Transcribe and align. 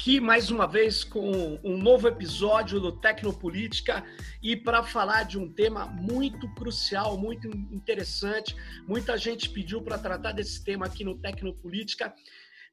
Aqui 0.00 0.18
mais 0.18 0.50
uma 0.50 0.66
vez 0.66 1.04
com 1.04 1.60
um 1.62 1.76
novo 1.76 2.08
episódio 2.08 2.80
do 2.80 2.90
Tecnopolítica 2.90 4.02
e 4.42 4.56
para 4.56 4.82
falar 4.82 5.24
de 5.24 5.38
um 5.38 5.52
tema 5.52 5.84
muito 5.84 6.48
crucial, 6.54 7.18
muito 7.18 7.46
interessante. 7.70 8.56
Muita 8.88 9.18
gente 9.18 9.50
pediu 9.50 9.82
para 9.82 9.98
tratar 9.98 10.32
desse 10.32 10.64
tema 10.64 10.86
aqui 10.86 11.04
no 11.04 11.18
Tecnopolítica, 11.18 12.14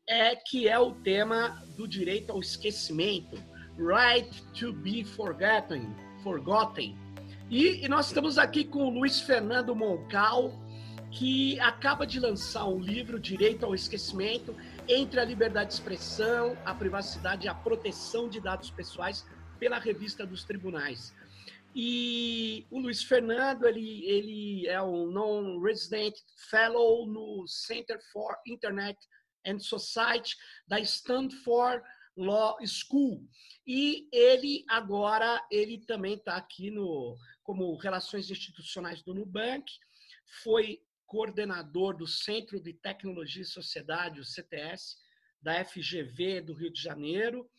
é 0.08 0.38
que 0.38 0.70
é 0.70 0.80
o 0.80 0.94
tema 0.94 1.62
do 1.76 1.86
direito 1.86 2.32
ao 2.32 2.40
esquecimento, 2.40 3.36
right 3.78 4.42
to 4.58 4.72
be 4.72 5.04
forgotten, 5.04 5.94
forgotten. 6.24 6.98
E, 7.50 7.84
e 7.84 7.90
nós 7.90 8.08
estamos 8.08 8.38
aqui 8.38 8.64
com 8.64 8.86
o 8.86 8.90
Luiz 8.90 9.20
Fernando 9.20 9.76
Moncal, 9.76 10.54
que 11.12 11.60
acaba 11.60 12.08
de 12.08 12.22
lançar 12.22 12.66
um 12.66 12.80
livro, 12.80 13.20
Direito 13.20 13.66
ao 13.66 13.76
Esquecimento, 13.76 14.56
entre 14.88 15.20
a 15.20 15.26
liberdade 15.26 15.70
de 15.70 15.76
expressão, 15.76 16.58
a 16.66 16.74
privacidade 16.74 17.46
e 17.46 17.50
a 17.50 17.56
proteção 17.56 18.30
de 18.30 18.40
dados 18.40 18.72
pessoais 18.72 19.26
pela 19.60 19.80
revista 19.80 20.26
dos 20.26 20.44
tribunais. 20.44 21.14
E 21.76 22.66
o 22.72 22.80
Luiz 22.80 23.04
Fernando, 23.04 23.66
ele, 23.66 24.06
ele 24.06 24.68
é 24.68 24.82
um 24.82 25.06
non-resident 25.12 26.16
fellow 26.50 27.06
no 27.06 27.46
Center 27.48 28.00
for 28.12 28.36
Internet 28.48 28.98
and 29.46 29.60
Society 29.60 30.36
da 30.68 30.80
Stanford 30.80 31.84
Law 32.16 32.58
School. 32.66 33.28
E 33.66 34.08
ele 34.12 34.64
agora, 34.70 35.46
ele 35.52 35.80
também 35.86 36.16
está 36.16 36.38
aqui 36.38 36.72
no 36.72 37.18
como 37.44 37.76
Relações 37.78 38.30
Institucionais 38.30 39.02
do 39.04 39.14
Nubank, 39.14 39.72
foi 40.44 40.82
coordenador 41.08 41.98
do 41.98 42.06
Centro 42.06 42.62
de 42.62 42.74
Tecnologia 42.74 43.42
e 43.42 43.46
Sociedade, 43.46 44.20
o 44.20 44.26
CTS, 44.26 44.98
da 45.42 45.64
FGV 45.64 46.42
do 46.42 46.54
Rio 46.54 46.72
de 46.72 46.82
Janeiro. 46.82 47.50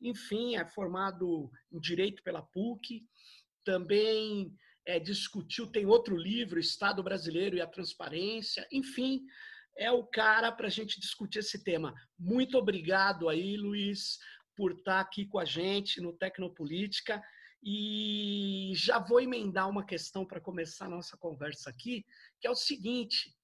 Enfim, 0.00 0.56
é 0.56 0.66
formado 0.66 1.50
em 1.72 1.80
Direito 1.80 2.22
pela 2.22 2.42
PUC. 2.42 3.02
Também 3.64 4.52
é, 4.84 4.98
discutiu, 4.98 5.66
tem 5.66 5.86
outro 5.86 6.16
livro, 6.16 6.58
Estado 6.58 7.02
Brasileiro 7.02 7.56
e 7.56 7.60
a 7.60 7.66
Transparência. 7.66 8.66
Enfim, 8.70 9.22
é 9.78 9.90
o 9.90 10.04
cara 10.04 10.50
para 10.52 10.66
a 10.66 10.70
gente 10.70 11.00
discutir 11.00 11.38
esse 11.38 11.62
tema. 11.62 11.94
Muito 12.18 12.58
obrigado 12.58 13.28
aí, 13.28 13.56
Luiz, 13.56 14.18
por 14.56 14.72
estar 14.72 15.00
aqui 15.00 15.26
com 15.26 15.38
a 15.38 15.44
gente 15.44 16.00
no 16.00 16.12
Tecnopolítica. 16.12 17.22
E 17.62 18.72
já 18.74 18.98
vou 18.98 19.20
emendar 19.20 19.68
uma 19.68 19.84
questão 19.84 20.24
para 20.24 20.40
começar 20.40 20.86
a 20.86 20.90
nossa 20.90 21.16
conversa 21.16 21.70
aqui, 21.70 22.06
que 22.40 22.46
é 22.46 22.50
o 22.50 22.54
seguinte: 22.54 23.34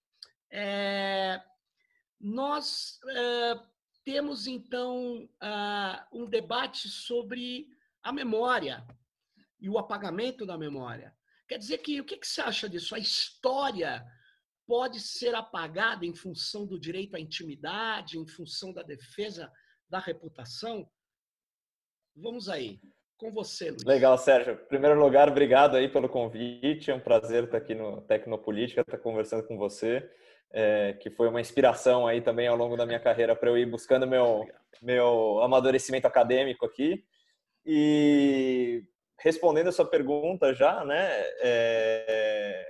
é, 0.51 1.43
nós 2.21 3.01
é, 3.09 3.55
temos 4.05 4.47
então 4.47 5.25
uh, 5.25 6.07
um 6.13 6.27
debate 6.27 6.89
sobre 6.89 7.69
a 8.03 8.13
memória 8.13 8.87
e 9.61 9.69
o 9.69 9.79
apagamento 9.79 10.45
da 10.45 10.59
memória. 10.59 11.17
Quer 11.49 11.59
dizer 11.59 11.79
que 11.79 12.01
o 12.01 12.05
que, 12.05 12.17
que 12.17 12.27
você 12.27 12.41
acha 12.41 12.69
disso? 12.69 12.95
A 12.95 12.99
história 12.99 14.05
pode 14.67 15.01
ser 15.01 15.35
apagada 15.35 16.07
em 16.07 16.15
função 16.15 16.67
do 16.67 16.79
direito 16.79 17.17
à 17.17 17.21
intimidade, 17.21 18.19
em 18.19 18.27
função 18.27 18.73
da 18.73 18.83
defesa 18.83 19.53
da 19.89 19.99
reputação? 19.99 20.91
Vamos 22.15 22.49
aí 22.49 22.81
com 23.23 23.31
você, 23.31 23.71
Luiz. 23.71 23.85
Legal, 23.85 24.19
Sérgio. 24.19 24.55
Em 24.55 24.69
primeiro 24.69 24.99
lugar, 24.99 25.29
obrigado 25.29 25.77
aí 25.77 25.89
pelo 25.89 26.09
convite. 26.09 26.91
É 26.91 26.95
um 26.95 27.01
prazer 27.01 27.45
estar 27.45 27.57
aqui 27.57 27.73
no 27.73 28.01
Tecnopolítica, 28.03 28.81
estar 28.81 28.99
conversando 28.99 29.45
com 29.45 29.57
você, 29.57 30.11
é, 30.51 30.95
que 30.95 31.09
foi 31.09 31.29
uma 31.29 31.41
inspiração 31.41 32.05
aí 32.07 32.21
também 32.21 32.49
ao 32.49 32.57
longo 32.57 32.77
da 32.77 32.85
minha 32.85 32.99
carreira 32.99 33.37
para 33.37 33.49
eu 33.49 33.57
ir 33.57 33.67
buscando 33.67 34.09
meu, 34.09 34.45
meu 34.83 35.41
amadurecimento 35.41 36.07
acadêmico 36.07 36.67
aqui. 36.67 37.05
E 37.65 38.83
respondendo 39.21 39.69
a 39.69 39.73
sua 39.73 39.87
pergunta 39.87 40.53
já, 40.53 40.85
né, 40.85 41.09
é, 41.41 42.67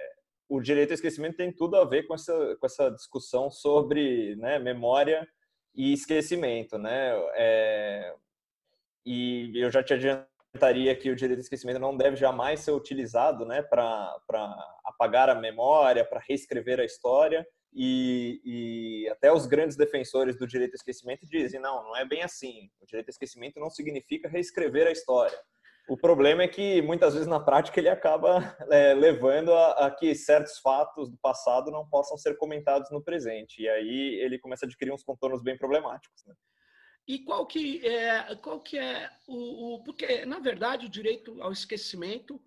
o 0.50 0.60
direito 0.60 0.90
ao 0.90 0.96
esquecimento 0.96 1.38
tem 1.38 1.50
tudo 1.50 1.76
a 1.76 1.84
ver 1.86 2.02
com 2.02 2.14
essa, 2.14 2.56
com 2.60 2.66
essa 2.66 2.90
discussão 2.90 3.50
sobre 3.50 4.36
né, 4.36 4.58
memória 4.58 5.26
e 5.74 5.94
esquecimento, 5.94 6.76
né? 6.76 7.14
É, 7.36 8.14
e 9.06 9.50
eu 9.54 9.70
já 9.70 9.82
te 9.82 9.94
adiantei 9.94 10.31
comentaria 10.52 10.94
que 10.94 11.10
o 11.10 11.16
direito 11.16 11.38
de 11.38 11.44
esquecimento 11.44 11.80
não 11.80 11.96
deve 11.96 12.16
jamais 12.16 12.60
ser 12.60 12.72
utilizado 12.72 13.46
né, 13.46 13.62
para 13.62 14.14
apagar 14.84 15.30
a 15.30 15.34
memória, 15.34 16.04
para 16.04 16.22
reescrever 16.28 16.78
a 16.78 16.84
história. 16.84 17.46
E, 17.74 18.40
e, 18.44 19.08
até 19.08 19.32
os 19.32 19.46
grandes 19.46 19.78
defensores 19.78 20.36
do 20.36 20.46
direito 20.46 20.72
ao 20.72 20.76
esquecimento 20.76 21.26
dizem: 21.26 21.58
não, 21.58 21.82
não 21.84 21.96
é 21.96 22.04
bem 22.04 22.22
assim. 22.22 22.68
O 22.80 22.86
direito 22.86 23.08
ao 23.08 23.12
esquecimento 23.12 23.58
não 23.58 23.70
significa 23.70 24.28
reescrever 24.28 24.86
a 24.86 24.92
história. 24.92 25.38
O 25.88 25.96
problema 25.96 26.42
é 26.42 26.48
que 26.48 26.80
muitas 26.82 27.14
vezes 27.14 27.26
na 27.26 27.40
prática 27.40 27.80
ele 27.80 27.88
acaba 27.88 28.56
é, 28.70 28.92
levando 28.94 29.52
a, 29.52 29.86
a, 29.86 29.90
que 29.90 30.14
certos 30.14 30.58
fatos 30.58 31.10
do 31.10 31.16
passado 31.16 31.70
não 31.70 31.88
possam 31.88 32.16
ser 32.18 32.36
comentados 32.36 32.90
no 32.90 33.02
presente. 33.02 33.62
E 33.62 33.68
aí 33.68 34.20
ele 34.20 34.38
começa 34.38 34.66
a 34.66 34.68
adquirir 34.68 34.92
uns 34.92 35.02
contornos 35.02 35.42
bem 35.42 35.56
problemáticos. 35.56 36.24
Né? 36.26 36.34
E 37.06 37.18
qual 37.18 37.46
que 37.46 37.84
é, 37.86 38.34
qual 38.36 38.60
que 38.60 38.78
é 38.78 39.10
o, 39.26 39.74
o, 39.74 39.82
Porque, 39.82 40.24
na 40.24 40.38
verdade, 40.38 40.86
o 40.86 40.90
direito 40.90 41.42
ao 41.42 41.52
esquecimento, 41.52 42.40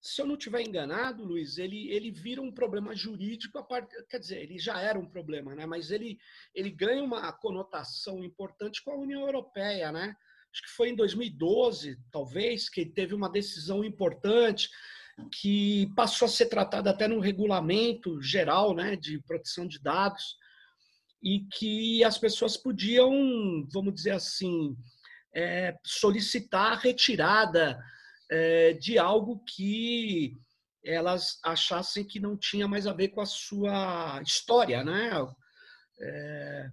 se 0.00 0.22
eu 0.22 0.26
não 0.26 0.34
estiver 0.34 0.62
enganado, 0.62 1.24
Luiz, 1.24 1.58
ele, 1.58 1.90
ele 1.90 2.10
vira 2.10 2.40
um 2.40 2.52
problema 2.52 2.94
jurídico, 2.94 3.58
a 3.58 3.62
part... 3.62 3.88
quer 4.08 4.20
dizer, 4.20 4.42
ele 4.42 4.58
já 4.58 4.80
era 4.80 4.98
um 4.98 5.06
problema, 5.06 5.54
né? 5.54 5.66
mas 5.66 5.90
ele, 5.90 6.18
ele 6.54 6.70
ganha 6.70 7.02
uma 7.02 7.32
conotação 7.32 8.22
importante 8.22 8.82
com 8.84 8.92
a 8.92 8.98
União 8.98 9.22
Europeia. 9.22 9.90
Né? 9.90 10.14
Acho 10.52 10.62
que 10.62 10.70
foi 10.70 10.90
em 10.90 10.94
2012, 10.94 11.98
talvez, 12.12 12.68
que 12.68 12.86
teve 12.86 13.14
uma 13.14 13.28
decisão 13.28 13.84
importante 13.84 14.70
que 15.32 15.92
passou 15.96 16.26
a 16.26 16.30
ser 16.30 16.46
tratada 16.46 16.90
até 16.90 17.08
no 17.08 17.18
regulamento 17.18 18.22
geral 18.22 18.72
né, 18.74 18.94
de 18.94 19.20
proteção 19.22 19.66
de 19.66 19.80
dados, 19.80 20.36
e 21.22 21.40
que 21.52 22.04
as 22.04 22.18
pessoas 22.18 22.56
podiam, 22.56 23.66
vamos 23.72 23.94
dizer 23.94 24.12
assim, 24.12 24.76
é, 25.34 25.76
solicitar 25.84 26.72
a 26.72 26.76
retirada 26.76 27.78
é, 28.30 28.72
de 28.74 28.98
algo 28.98 29.42
que 29.44 30.36
elas 30.84 31.38
achassem 31.44 32.04
que 32.04 32.20
não 32.20 32.36
tinha 32.36 32.68
mais 32.68 32.86
a 32.86 32.92
ver 32.92 33.08
com 33.08 33.20
a 33.20 33.26
sua 33.26 34.22
história, 34.22 34.84
né? 34.84 35.10
É, 36.00 36.70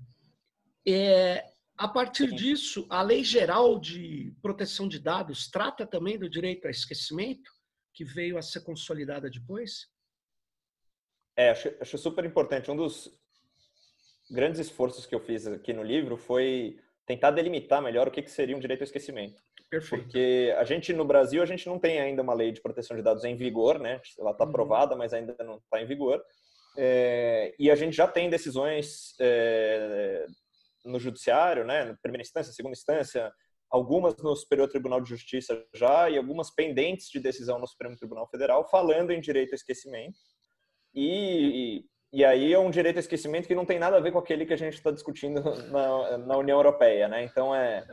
é, 0.88 1.46
a 1.78 1.88
partir 1.88 2.34
disso, 2.34 2.86
a 2.90 3.02
Lei 3.02 3.24
Geral 3.24 3.80
de 3.80 4.34
Proteção 4.42 4.88
de 4.88 5.00
Dados 5.00 5.50
trata 5.50 5.86
também 5.86 6.18
do 6.18 6.30
direito 6.30 6.68
a 6.68 6.72
esquecimento, 6.72 7.52
que 7.94 8.06
veio 8.06 8.38
a 8.38 8.42
ser 8.42 8.62
consolidada 8.62 9.30
depois? 9.30 9.88
É, 11.36 11.50
acho, 11.50 11.70
acho 11.82 11.98
super 11.98 12.24
importante. 12.24 12.70
Um 12.72 12.78
dos 12.78 13.12
grandes 14.30 14.60
esforços 14.60 15.06
que 15.06 15.14
eu 15.14 15.20
fiz 15.20 15.48
aqui 15.48 15.74
no 15.74 15.84
livro 15.84 16.18
foi 16.18 16.80
tentar 17.06 17.32
delimitar 17.32 17.82
melhor 17.82 18.08
o 18.08 18.12
que, 18.12 18.22
que 18.22 18.32
seria 18.32 18.56
um 18.56 18.60
direito 18.60 18.82
ao 18.82 18.86
esquecimento. 18.86 19.42
Perfeito. 19.70 20.04
Porque 20.04 20.54
a 20.58 20.64
gente, 20.64 20.94
no 20.94 21.06
Brasil, 21.06 21.42
a 21.42 21.46
gente 21.46 21.68
não 21.68 21.80
tem 21.80 22.00
ainda 22.00 22.22
uma 22.22 22.34
lei 22.34 22.52
de 22.52 22.62
proteção 22.62 22.96
de 22.96 23.04
dados 23.04 23.24
em 23.24 23.36
vigor, 23.36 23.80
né? 23.80 24.02
Ela 24.18 24.32
está 24.32 24.44
uhum. 24.44 24.50
aprovada, 24.50 24.96
mas 24.96 25.14
ainda 25.14 25.36
não 25.44 25.58
está 25.58 25.82
em 25.82 25.86
vigor. 25.86 26.24
É, 26.78 27.54
e 27.58 27.72
a 27.72 27.76
gente 27.76 27.96
já 27.96 28.08
tem 28.08 28.30
decisões 28.30 29.16
é, 29.20 30.26
no 30.84 31.00
judiciário, 31.00 31.66
né? 31.66 31.86
Na 31.86 31.98
primeira 31.98 32.22
instância, 32.22 32.54
segunda 32.54 32.74
instância, 32.74 33.32
algumas 33.70 34.16
no 34.18 34.36
Superior 34.36 34.68
Tribunal 34.68 35.02
de 35.02 35.10
Justiça 35.10 35.66
já 35.74 36.10
e 36.10 36.18
algumas 36.18 36.54
pendentes 36.54 37.10
de 37.10 37.20
decisão 37.20 37.60
no 37.60 37.68
Supremo 37.68 37.96
Tribunal 37.96 38.28
Federal 38.30 38.70
falando 38.70 39.12
em 39.12 39.20
direito 39.20 39.52
ao 39.52 39.56
esquecimento. 39.56 40.18
E, 40.94 41.80
e 41.80 41.86
e 42.14 42.24
aí 42.24 42.54
é 42.54 42.60
um 42.60 42.70
direito 42.70 42.96
ao 42.96 43.02
esquecimento 43.02 43.48
que 43.48 43.56
não 43.56 43.66
tem 43.66 43.78
nada 43.78 43.98
a 43.98 44.00
ver 44.00 44.12
com 44.12 44.20
aquele 44.20 44.46
que 44.46 44.54
a 44.54 44.58
gente 44.58 44.76
está 44.76 44.92
discutindo 44.92 45.42
na, 45.72 46.18
na, 46.18 46.38
União 46.38 46.58
Europeia, 46.58 47.08
né? 47.08 47.24
Então 47.24 47.54
é, 47.54 47.86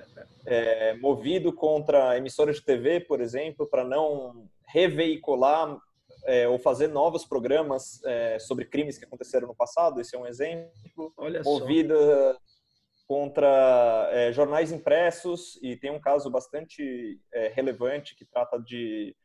é 0.46 0.94
movido 0.94 1.52
contra 1.52 2.16
emissoras 2.16 2.56
de 2.56 2.64
TV, 2.64 3.00
por 3.00 3.20
exemplo, 3.20 3.66
para 3.66 3.84
não 3.84 4.48
reveicular 4.66 5.76
é, 6.24 6.46
ou 6.46 6.58
fazer 6.58 6.88
novos 6.88 7.24
programas 7.24 8.02
é, 8.04 8.38
sobre 8.38 8.64
crimes 8.64 8.96
que 8.96 9.04
aconteceram 9.04 9.48
no 9.48 9.54
passado. 9.54 10.00
Esse 10.00 10.14
é 10.14 10.18
um 10.18 10.26
exemplo. 10.26 11.12
Olha 11.16 11.42
movida 11.42 11.96
só. 11.96 12.38
contra 13.08 14.08
é, 14.12 14.32
jornais 14.32 14.70
impressos 14.70 15.58
e 15.62 15.76
tem 15.76 15.90
um 15.90 16.00
caso 16.00 16.30
bastante 16.30 17.20
é, 17.32 17.48
relevante 17.48 18.14
que 18.14 18.24
trata 18.24 18.58
de 18.60 19.16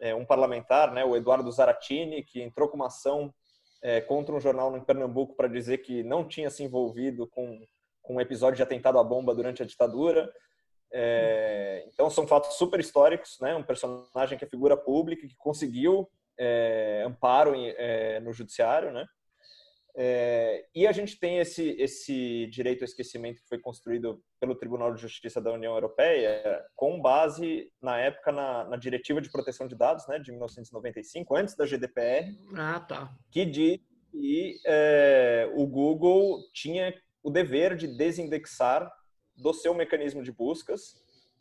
é, 0.00 0.14
um 0.14 0.24
parlamentar, 0.24 0.92
né, 0.92 1.04
o 1.04 1.16
Eduardo 1.16 1.50
Zaratini, 1.50 2.22
que 2.22 2.40
entrou 2.40 2.68
com 2.68 2.76
uma 2.76 2.86
ação 2.86 3.34
é, 3.82 4.00
contra 4.00 4.34
um 4.34 4.40
jornal 4.40 4.76
em 4.76 4.84
Pernambuco 4.84 5.36
para 5.36 5.48
dizer 5.48 5.78
que 5.78 6.02
não 6.02 6.26
tinha 6.26 6.50
se 6.50 6.62
envolvido 6.62 7.26
com, 7.28 7.60
com 8.02 8.16
um 8.16 8.20
episódio 8.20 8.56
de 8.56 8.62
atentado 8.62 8.98
à 8.98 9.04
bomba 9.04 9.34
durante 9.34 9.62
a 9.62 9.66
ditadura. 9.66 10.32
É, 10.92 11.84
então 11.92 12.08
são 12.10 12.26
fatos 12.26 12.54
super 12.54 12.80
históricos, 12.80 13.38
né? 13.40 13.54
Um 13.54 13.62
personagem 13.62 14.38
que 14.38 14.44
é 14.44 14.48
figura 14.48 14.76
pública 14.76 15.26
que 15.26 15.36
conseguiu 15.36 16.08
é, 16.38 17.04
amparo 17.06 17.54
em, 17.54 17.68
é, 17.76 18.20
no 18.20 18.32
judiciário, 18.32 18.92
né? 18.92 19.06
É, 19.96 20.66
e 20.74 20.86
a 20.86 20.92
gente 20.92 21.18
tem 21.18 21.38
esse, 21.38 21.70
esse 21.78 22.46
direito 22.46 22.82
ao 22.82 22.86
esquecimento 22.86 23.42
que 23.42 23.48
foi 23.48 23.58
construído 23.58 24.22
pelo 24.38 24.54
Tribunal 24.54 24.94
de 24.94 25.02
Justiça 25.02 25.40
da 25.40 25.52
União 25.52 25.74
Europeia 25.74 26.64
com 26.76 27.00
base, 27.00 27.72
na 27.82 27.98
época, 27.98 28.30
na, 28.30 28.64
na 28.64 28.76
Diretiva 28.76 29.20
de 29.20 29.30
Proteção 29.30 29.66
de 29.66 29.74
Dados, 29.74 30.06
né, 30.06 30.18
de 30.18 30.30
1995, 30.30 31.36
antes 31.36 31.56
da 31.56 31.66
GDPR, 31.66 32.32
ah, 32.56 32.80
tá. 32.80 33.12
que 33.30 33.44
diz 33.44 33.80
que 34.12 34.60
é, 34.64 35.50
o 35.54 35.66
Google 35.66 36.42
tinha 36.52 36.94
o 37.22 37.30
dever 37.30 37.76
de 37.76 37.88
desindexar 37.88 38.90
do 39.36 39.52
seu 39.52 39.74
mecanismo 39.74 40.22
de 40.22 40.32
buscas 40.32 40.96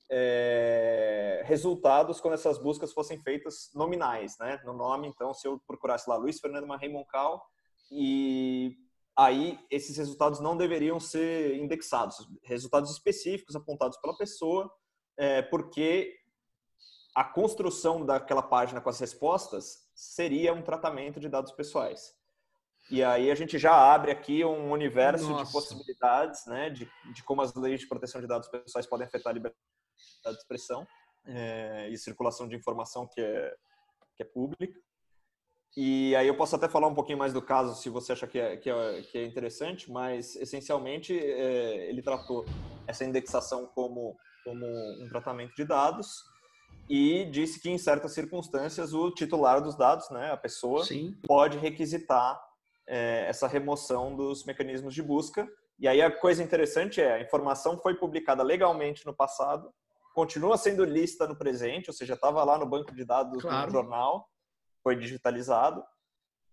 é, 0.09 1.43
resultados 1.45 2.19
quando 2.19 2.35
essas 2.35 2.57
buscas 2.57 2.93
fossem 2.93 3.19
feitas 3.21 3.69
nominais, 3.73 4.37
né? 4.39 4.61
No 4.65 4.73
nome, 4.73 5.07
então, 5.07 5.33
se 5.33 5.47
eu 5.47 5.61
procurasse 5.67 6.09
lá 6.09 6.15
Luiz 6.15 6.39
Fernando 6.39 6.67
Marrei 6.67 6.89
Moncal, 6.89 7.45
e 7.91 8.77
aí 9.17 9.59
esses 9.71 9.97
resultados 9.97 10.39
não 10.39 10.55
deveriam 10.55 10.99
ser 10.99 11.57
indexados, 11.57 12.27
resultados 12.43 12.91
específicos 12.91 13.55
apontados 13.55 13.97
pela 13.97 14.17
pessoa, 14.17 14.71
é, 15.17 15.41
porque 15.41 16.15
a 17.15 17.23
construção 17.23 18.05
daquela 18.05 18.43
página 18.43 18.79
com 18.79 18.89
as 18.89 18.99
respostas 18.99 19.89
seria 19.95 20.53
um 20.53 20.61
tratamento 20.61 21.19
de 21.19 21.27
dados 21.27 21.51
pessoais. 21.51 22.15
E 22.91 23.03
aí 23.03 23.29
a 23.31 23.35
gente 23.35 23.57
já 23.57 23.73
abre 23.73 24.11
aqui 24.11 24.45
um 24.45 24.71
universo 24.71 25.29
Nossa. 25.29 25.45
de 25.45 25.51
possibilidades, 25.51 26.45
né, 26.45 26.69
de, 26.69 26.89
de 27.13 27.23
como 27.23 27.41
as 27.41 27.53
leis 27.55 27.81
de 27.81 27.87
proteção 27.87 28.21
de 28.21 28.27
dados 28.27 28.47
pessoais 28.47 28.85
podem 28.85 29.07
afetar 29.07 29.31
a 29.31 29.33
liberdade 29.33 29.57
de 30.25 30.37
expressão 30.37 30.87
é, 31.25 31.89
e 31.89 31.97
circulação 31.97 32.47
de 32.47 32.55
informação 32.55 33.07
que 33.07 33.19
é, 33.19 33.55
que 34.15 34.23
é 34.23 34.25
pública. 34.25 34.79
E 35.79 36.15
aí 36.15 36.27
eu 36.27 36.35
posso 36.35 36.55
até 36.55 36.67
falar 36.67 36.87
um 36.87 36.95
pouquinho 36.95 37.19
mais 37.19 37.31
do 37.31 37.39
caso, 37.39 37.79
se 37.79 37.87
você 37.87 38.11
acha 38.11 38.25
que 38.25 38.39
é, 38.39 38.57
que 38.57 38.67
é, 38.67 39.01
que 39.03 39.15
é 39.19 39.23
interessante, 39.23 39.91
mas 39.91 40.35
essencialmente 40.35 41.15
é, 41.15 41.87
ele 41.87 42.01
tratou 42.01 42.43
essa 42.87 43.05
indexação 43.05 43.67
como, 43.75 44.17
como 44.43 44.65
um 44.65 45.07
tratamento 45.07 45.53
de 45.55 45.63
dados 45.63 46.23
e 46.89 47.25
disse 47.25 47.61
que 47.61 47.69
em 47.69 47.77
certas 47.77 48.13
circunstâncias 48.13 48.91
o 48.95 49.11
titular 49.11 49.61
dos 49.61 49.75
dados, 49.75 50.09
né, 50.09 50.31
a 50.31 50.37
pessoa, 50.37 50.83
Sim. 50.83 51.15
pode 51.27 51.59
requisitar 51.59 52.41
é, 52.87 53.27
essa 53.29 53.47
remoção 53.47 54.15
dos 54.15 54.45
mecanismos 54.45 54.95
de 54.95 55.03
busca. 55.03 55.47
E 55.79 55.87
aí 55.87 56.01
a 56.01 56.09
coisa 56.09 56.41
interessante 56.41 56.99
é 56.99 57.13
a 57.13 57.21
informação 57.21 57.79
foi 57.79 57.93
publicada 57.93 58.41
legalmente 58.41 59.05
no 59.05 59.15
passado, 59.15 59.71
continua 60.15 60.57
sendo 60.57 60.83
lista 60.83 61.27
no 61.27 61.37
presente, 61.37 61.87
ou 61.87 61.93
seja, 61.93 62.15
estava 62.15 62.43
lá 62.43 62.57
no 62.57 62.65
banco 62.65 62.95
de 62.95 63.05
dados 63.05 63.43
claro. 63.43 63.67
do 63.67 63.73
jornal 63.73 64.27
foi 64.87 64.95
digitalizado. 64.95 65.83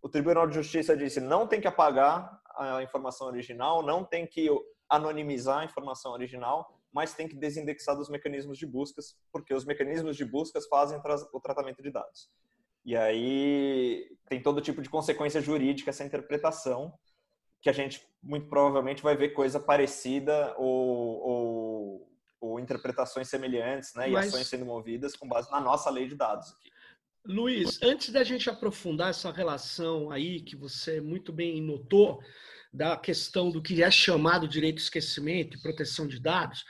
O 0.02 0.08
Tribunal 0.08 0.48
de 0.48 0.56
Justiça 0.56 0.96
disse 0.96 1.20
não 1.20 1.46
tem 1.46 1.60
que 1.60 1.68
apagar 1.68 2.40
a 2.56 2.82
informação 2.82 3.28
original, 3.28 3.80
não 3.80 4.04
tem 4.04 4.26
que 4.26 4.48
anonimizar 4.88 5.60
a 5.60 5.64
informação 5.64 6.10
original, 6.10 6.68
mas 6.92 7.14
tem 7.14 7.28
que 7.28 7.36
desindexar 7.36 7.96
dos 7.96 8.08
mecanismos 8.08 8.58
de 8.58 8.66
buscas, 8.66 9.16
porque 9.30 9.54
os 9.54 9.64
mecanismos 9.64 10.16
de 10.16 10.24
buscas 10.24 10.66
fazem 10.66 11.00
o 11.32 11.40
tratamento 11.40 11.80
de 11.80 11.92
dados. 11.92 12.28
E 12.84 12.96
aí 12.96 14.04
tem 14.28 14.42
todo 14.42 14.60
tipo 14.60 14.82
de 14.82 14.90
consequência 14.90 15.40
jurídica 15.40 15.90
essa 15.90 16.04
interpretação, 16.04 16.92
que 17.62 17.70
a 17.70 17.72
gente 17.72 18.04
muito 18.20 18.48
provavelmente 18.48 19.00
vai 19.00 19.16
ver 19.16 19.28
coisa 19.28 19.60
parecida 19.60 20.56
ou, 20.58 21.20
ou, 21.22 22.12
ou 22.40 22.58
interpretações 22.58 23.28
semelhantes, 23.28 23.94
né, 23.94 24.08
mas... 24.08 24.26
e 24.26 24.28
ações 24.28 24.48
sendo 24.48 24.66
movidas 24.66 25.14
com 25.14 25.28
base 25.28 25.48
na 25.52 25.60
nossa 25.60 25.88
lei 25.88 26.08
de 26.08 26.16
dados 26.16 26.50
aqui. 26.50 26.73
Luiz, 27.26 27.78
antes 27.82 28.10
da 28.10 28.22
gente 28.22 28.50
aprofundar 28.50 29.08
essa 29.08 29.32
relação 29.32 30.10
aí 30.10 30.42
que 30.42 30.54
você 30.54 31.00
muito 31.00 31.32
bem 31.32 31.62
notou 31.62 32.20
da 32.70 32.98
questão 32.98 33.50
do 33.50 33.62
que 33.62 33.82
é 33.82 33.90
chamado 33.90 34.46
direito 34.46 34.76
de 34.76 34.82
esquecimento 34.82 35.56
e 35.56 35.62
proteção 35.62 36.06
de 36.06 36.20
dados, 36.20 36.64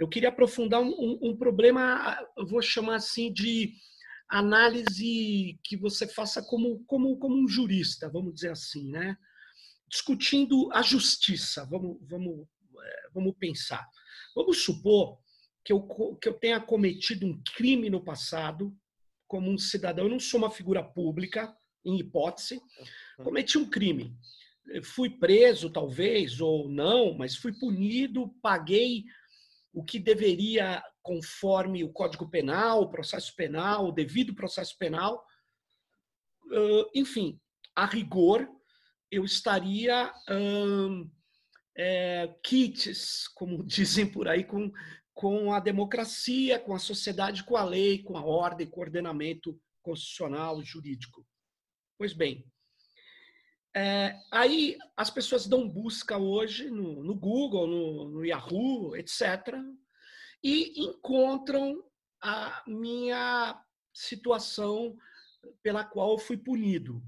eu 0.00 0.08
queria 0.08 0.30
aprofundar 0.30 0.80
um, 0.80 0.88
um, 0.88 1.18
um 1.30 1.36
problema, 1.36 2.18
eu 2.36 2.44
vou 2.44 2.60
chamar 2.60 2.96
assim 2.96 3.32
de 3.32 3.72
análise 4.28 5.60
que 5.62 5.76
você 5.76 6.08
faça 6.08 6.42
como, 6.42 6.82
como, 6.86 7.16
como 7.16 7.36
um 7.36 7.46
jurista, 7.46 8.10
vamos 8.10 8.34
dizer 8.34 8.50
assim, 8.50 8.90
né? 8.90 9.16
Discutindo 9.88 10.72
a 10.72 10.82
justiça, 10.82 11.64
vamos, 11.66 11.98
vamos, 12.08 12.48
é, 12.82 13.10
vamos 13.14 13.34
pensar. 13.38 13.86
Vamos 14.34 14.64
supor 14.64 15.18
que 15.64 15.72
eu, 15.72 15.82
que 16.20 16.28
eu 16.28 16.34
tenha 16.34 16.58
cometido 16.58 17.26
um 17.26 17.40
crime 17.54 17.88
no 17.88 18.02
passado, 18.02 18.76
como 19.30 19.48
um 19.48 19.56
cidadão, 19.56 20.06
eu 20.06 20.10
não 20.10 20.18
sou 20.18 20.40
uma 20.40 20.50
figura 20.50 20.82
pública, 20.82 21.56
em 21.84 22.00
hipótese, 22.00 22.60
cometi 23.22 23.56
um 23.56 23.70
crime. 23.70 24.12
Fui 24.82 25.08
preso, 25.08 25.70
talvez, 25.70 26.40
ou 26.40 26.68
não, 26.68 27.14
mas 27.14 27.36
fui 27.36 27.52
punido, 27.56 28.34
paguei 28.42 29.04
o 29.72 29.84
que 29.84 30.00
deveria, 30.00 30.82
conforme 31.00 31.84
o 31.84 31.92
Código 31.92 32.28
Penal, 32.28 32.82
o 32.82 32.90
processo 32.90 33.32
penal, 33.36 33.86
o 33.86 33.92
devido 33.92 34.34
processo 34.34 34.76
penal. 34.76 35.24
Enfim, 36.92 37.40
a 37.76 37.86
rigor, 37.86 38.48
eu 39.12 39.24
estaria 39.24 40.12
é, 41.76 42.34
kits, 42.42 43.28
como 43.28 43.62
dizem 43.64 44.10
por 44.10 44.26
aí, 44.26 44.42
com 44.42 44.72
com 45.20 45.52
a 45.52 45.60
democracia, 45.60 46.58
com 46.58 46.72
a 46.74 46.78
sociedade, 46.78 47.44
com 47.44 47.54
a 47.54 47.62
lei, 47.62 48.02
com 48.02 48.16
a 48.16 48.24
ordem, 48.24 48.66
com 48.66 48.80
o 48.80 48.82
ordenamento 48.82 49.60
constitucional, 49.82 50.62
jurídico. 50.62 51.26
Pois 51.98 52.14
bem, 52.14 52.50
é, 53.76 54.18
aí 54.32 54.78
as 54.96 55.10
pessoas 55.10 55.46
dão 55.46 55.68
busca 55.68 56.16
hoje 56.16 56.70
no, 56.70 57.04
no 57.04 57.14
Google, 57.14 57.66
no, 57.66 58.08
no, 58.08 58.24
Yahoo, 58.24 58.96
etc., 58.96 59.58
e 60.42 60.86
encontram 60.86 61.84
a 62.22 62.64
minha 62.66 63.62
situação 63.92 64.96
pela 65.62 65.84
qual 65.84 66.12
eu 66.12 66.18
fui 66.18 66.38
punido. 66.38 67.02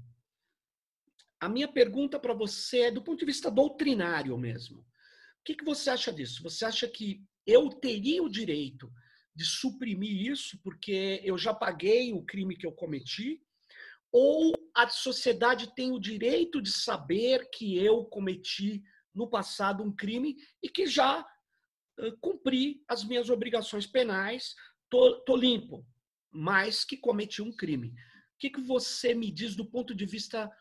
A 1.39 1.49
minha 1.49 1.67
pergunta 1.67 2.19
para 2.19 2.35
você 2.35 2.81
é 2.81 2.91
do 2.91 3.01
ponto 3.01 3.17
de 3.21 3.25
vista 3.25 3.49
doutrinário 3.49 4.37
mesmo. 4.37 4.81
O 4.81 4.85
que, 5.43 5.55
que 5.55 5.65
você 5.65 5.89
acha 5.89 6.13
disso? 6.13 6.43
Você 6.43 6.63
acha 6.63 6.87
que 6.87 7.25
eu 7.45 7.69
teria 7.69 8.23
o 8.23 8.29
direito 8.29 8.91
de 9.35 9.45
suprimir 9.45 10.31
isso 10.31 10.59
porque 10.63 11.21
eu 11.23 11.37
já 11.37 11.53
paguei 11.53 12.13
o 12.13 12.23
crime 12.23 12.55
que 12.55 12.65
eu 12.65 12.71
cometi, 12.71 13.41
ou 14.11 14.53
a 14.75 14.87
sociedade 14.87 15.73
tem 15.73 15.91
o 15.91 15.99
direito 15.99 16.61
de 16.61 16.71
saber 16.71 17.49
que 17.49 17.77
eu 17.77 18.05
cometi 18.05 18.83
no 19.13 19.27
passado 19.27 19.83
um 19.83 19.95
crime 19.95 20.35
e 20.61 20.69
que 20.69 20.85
já 20.85 21.25
cumpri 22.21 22.83
as 22.87 23.03
minhas 23.03 23.29
obrigações 23.29 23.85
penais, 23.85 24.55
tô, 24.89 25.19
tô, 25.21 25.35
limpo, 25.35 25.85
mas 26.31 26.83
que 26.83 26.97
cometi 26.97 27.41
um 27.41 27.55
crime. 27.55 27.89
O 27.89 27.93
que, 28.39 28.49
que 28.49 28.61
você 28.61 29.13
me 29.13 29.31
diz 29.31 29.55
do 29.55 29.65
ponto 29.65 29.93
de 29.93 30.05
vista 30.05 30.51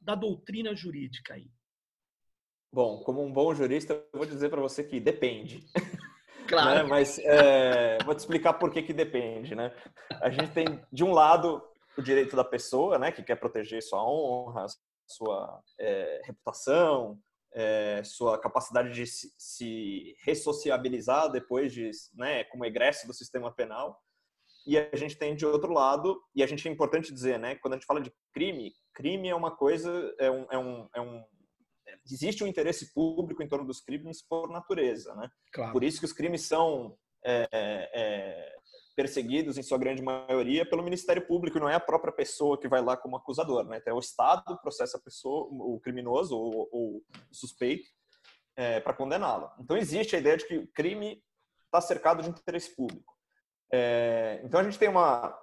da 0.00 0.14
doutrina 0.14 0.74
jurídica 0.74 1.34
aí? 1.34 1.50
Bom, 2.72 3.02
como 3.02 3.22
um 3.22 3.32
bom 3.32 3.52
jurista, 3.54 3.94
eu 3.94 4.18
vou 4.18 4.26
dizer 4.26 4.48
para 4.48 4.60
você 4.60 4.84
que 4.84 5.00
depende. 5.00 5.66
Claro. 6.50 6.70
Né? 6.70 6.82
Mas 6.82 7.18
é, 7.20 7.98
vou 8.04 8.12
te 8.12 8.18
explicar 8.18 8.54
por 8.54 8.72
que, 8.72 8.82
que 8.82 8.92
depende, 8.92 9.54
né? 9.54 9.72
A 10.20 10.28
gente 10.30 10.50
tem, 10.50 10.66
de 10.92 11.04
um 11.04 11.12
lado, 11.12 11.62
o 11.96 12.02
direito 12.02 12.34
da 12.34 12.42
pessoa, 12.42 12.98
né? 12.98 13.12
Que 13.12 13.22
quer 13.22 13.36
proteger 13.36 13.80
sua 13.80 14.04
honra, 14.04 14.66
sua 15.06 15.62
é, 15.78 16.20
reputação, 16.24 17.16
é, 17.54 18.02
sua 18.04 18.36
capacidade 18.36 18.90
de 18.90 19.06
se, 19.06 19.32
se 19.38 20.16
ressociabilizar 20.24 21.30
depois 21.30 21.72
de, 21.72 21.88
né? 22.14 22.42
Como 22.44 22.64
egresso 22.64 23.06
do 23.06 23.14
sistema 23.14 23.52
penal. 23.52 23.96
E 24.66 24.76
a 24.76 24.96
gente 24.96 25.16
tem 25.16 25.36
de 25.36 25.46
outro 25.46 25.72
lado, 25.72 26.20
e 26.34 26.42
a 26.42 26.46
gente 26.46 26.68
é 26.68 26.70
importante 26.70 27.14
dizer, 27.14 27.38
né? 27.38 27.54
Quando 27.54 27.74
a 27.74 27.76
gente 27.76 27.86
fala 27.86 28.00
de 28.00 28.12
crime, 28.34 28.72
crime 28.92 29.28
é 29.28 29.34
uma 29.34 29.56
coisa, 29.56 30.14
é 30.18 30.30
um, 30.30 30.46
é 30.50 30.58
um, 30.58 30.88
é 30.96 31.00
um 31.00 31.24
existe 32.04 32.42
um 32.44 32.46
interesse 32.46 32.92
público 32.92 33.42
em 33.42 33.48
torno 33.48 33.66
dos 33.66 33.80
crimes 33.80 34.22
por 34.22 34.50
natureza, 34.50 35.14
né? 35.14 35.30
Claro. 35.52 35.72
Por 35.72 35.84
isso 35.84 35.98
que 35.98 36.04
os 36.04 36.12
crimes 36.12 36.42
são 36.42 36.96
é, 37.24 37.48
é, 37.52 38.56
perseguidos, 38.96 39.56
em 39.56 39.62
sua 39.62 39.78
grande 39.78 40.02
maioria, 40.02 40.68
pelo 40.68 40.82
Ministério 40.82 41.26
Público, 41.26 41.58
não 41.58 41.68
é 41.68 41.74
a 41.74 41.80
própria 41.80 42.12
pessoa 42.12 42.58
que 42.58 42.68
vai 42.68 42.82
lá 42.82 42.96
como 42.96 43.16
acusador, 43.16 43.64
né? 43.64 43.78
Então, 43.78 43.92
é 43.92 43.96
o 43.96 44.00
Estado 44.00 44.58
processa 44.60 44.98
a 44.98 45.00
pessoa, 45.00 45.48
o 45.50 45.80
criminoso 45.80 46.36
ou, 46.36 46.68
o 46.70 47.02
suspeito, 47.32 47.88
é, 48.56 48.80
para 48.80 48.92
condená-lo. 48.92 49.50
Então, 49.58 49.76
existe 49.76 50.16
a 50.16 50.18
ideia 50.18 50.36
de 50.36 50.46
que 50.46 50.58
o 50.58 50.66
crime 50.68 51.22
está 51.64 51.80
cercado 51.80 52.22
de 52.22 52.28
interesse 52.28 52.74
público. 52.74 53.14
É, 53.72 54.40
então, 54.44 54.60
a 54.60 54.64
gente 54.64 54.78
tem 54.78 54.88
uma, 54.88 55.34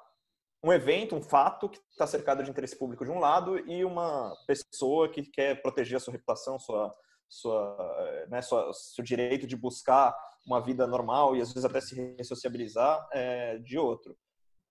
um 0.63 0.73
evento, 0.73 1.15
um 1.15 1.21
fato 1.21 1.69
que 1.69 1.79
está 1.91 2.07
cercado 2.07 2.43
de 2.43 2.49
interesse 2.49 2.77
público 2.77 3.05
de 3.05 3.11
um 3.11 3.19
lado 3.19 3.59
e 3.69 3.85
uma 3.85 4.35
pessoa 4.47 5.09
que 5.09 5.23
quer 5.23 5.61
proteger 5.61 5.97
a 5.97 5.99
sua 5.99 6.13
reputação, 6.13 6.57
sua, 6.59 6.93
sua, 7.29 8.25
né, 8.29 8.41
sua, 8.41 8.71
seu 8.73 9.03
direito 9.03 9.45
de 9.45 9.55
buscar 9.55 10.15
uma 10.45 10.61
vida 10.61 10.87
normal 10.87 11.35
e 11.35 11.41
às 11.41 11.49
vezes 11.49 11.65
até 11.65 11.81
se 11.81 12.15
ressociabilizar 12.17 13.07
é, 13.11 13.57
de 13.59 13.77
outro. 13.77 14.17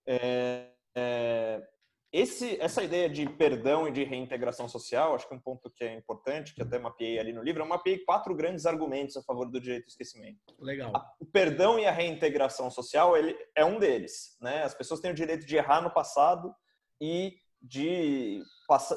É, 0.06 0.70
é, 0.96 1.62
esse, 2.16 2.58
essa 2.62 2.82
ideia 2.82 3.10
de 3.10 3.28
perdão 3.28 3.86
e 3.86 3.92
de 3.92 4.02
reintegração 4.02 4.66
social, 4.66 5.14
acho 5.14 5.28
que 5.28 5.34
um 5.34 5.38
ponto 5.38 5.70
que 5.70 5.84
é 5.84 5.94
importante, 5.94 6.54
que 6.54 6.62
até 6.62 6.78
mapeei 6.78 7.18
ali 7.18 7.30
no 7.30 7.42
livro, 7.42 7.62
eu 7.62 7.66
mapeei 7.66 7.98
quatro 7.98 8.34
grandes 8.34 8.64
argumentos 8.64 9.18
a 9.18 9.22
favor 9.22 9.50
do 9.50 9.60
direito 9.60 9.84
ao 9.84 9.88
esquecimento. 9.88 10.38
Legal. 10.58 10.92
o 11.20 11.26
perdão 11.26 11.78
e 11.78 11.84
a 11.84 11.92
reintegração 11.92 12.70
social 12.70 13.16
ele 13.18 13.36
é 13.54 13.64
um 13.66 13.78
deles. 13.78 14.38
Né? 14.40 14.62
As 14.62 14.74
pessoas 14.74 15.00
têm 15.00 15.10
o 15.10 15.14
direito 15.14 15.44
de 15.44 15.56
errar 15.56 15.82
no 15.82 15.90
passado 15.90 16.54
e 16.98 17.36
de 17.60 18.42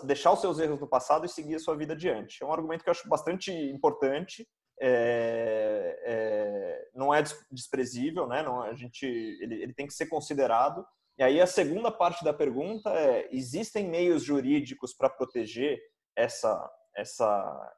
deixar 0.06 0.32
os 0.32 0.40
seus 0.40 0.58
erros 0.58 0.80
no 0.80 0.88
passado 0.88 1.26
e 1.26 1.30
seguir 1.30 1.56
a 1.56 1.60
sua 1.60 1.76
vida 1.76 1.94
adiante. 1.94 2.42
É 2.42 2.46
um 2.46 2.54
argumento 2.54 2.84
que 2.84 2.90
eu 2.90 2.92
acho 2.92 3.10
bastante 3.10 3.52
importante. 3.52 4.48
É, 4.82 6.00
é, 6.06 6.90
não 6.96 7.14
é 7.14 7.22
desprezível, 7.52 8.28
né? 8.28 8.42
Não, 8.42 8.62
a 8.62 8.74
gente, 8.76 9.06
ele, 9.06 9.62
ele 9.62 9.74
tem 9.74 9.86
que 9.86 9.94
ser 9.94 10.06
considerado 10.06 10.86
e 11.20 11.24
aí 11.24 11.42
a 11.42 11.46
segunda 11.46 11.92
parte 11.92 12.24
da 12.24 12.34
pergunta 12.34 12.90
é: 12.92 13.28
existem 13.30 13.90
meios 13.90 14.24
jurídicos 14.24 14.94
para 14.94 15.10
proteger 15.10 15.78
essa 16.16 16.72
essa 16.96 17.76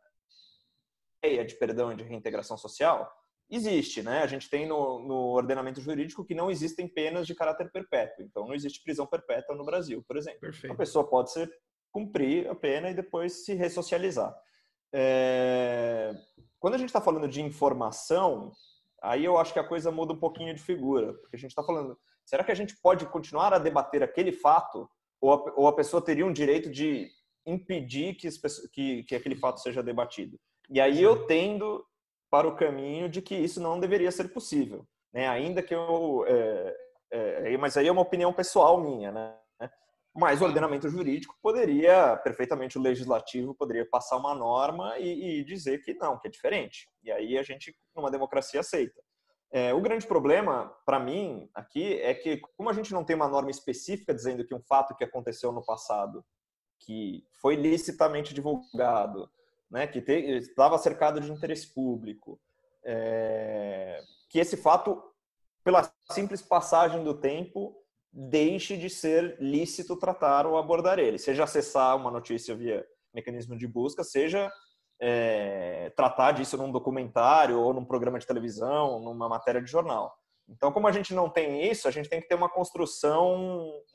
ideia 1.23 1.43
de 1.43 1.55
perdão 1.55 1.91
e 1.91 1.95
de 1.95 2.03
reintegração 2.03 2.55
social? 2.55 3.11
Existe, 3.49 4.01
né? 4.03 4.21
A 4.21 4.27
gente 4.27 4.47
tem 4.47 4.67
no, 4.67 4.99
no 4.99 5.33
ordenamento 5.33 5.81
jurídico 5.81 6.23
que 6.23 6.35
não 6.35 6.49
existem 6.51 6.87
penas 6.87 7.25
de 7.25 7.35
caráter 7.35 7.71
perpétuo. 7.71 8.23
Então 8.23 8.47
não 8.47 8.53
existe 8.53 8.83
prisão 8.83 9.07
perpétua 9.07 9.55
no 9.55 9.65
Brasil, 9.65 10.03
por 10.07 10.17
exemplo. 10.17 10.39
Perfeito. 10.39 10.73
A 10.73 10.77
pessoa 10.77 11.09
pode 11.09 11.31
ser 11.31 11.51
cumprir 11.91 12.47
a 12.47 12.55
pena 12.55 12.89
e 12.89 12.93
depois 12.93 13.43
se 13.43 13.55
ressocializar. 13.55 14.33
É... 14.93 16.13
Quando 16.59 16.75
a 16.75 16.77
gente 16.77 16.89
está 16.89 17.01
falando 17.01 17.27
de 17.27 17.41
informação, 17.41 18.51
aí 19.01 19.25
eu 19.25 19.37
acho 19.37 19.51
que 19.51 19.59
a 19.59 19.67
coisa 19.67 19.91
muda 19.91 20.13
um 20.13 20.19
pouquinho 20.19 20.53
de 20.53 20.61
figura, 20.61 21.13
porque 21.15 21.35
a 21.35 21.39
gente 21.39 21.49
está 21.49 21.63
falando 21.63 21.99
Será 22.31 22.45
que 22.45 22.51
a 22.51 22.55
gente 22.55 22.77
pode 22.77 23.05
continuar 23.07 23.53
a 23.53 23.59
debater 23.59 24.01
aquele 24.01 24.31
fato 24.31 24.89
ou 25.19 25.33
a, 25.33 25.53
ou 25.57 25.67
a 25.67 25.75
pessoa 25.75 26.01
teria 26.01 26.25
um 26.25 26.31
direito 26.31 26.69
de 26.69 27.09
impedir 27.45 28.15
que, 28.15 28.29
que, 28.71 29.03
que 29.03 29.15
aquele 29.15 29.35
fato 29.35 29.59
seja 29.59 29.83
debatido? 29.83 30.39
E 30.69 30.79
aí 30.79 31.03
eu 31.03 31.27
tendo 31.27 31.85
para 32.29 32.47
o 32.47 32.55
caminho 32.55 33.09
de 33.09 33.21
que 33.21 33.35
isso 33.35 33.59
não 33.59 33.81
deveria 33.81 34.09
ser 34.13 34.29
possível, 34.29 34.87
né? 35.13 35.27
Ainda 35.27 35.61
que 35.61 35.75
eu, 35.75 36.23
é, 36.25 36.77
é, 37.11 37.57
mas 37.57 37.75
aí 37.75 37.89
é 37.89 37.91
uma 37.91 38.01
opinião 38.01 38.31
pessoal 38.31 38.79
minha, 38.79 39.11
né? 39.11 39.37
Mas 40.15 40.41
o 40.41 40.45
ordenamento 40.45 40.87
jurídico 40.87 41.35
poderia, 41.41 42.15
perfeitamente 42.23 42.77
o 42.77 42.81
legislativo 42.81 43.53
poderia 43.53 43.85
passar 43.89 44.15
uma 44.15 44.33
norma 44.33 44.97
e, 44.97 45.39
e 45.39 45.43
dizer 45.43 45.83
que 45.83 45.95
não, 45.95 46.17
que 46.17 46.29
é 46.29 46.31
diferente. 46.31 46.87
E 47.03 47.11
aí 47.11 47.37
a 47.37 47.43
gente, 47.43 47.75
numa 47.93 48.09
democracia, 48.09 48.61
aceita. 48.61 49.01
É, 49.51 49.73
o 49.73 49.81
grande 49.81 50.07
problema, 50.07 50.73
para 50.85 50.97
mim, 50.97 51.49
aqui, 51.53 51.95
é 52.01 52.13
que, 52.13 52.37
como 52.55 52.69
a 52.69 52.73
gente 52.73 52.93
não 52.93 53.03
tem 53.03 53.15
uma 53.15 53.27
norma 53.27 53.51
específica 53.51 54.13
dizendo 54.13 54.45
que 54.45 54.55
um 54.55 54.61
fato 54.61 54.95
que 54.95 55.03
aconteceu 55.03 55.51
no 55.51 55.63
passado, 55.63 56.23
que 56.79 57.25
foi 57.41 57.55
licitamente 57.55 58.33
divulgado, 58.33 59.29
né, 59.69 59.85
que 59.87 60.01
te, 60.01 60.13
estava 60.37 60.77
cercado 60.77 61.19
de 61.19 61.29
interesse 61.29 61.73
público, 61.73 62.39
é, 62.83 64.01
que 64.29 64.39
esse 64.39 64.55
fato, 64.55 65.03
pela 65.65 65.91
simples 66.11 66.41
passagem 66.41 67.03
do 67.03 67.13
tempo, 67.13 67.75
deixe 68.11 68.77
de 68.77 68.89
ser 68.89 69.37
lícito 69.39 69.97
tratar 69.97 70.45
ou 70.45 70.57
abordar 70.57 70.97
ele, 70.97 71.17
seja 71.17 71.43
acessar 71.43 71.95
uma 71.97 72.09
notícia 72.09 72.55
via 72.55 72.85
mecanismo 73.13 73.57
de 73.57 73.67
busca, 73.67 74.03
seja 74.03 74.49
é, 75.01 75.91
tratar 75.95 76.33
disso 76.33 76.55
num 76.55 76.71
documentário 76.71 77.59
ou 77.59 77.73
num 77.73 77.83
programa 77.83 78.19
de 78.19 78.27
televisão, 78.27 78.99
numa 78.99 79.27
matéria 79.27 79.61
de 79.61 79.69
jornal. 79.69 80.15
Então, 80.47 80.71
como 80.71 80.87
a 80.87 80.91
gente 80.91 81.13
não 81.13 81.29
tem 81.29 81.69
isso, 81.69 81.87
a 81.87 81.91
gente 81.91 82.09
tem 82.09 82.21
que 82.21 82.27
ter 82.27 82.35
uma 82.35 82.49
construção 82.49 83.35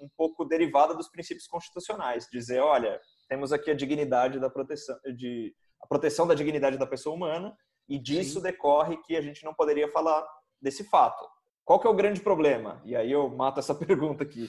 um 0.01 0.09
pouco 0.17 0.45
derivada 0.45 0.95
dos 0.95 1.09
princípios 1.09 1.47
constitucionais, 1.47 2.27
dizer, 2.33 2.61
olha, 2.61 3.01
temos 3.29 3.53
aqui 3.53 3.71
a 3.71 3.75
dignidade 3.75 4.41
da 4.41 4.51
proteção, 4.51 4.99
de, 5.17 5.55
a 5.81 5.87
proteção 5.87 6.27
da 6.27 6.35
dignidade 6.35 6.79
da 6.79 6.87
pessoa 6.87 7.15
humana, 7.15 7.57
e 7.89 7.99
disso 7.99 8.39
Sim. 8.39 8.43
decorre 8.43 8.97
que 9.03 9.17
a 9.17 9.21
gente 9.21 9.45
não 9.45 9.55
poderia 9.55 9.89
falar 9.93 10.27
desse 10.61 10.83
fato. 10.85 11.25
Qual 11.65 11.79
que 11.79 11.87
é 11.87 11.91
o 11.91 11.95
grande 11.95 12.21
problema? 12.21 12.81
E 12.85 12.97
aí 12.97 13.13
eu 13.13 13.29
mato 13.29 13.61
essa 13.61 13.75
pergunta 13.77 14.25
aqui. 14.25 14.49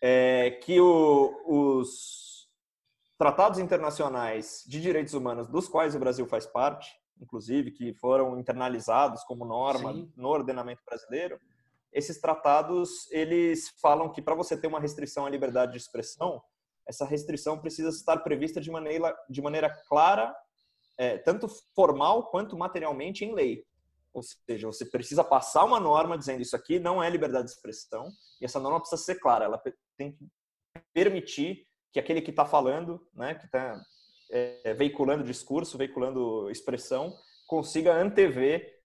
É 0.00 0.50
que 0.62 0.80
o, 0.80 1.42
os 1.46 2.27
tratados 3.18 3.58
internacionais 3.58 4.64
de 4.66 4.80
direitos 4.80 5.12
humanos, 5.12 5.48
dos 5.48 5.68
quais 5.68 5.94
o 5.94 5.98
Brasil 5.98 6.26
faz 6.26 6.46
parte, 6.46 6.88
inclusive, 7.20 7.72
que 7.72 7.92
foram 7.94 8.38
internalizados 8.38 9.24
como 9.24 9.44
norma 9.44 9.92
Sim. 9.92 10.12
no 10.16 10.28
ordenamento 10.28 10.82
brasileiro, 10.86 11.38
esses 11.92 12.20
tratados 12.20 13.10
eles 13.10 13.70
falam 13.80 14.10
que 14.10 14.22
para 14.22 14.34
você 14.34 14.56
ter 14.56 14.68
uma 14.68 14.78
restrição 14.78 15.26
à 15.26 15.30
liberdade 15.30 15.72
de 15.72 15.78
expressão, 15.78 16.40
essa 16.86 17.04
restrição 17.04 17.58
precisa 17.58 17.88
estar 17.88 18.18
prevista 18.18 18.60
de 18.60 18.70
maneira, 18.70 19.16
de 19.28 19.42
maneira 19.42 19.68
clara, 19.88 20.34
é, 20.96 21.18
tanto 21.18 21.48
formal 21.74 22.30
quanto 22.30 22.56
materialmente 22.56 23.24
em 23.24 23.34
lei. 23.34 23.64
Ou 24.12 24.22
seja, 24.22 24.66
você 24.66 24.86
precisa 24.86 25.24
passar 25.24 25.64
uma 25.64 25.80
norma 25.80 26.16
dizendo 26.16 26.40
isso 26.40 26.56
aqui 26.56 26.78
não 26.78 27.02
é 27.02 27.10
liberdade 27.10 27.48
de 27.48 27.52
expressão, 27.52 28.08
e 28.40 28.44
essa 28.44 28.60
norma 28.60 28.80
precisa 28.80 29.02
ser 29.02 29.16
clara, 29.16 29.44
ela 29.44 29.60
tem 29.96 30.12
que 30.12 30.26
permitir 30.94 31.67
que 31.92 31.98
aquele 31.98 32.20
que 32.20 32.30
está 32.30 32.44
falando, 32.44 33.00
né, 33.14 33.34
que 33.34 33.46
está 33.46 33.80
é, 34.30 34.74
veiculando 34.74 35.24
discurso, 35.24 35.78
veiculando 35.78 36.50
expressão, 36.50 37.14
consiga 37.46 37.94
antever 37.94 38.78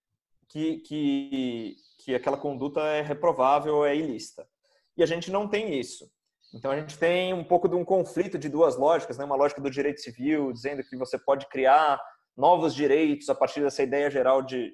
que, 0.47 0.77
que, 0.79 1.75
que 1.99 2.15
aquela 2.15 2.37
conduta 2.37 2.81
é 2.81 3.01
reprovável, 3.01 3.85
é 3.85 3.95
ilícita. 3.95 4.47
E 4.95 5.03
a 5.03 5.05
gente 5.05 5.31
não 5.31 5.47
tem 5.47 5.79
isso. 5.79 6.09
Então 6.53 6.71
a 6.71 6.79
gente 6.79 6.97
tem 6.97 7.33
um 7.33 7.43
pouco 7.43 7.67
de 7.67 7.75
um 7.75 7.83
conflito 7.83 8.37
de 8.37 8.47
duas 8.47 8.77
lógicas, 8.77 9.17
né? 9.17 9.25
uma 9.25 9.35
lógica 9.35 9.59
do 9.59 9.71
direito 9.71 10.01
civil, 10.01 10.53
dizendo 10.53 10.83
que 10.83 10.95
você 10.95 11.17
pode 11.17 11.47
criar 11.47 11.99
novos 12.37 12.73
direitos 12.75 13.27
a 13.29 13.35
partir 13.35 13.61
dessa 13.61 13.81
ideia 13.81 14.09
geral 14.09 14.41
de 14.41 14.71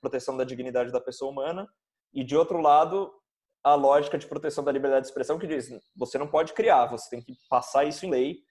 proteção 0.00 0.36
da 0.36 0.44
dignidade 0.44 0.90
da 0.90 1.00
pessoa 1.00 1.30
humana, 1.30 1.68
e 2.12 2.24
de 2.24 2.34
outro 2.34 2.58
lado, 2.58 3.12
a 3.62 3.74
lógica 3.74 4.18
de 4.18 4.26
proteção 4.26 4.64
da 4.64 4.72
liberdade 4.72 5.02
de 5.02 5.08
expressão 5.08 5.38
que 5.38 5.46
diz 5.46 5.70
você 5.96 6.18
não 6.18 6.26
pode 6.26 6.52
criar, 6.52 6.86
você 6.86 7.08
tem 7.10 7.22
que 7.22 7.34
passar 7.48 7.84
isso 7.84 8.06
em 8.06 8.10
lei 8.10 8.42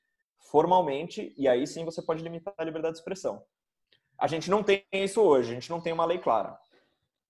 formalmente 0.51 1.33
e 1.37 1.47
aí 1.47 1.65
sim 1.65 1.85
você 1.85 2.01
pode 2.01 2.23
limitar 2.23 2.53
a 2.57 2.63
liberdade 2.63 2.93
de 2.93 2.99
expressão. 2.99 3.43
A 4.17 4.27
gente 4.27 4.49
não 4.49 4.63
tem 4.63 4.83
isso 4.91 5.21
hoje, 5.21 5.51
a 5.51 5.53
gente 5.53 5.69
não 5.69 5.81
tem 5.81 5.93
uma 5.93 6.05
lei 6.05 6.19
clara, 6.19 6.57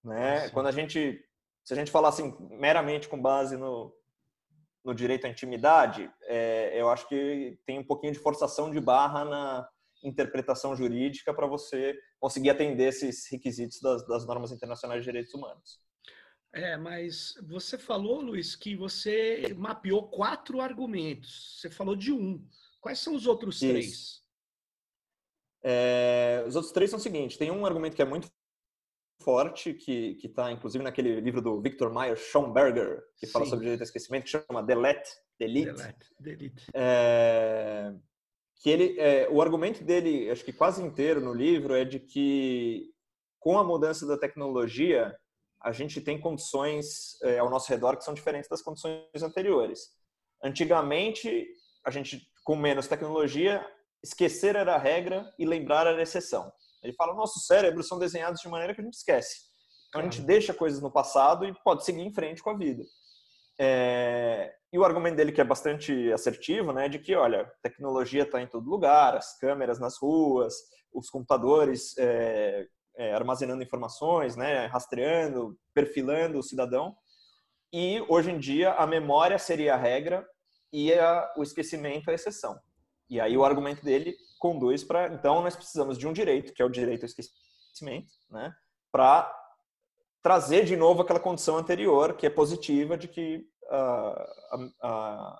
né? 0.03 0.49
Quando 0.49 0.67
a 0.67 0.71
gente 0.71 1.23
se 1.63 1.73
a 1.73 1.75
gente 1.75 1.91
falar 1.91 2.09
assim 2.09 2.35
meramente 2.51 3.07
com 3.07 3.21
base 3.21 3.55
no, 3.55 3.93
no 4.83 4.93
direito 4.93 5.27
à 5.27 5.29
intimidade, 5.29 6.11
é, 6.23 6.71
eu 6.73 6.89
acho 6.89 7.07
que 7.07 7.59
tem 7.65 7.77
um 7.77 7.83
pouquinho 7.83 8.13
de 8.13 8.19
forçação 8.19 8.71
de 8.71 8.79
barra 8.79 9.23
na 9.23 9.69
interpretação 10.03 10.75
jurídica 10.75 11.33
para 11.33 11.45
você 11.45 11.95
conseguir 12.19 12.49
atender 12.49 12.87
esses 12.87 13.29
requisitos 13.29 13.79
das, 13.81 14.05
das 14.07 14.25
normas 14.25 14.51
internacionais 14.51 15.01
de 15.01 15.05
direitos 15.05 15.33
humanos. 15.33 15.79
É, 16.51 16.75
mas 16.77 17.35
você 17.43 17.77
falou, 17.77 18.21
Luiz, 18.21 18.55
que 18.55 18.75
você 18.75 19.53
mapeou 19.55 20.09
quatro 20.09 20.59
argumentos. 20.59 21.59
Você 21.59 21.69
falou 21.69 21.95
de 21.95 22.11
um. 22.11 22.43
Quais 22.81 22.99
são 22.99 23.15
os 23.15 23.27
outros 23.27 23.61
Isso. 23.61 23.67
três? 23.67 24.23
É, 25.61 26.43
os 26.47 26.55
outros 26.55 26.73
três 26.73 26.89
são 26.89 26.97
o 26.97 27.01
seguinte: 27.01 27.37
tem 27.37 27.51
um 27.51 27.65
argumento 27.65 27.95
que 27.95 28.01
é 28.01 28.05
muito 28.05 28.27
forte, 29.21 29.73
que 29.73 30.17
está 30.23 30.51
inclusive 30.51 30.83
naquele 30.83 31.19
livro 31.19 31.41
do 31.41 31.61
Victor 31.61 31.93
Meyer 31.93 32.15
Schomberger, 32.15 33.03
que 33.17 33.27
Sim. 33.27 33.31
fala 33.33 33.45
sobre 33.45 33.65
direito 33.65 33.81
ao 33.81 33.85
esquecimento, 33.85 34.23
que 34.23 34.29
chama 34.29 34.63
Delete, 34.63 35.09
Delete. 35.37 35.73
Delete, 35.73 36.15
Delete. 36.19 36.65
É, 36.73 37.93
que 38.61 38.69
ele, 38.69 38.99
é, 38.99 39.27
o 39.29 39.41
argumento 39.41 39.83
dele, 39.83 40.29
acho 40.29 40.43
que 40.43 40.53
quase 40.53 40.81
inteiro 40.81 41.21
no 41.21 41.33
livro, 41.33 41.75
é 41.75 41.85
de 41.85 41.99
que 41.99 42.91
com 43.39 43.57
a 43.57 43.63
mudança 43.63 44.05
da 44.05 44.17
tecnologia, 44.17 45.15
a 45.61 45.71
gente 45.71 45.99
tem 45.99 46.19
condições 46.19 47.21
é, 47.23 47.39
ao 47.39 47.49
nosso 47.49 47.69
redor 47.69 47.97
que 47.97 48.03
são 48.03 48.13
diferentes 48.13 48.49
das 48.49 48.61
condições 48.61 49.21
anteriores. 49.21 49.89
Antigamente, 50.43 51.47
a 51.85 51.91
gente, 51.91 52.21
com 52.43 52.55
menos 52.55 52.87
tecnologia, 52.87 53.65
esquecer 54.03 54.55
era 54.55 54.75
a 54.75 54.77
regra 54.77 55.31
e 55.37 55.45
lembrar 55.45 55.87
era 55.87 55.99
a 55.99 56.01
exceção. 56.01 56.51
Ele 56.81 56.93
fala, 56.93 57.13
nossos 57.13 57.45
cérebros 57.45 57.87
são 57.87 57.99
desenhados 57.99 58.41
de 58.41 58.47
maneira 58.47 58.73
que 58.73 58.79
a 58.79 58.83
gente 58.83 58.93
esquece. 58.93 59.49
Então, 59.89 60.01
a 60.01 60.03
gente 60.03 60.21
deixa 60.21 60.53
coisas 60.53 60.81
no 60.81 60.91
passado 60.91 61.45
e 61.45 61.53
pode 61.63 61.83
seguir 61.83 62.01
em 62.01 62.13
frente 62.13 62.41
com 62.41 62.51
a 62.51 62.57
vida. 62.57 62.83
É... 63.59 64.53
E 64.71 64.77
o 64.77 64.85
argumento 64.85 65.17
dele, 65.17 65.31
que 65.31 65.41
é 65.41 65.43
bastante 65.43 66.13
assertivo, 66.13 66.71
né, 66.71 66.87
de 66.87 66.99
que, 66.99 67.15
olha, 67.15 67.51
tecnologia 67.61 68.23
está 68.23 68.39
em 68.41 68.47
todo 68.47 68.69
lugar, 68.69 69.17
as 69.17 69.37
câmeras 69.39 69.79
nas 69.79 69.97
ruas, 69.97 70.53
os 70.93 71.09
computadores 71.09 71.97
é, 71.97 72.67
é, 72.99 73.13
armazenando 73.13 73.63
informações, 73.63 74.35
né, 74.35 74.65
rastreando, 74.65 75.57
perfilando 75.73 76.37
o 76.37 76.43
cidadão. 76.43 76.95
E 77.71 78.03
hoje 78.09 78.29
em 78.29 78.37
dia 78.37 78.73
a 78.73 78.85
memória 78.85 79.39
seria 79.39 79.75
a 79.75 79.77
regra 79.77 80.27
e 80.71 80.93
a, 80.93 81.33
o 81.37 81.41
esquecimento 81.41 82.11
a 82.11 82.13
exceção. 82.13 82.59
E 83.09 83.19
aí 83.19 83.37
o 83.37 83.45
argumento 83.45 83.83
dele 83.83 84.15
conduz 84.37 84.83
para 84.83 85.07
então 85.07 85.41
nós 85.41 85.55
precisamos 85.55 85.97
de 85.97 86.05
um 86.07 86.13
direito, 86.13 86.53
que 86.53 86.61
é 86.61 86.65
o 86.65 86.69
direito 86.69 87.03
ao 87.03 87.07
esquecimento, 87.07 88.11
né, 88.29 88.53
para 88.91 89.33
trazer 90.21 90.65
de 90.65 90.75
novo 90.75 91.01
aquela 91.01 91.21
condição 91.21 91.57
anterior 91.57 92.17
que 92.17 92.27
é 92.27 92.29
positiva 92.29 92.97
de 92.97 93.07
que 93.07 93.47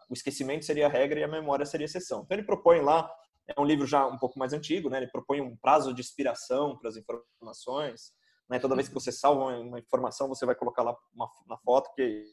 o 0.08 0.14
esquecimento 0.14 0.64
seria 0.64 0.86
a 0.86 0.90
regra 0.90 1.20
e 1.20 1.24
a 1.24 1.28
memória 1.28 1.66
seria 1.66 1.84
a 1.84 1.90
exceção. 1.90 2.22
Então 2.22 2.38
ele 2.38 2.46
propõe 2.46 2.80
lá, 2.80 3.12
é 3.56 3.60
um 3.60 3.66
livro 3.66 3.86
já 3.86 4.06
um 4.06 4.18
pouco 4.18 4.38
mais 4.38 4.54
antigo, 4.54 4.90
né? 4.90 4.98
ele 4.98 5.12
propõe 5.12 5.42
um 5.42 5.56
prazo 5.58 5.94
de 5.94 6.02
expiração 6.02 6.78
para 6.78 6.90
as 6.90 6.98
informações. 6.98 8.12
Né? 8.50 8.60
Toda 8.60 8.76
vez 8.76 8.88
que 8.88 8.94
você 8.94 9.12
salva 9.12 9.58
uma 9.58 9.80
informação, 9.80 10.28
você 10.28 10.46
vai 10.46 10.56
colocar 10.56 10.84
lá 10.84 10.96
uma, 11.14 11.30
na 11.48 11.58
foto 11.58 11.92
que 11.96 12.26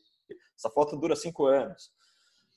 essa 0.56 0.70
foto 0.70 0.96
dura 0.96 1.16
cinco 1.16 1.46
anos. 1.46 1.90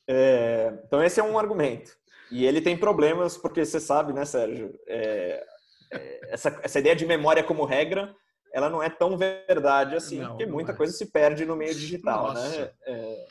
É, 0.08 0.80
então 0.86 1.04
esse 1.04 1.20
é 1.20 1.24
um 1.24 1.38
argumento. 1.38 1.92
E 2.32 2.46
ele 2.46 2.62
tem 2.62 2.78
problemas 2.78 3.38
porque 3.38 3.66
você 3.66 3.80
sabe, 3.80 4.14
né, 4.14 4.26
Sérgio? 4.26 4.78
É, 4.88 5.46
é, 5.92 6.34
essa, 6.34 6.60
essa 6.64 6.80
ideia 6.80 6.96
de 6.96 7.06
memória 7.06 7.44
como 7.44 7.66
regra 7.66 8.16
ela 8.54 8.70
não 8.70 8.82
é 8.82 8.90
tão 8.90 9.18
verdade 9.18 9.96
assim, 9.96 10.20
não, 10.20 10.30
porque 10.30 10.46
muita 10.46 10.72
é. 10.72 10.76
coisa 10.76 10.92
se 10.92 11.12
perde 11.12 11.46
no 11.46 11.56
meio 11.56 11.74
digital, 11.74 12.34
né? 12.34 12.42
Nossa. 12.42 12.60
né? 12.60 12.72
É, 12.88 13.26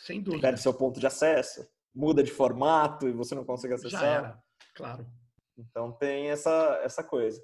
Sem 0.00 0.22
dúvida. 0.22 0.42
Perde 0.42 0.60
seu 0.60 0.72
ponto 0.72 0.98
de 0.98 1.06
acesso, 1.06 1.66
muda 1.94 2.22
de 2.22 2.30
formato 2.30 3.06
e 3.06 3.12
você 3.12 3.34
não 3.34 3.44
consegue 3.44 3.74
acessar. 3.74 4.42
Claro. 4.74 5.06
Então 5.56 5.92
tem 5.92 6.30
essa, 6.30 6.80
essa 6.82 7.02
coisa. 7.02 7.42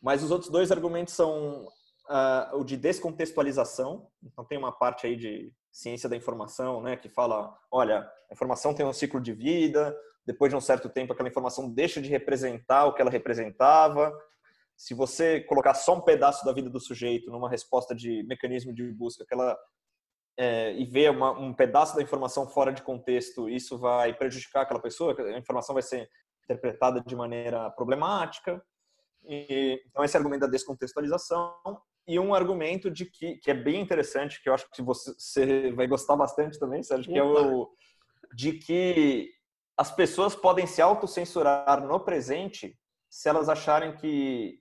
Mas 0.00 0.22
os 0.22 0.30
outros 0.30 0.50
dois 0.50 0.72
argumentos 0.72 1.14
são 1.14 1.66
uh, 2.08 2.56
o 2.56 2.64
de 2.64 2.76
descontextualização. 2.76 4.10
Então 4.22 4.44
tem 4.44 4.58
uma 4.58 4.72
parte 4.72 5.06
aí 5.06 5.16
de 5.16 5.52
ciência 5.70 6.08
da 6.08 6.16
informação, 6.16 6.82
né, 6.82 6.96
que 6.96 7.08
fala, 7.08 7.56
olha, 7.70 8.00
a 8.00 8.34
informação 8.34 8.74
tem 8.74 8.84
um 8.84 8.92
ciclo 8.92 9.20
de 9.20 9.32
vida, 9.32 9.96
depois 10.26 10.50
de 10.50 10.56
um 10.56 10.60
certo 10.60 10.88
tempo 10.88 11.12
aquela 11.12 11.28
informação 11.28 11.70
deixa 11.70 12.00
de 12.02 12.08
representar 12.08 12.86
o 12.86 12.94
que 12.94 13.00
ela 13.00 13.10
representava 13.10 14.12
se 14.80 14.94
você 14.94 15.42
colocar 15.42 15.74
só 15.74 15.94
um 15.94 16.00
pedaço 16.00 16.42
da 16.42 16.54
vida 16.54 16.70
do 16.70 16.80
sujeito 16.80 17.30
numa 17.30 17.50
resposta 17.50 17.94
de 17.94 18.22
mecanismo 18.22 18.72
de 18.72 18.90
busca, 18.90 19.24
aquela 19.24 19.54
é, 20.38 20.72
e 20.72 20.86
ver 20.86 21.10
uma, 21.10 21.38
um 21.38 21.52
pedaço 21.52 21.94
da 21.94 22.02
informação 22.02 22.48
fora 22.48 22.72
de 22.72 22.80
contexto, 22.80 23.46
isso 23.46 23.76
vai 23.76 24.14
prejudicar 24.14 24.62
aquela 24.62 24.80
pessoa, 24.80 25.14
a 25.20 25.38
informação 25.38 25.74
vai 25.74 25.82
ser 25.82 26.08
interpretada 26.50 27.00
de 27.00 27.14
maneira 27.14 27.70
problemática. 27.70 28.62
E, 29.24 29.80
então, 29.86 30.02
esse 30.02 30.16
argumento 30.16 30.40
da 30.40 30.46
descontextualização 30.46 31.54
e 32.06 32.18
um 32.18 32.34
argumento 32.34 32.90
de 32.90 33.04
que, 33.06 33.36
que 33.36 33.50
é 33.50 33.54
bem 33.54 33.80
interessante, 33.80 34.42
que 34.42 34.48
eu 34.48 34.54
acho 34.54 34.68
que 34.72 34.82
você, 34.82 35.12
você 35.16 35.72
vai 35.72 35.86
gostar 35.86 36.16
bastante 36.16 36.58
também, 36.58 36.82
Sérgio, 36.82 37.12
que 37.12 37.18
é 37.18 37.22
o 37.22 37.70
de 38.34 38.52
que 38.52 39.32
as 39.76 39.90
pessoas 39.90 40.36
podem 40.36 40.66
se 40.66 40.80
autocensurar 40.80 41.84
no 41.84 42.00
presente 42.00 42.78
se 43.08 43.28
elas 43.28 43.48
acharem 43.48 43.96
que 43.96 44.60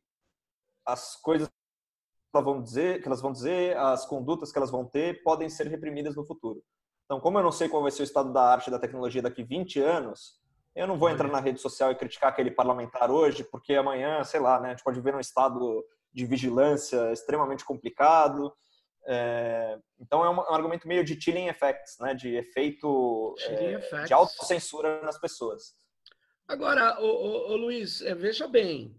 as 0.86 1.16
coisas 1.16 1.48
que 1.48 2.38
elas 2.38 2.46
vão 2.46 2.62
dizer, 2.62 3.02
que 3.02 3.08
elas 3.08 3.22
vão 3.22 3.32
dizer, 3.32 3.78
as 3.78 4.06
condutas 4.06 4.52
que 4.52 4.58
elas 4.58 4.72
vão 4.72 4.86
ter 4.86 5.22
podem 5.24 5.50
ser 5.50 5.68
reprimidas 5.68 6.16
no 6.16 6.26
futuro. 6.26 6.64
Então, 7.06 7.20
como 7.20 7.38
eu 7.40 7.44
não 7.44 7.52
sei 7.52 7.68
qual 7.68 7.82
vai 7.82 7.92
ser 7.92 8.02
o 8.02 8.04
estado 8.04 8.32
da 8.32 8.42
arte 8.42 8.68
e 8.68 8.72
da 8.72 8.80
tecnologia 8.80 9.22
daqui 9.22 9.44
20 9.44 9.80
anos, 9.80 10.39
eu 10.76 10.88
não 10.88 10.98
vou 10.98 11.10
entrar 11.10 11.28
na 11.28 11.40
rede 11.40 11.60
social 11.60 11.92
e 11.92 11.96
criticar 11.96 12.30
aquele 12.30 12.52
parlamentar 12.52 13.12
hoje, 13.12 13.44
porque 13.44 13.74
amanhã, 13.76 14.24
sei 14.24 14.40
lá, 14.40 14.60
né, 14.60 14.70
a 14.70 14.72
gente 14.72 14.84
pode 14.84 15.02
ver 15.02 15.16
um 15.16 15.20
estado 15.20 15.86
de 16.14 16.26
vigilância 16.26 17.12
extremamente 17.12 17.66
complicado. 17.66 18.54
É, 19.06 19.78
então 20.00 20.24
é 20.24 20.30
um, 20.30 20.36
um, 20.36 20.54
argumento 20.54 20.88
meio 20.88 21.04
de 21.04 21.20
chilling 21.20 21.48
effects, 21.48 21.98
né, 22.00 22.14
de 22.14 22.36
efeito 22.36 23.36
é, 23.40 24.04
de 24.06 24.14
autocensura 24.14 25.02
nas 25.02 25.20
pessoas. 25.20 25.74
Agora, 26.48 27.00
o, 27.00 27.56
Luiz, 27.56 28.02
é, 28.02 28.16
veja 28.16 28.48
bem, 28.48 28.96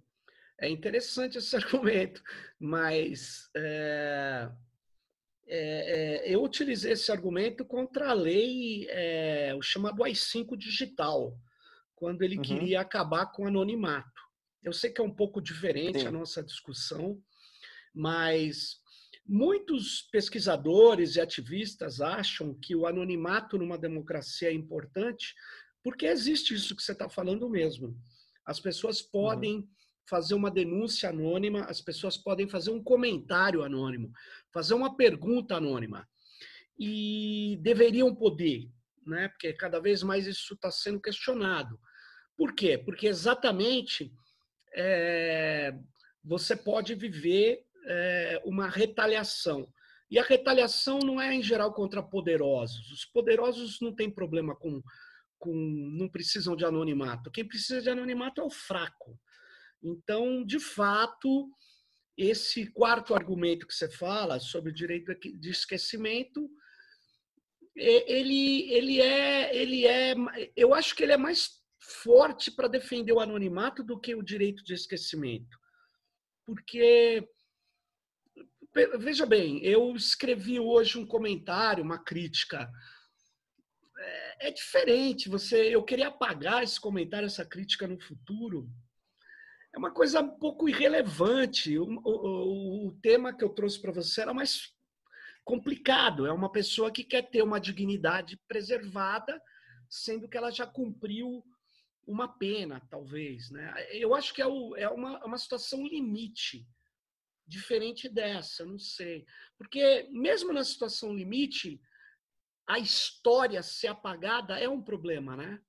é 0.60 0.68
interessante 0.68 1.38
esse 1.38 1.54
argumento, 1.56 2.22
mas 2.58 3.50
é, 3.56 4.48
é, 5.48 6.28
é, 6.28 6.34
eu 6.34 6.42
utilizei 6.44 6.92
esse 6.92 7.10
argumento 7.10 7.64
contra 7.64 8.10
a 8.10 8.12
lei, 8.12 8.86
é, 8.88 9.52
o 9.56 9.62
chamado 9.62 10.04
AI-5 10.04 10.56
digital, 10.56 11.36
quando 12.00 12.22
ele 12.22 12.36
uhum. 12.36 12.42
queria 12.42 12.80
acabar 12.80 13.26
com 13.26 13.44
o 13.44 13.46
anonimato. 13.46 14.20
Eu 14.62 14.72
sei 14.72 14.90
que 14.90 15.00
é 15.00 15.04
um 15.04 15.14
pouco 15.14 15.40
diferente 15.40 16.00
Sim. 16.00 16.06
a 16.06 16.10
nossa 16.10 16.42
discussão, 16.42 17.22
mas 17.94 18.80
muitos 19.26 20.08
pesquisadores 20.10 21.14
e 21.14 21.20
ativistas 21.20 22.00
acham 22.00 22.54
que 22.54 22.74
o 22.74 22.86
anonimato 22.86 23.58
numa 23.58 23.76
democracia 23.76 24.48
é 24.48 24.52
importante, 24.52 25.34
porque 25.84 26.06
existe 26.06 26.54
isso 26.54 26.74
que 26.74 26.82
você 26.82 26.92
está 26.92 27.08
falando 27.08 27.48
mesmo. 27.48 27.94
As 28.46 28.58
pessoas 28.58 29.02
uhum. 29.02 29.08
podem 29.12 29.56
uhum 29.58 29.68
fazer 30.10 30.34
uma 30.34 30.50
denúncia 30.50 31.08
anônima, 31.08 31.60
as 31.66 31.80
pessoas 31.80 32.16
podem 32.16 32.48
fazer 32.48 32.72
um 32.72 32.82
comentário 32.82 33.62
anônimo, 33.62 34.10
fazer 34.52 34.74
uma 34.74 34.96
pergunta 34.96 35.54
anônima. 35.54 36.08
E 36.76 37.58
deveriam 37.62 38.12
poder, 38.12 38.68
né? 39.06 39.28
porque 39.28 39.52
cada 39.52 39.78
vez 39.78 40.02
mais 40.02 40.26
isso 40.26 40.54
está 40.54 40.70
sendo 40.70 41.00
questionado. 41.00 41.78
Por 42.40 42.54
quê? 42.54 42.78
Porque 42.78 43.06
exatamente 43.06 44.10
é, 44.74 45.74
você 46.24 46.56
pode 46.56 46.94
viver 46.94 47.62
é, 47.86 48.40
uma 48.46 48.66
retaliação. 48.66 49.70
E 50.10 50.18
a 50.18 50.22
retaliação 50.22 51.00
não 51.00 51.20
é, 51.20 51.34
em 51.34 51.42
geral, 51.42 51.74
contra 51.74 52.02
poderosos. 52.02 52.90
Os 52.92 53.04
poderosos 53.04 53.78
não 53.82 53.94
têm 53.94 54.10
problema 54.10 54.56
com, 54.56 54.82
com. 55.38 55.52
não 55.54 56.08
precisam 56.08 56.56
de 56.56 56.64
anonimato. 56.64 57.30
Quem 57.30 57.46
precisa 57.46 57.82
de 57.82 57.90
anonimato 57.90 58.40
é 58.40 58.44
o 58.44 58.48
fraco. 58.48 59.20
Então, 59.82 60.42
de 60.42 60.58
fato, 60.58 61.46
esse 62.16 62.72
quarto 62.72 63.14
argumento 63.14 63.66
que 63.66 63.74
você 63.74 63.90
fala 63.90 64.40
sobre 64.40 64.70
o 64.70 64.74
direito 64.74 65.14
de 65.14 65.50
esquecimento, 65.50 66.48
ele, 67.76 68.72
ele 68.72 68.98
é, 68.98 69.54
ele 69.54 69.86
é, 69.86 70.14
eu 70.56 70.72
acho 70.72 70.96
que 70.96 71.02
ele 71.02 71.12
é 71.12 71.18
mais 71.18 71.59
forte 71.80 72.50
para 72.50 72.68
defender 72.68 73.12
o 73.12 73.20
anonimato 73.20 73.82
do 73.82 73.98
que 73.98 74.14
o 74.14 74.22
direito 74.22 74.62
de 74.62 74.74
esquecimento, 74.74 75.58
porque 76.46 77.26
veja 78.98 79.26
bem, 79.26 79.64
eu 79.64 79.94
escrevi 79.96 80.60
hoje 80.60 80.98
um 80.98 81.06
comentário, 81.06 81.82
uma 81.82 81.98
crítica. 81.98 82.70
É, 83.98 84.48
é 84.48 84.50
diferente. 84.50 85.28
Você, 85.28 85.74
eu 85.74 85.82
queria 85.82 86.08
apagar 86.08 86.62
esse 86.62 86.80
comentário, 86.80 87.26
essa 87.26 87.44
crítica 87.44 87.86
no 87.86 88.00
futuro, 88.00 88.68
é 89.74 89.78
uma 89.78 89.90
coisa 89.90 90.20
um 90.20 90.38
pouco 90.38 90.68
irrelevante. 90.68 91.78
O, 91.78 91.84
o, 92.04 92.88
o 92.88 92.92
tema 93.00 93.36
que 93.36 93.44
eu 93.44 93.50
trouxe 93.50 93.80
para 93.80 93.92
você 93.92 94.22
era 94.22 94.34
mais 94.34 94.72
complicado. 95.44 96.26
É 96.26 96.32
uma 96.32 96.50
pessoa 96.50 96.90
que 96.90 97.04
quer 97.04 97.22
ter 97.30 97.42
uma 97.42 97.60
dignidade 97.60 98.38
preservada, 98.48 99.40
sendo 99.88 100.28
que 100.28 100.36
ela 100.36 100.50
já 100.50 100.66
cumpriu 100.66 101.44
uma 102.10 102.28
pena, 102.28 102.80
talvez. 102.90 103.50
Né? 103.50 103.72
Eu 103.92 104.14
acho 104.14 104.34
que 104.34 104.42
é, 104.42 104.46
o, 104.46 104.74
é 104.76 104.88
uma, 104.88 105.18
é 105.18 105.24
uma 105.24 105.38
situação 105.38 105.86
limite, 105.86 106.66
diferente 107.46 108.08
dessa, 108.08 108.64
não 108.64 108.78
sei. 108.78 109.24
Porque, 109.56 110.08
mesmo 110.10 110.52
na 110.52 110.64
situação 110.64 111.14
limite, 111.14 111.80
a 112.66 112.78
história 112.78 113.62
ser 113.62 113.88
apagada 113.88 114.58
é 114.58 114.68
um 114.68 114.82
problema, 114.82 115.36
né? 115.36 115.60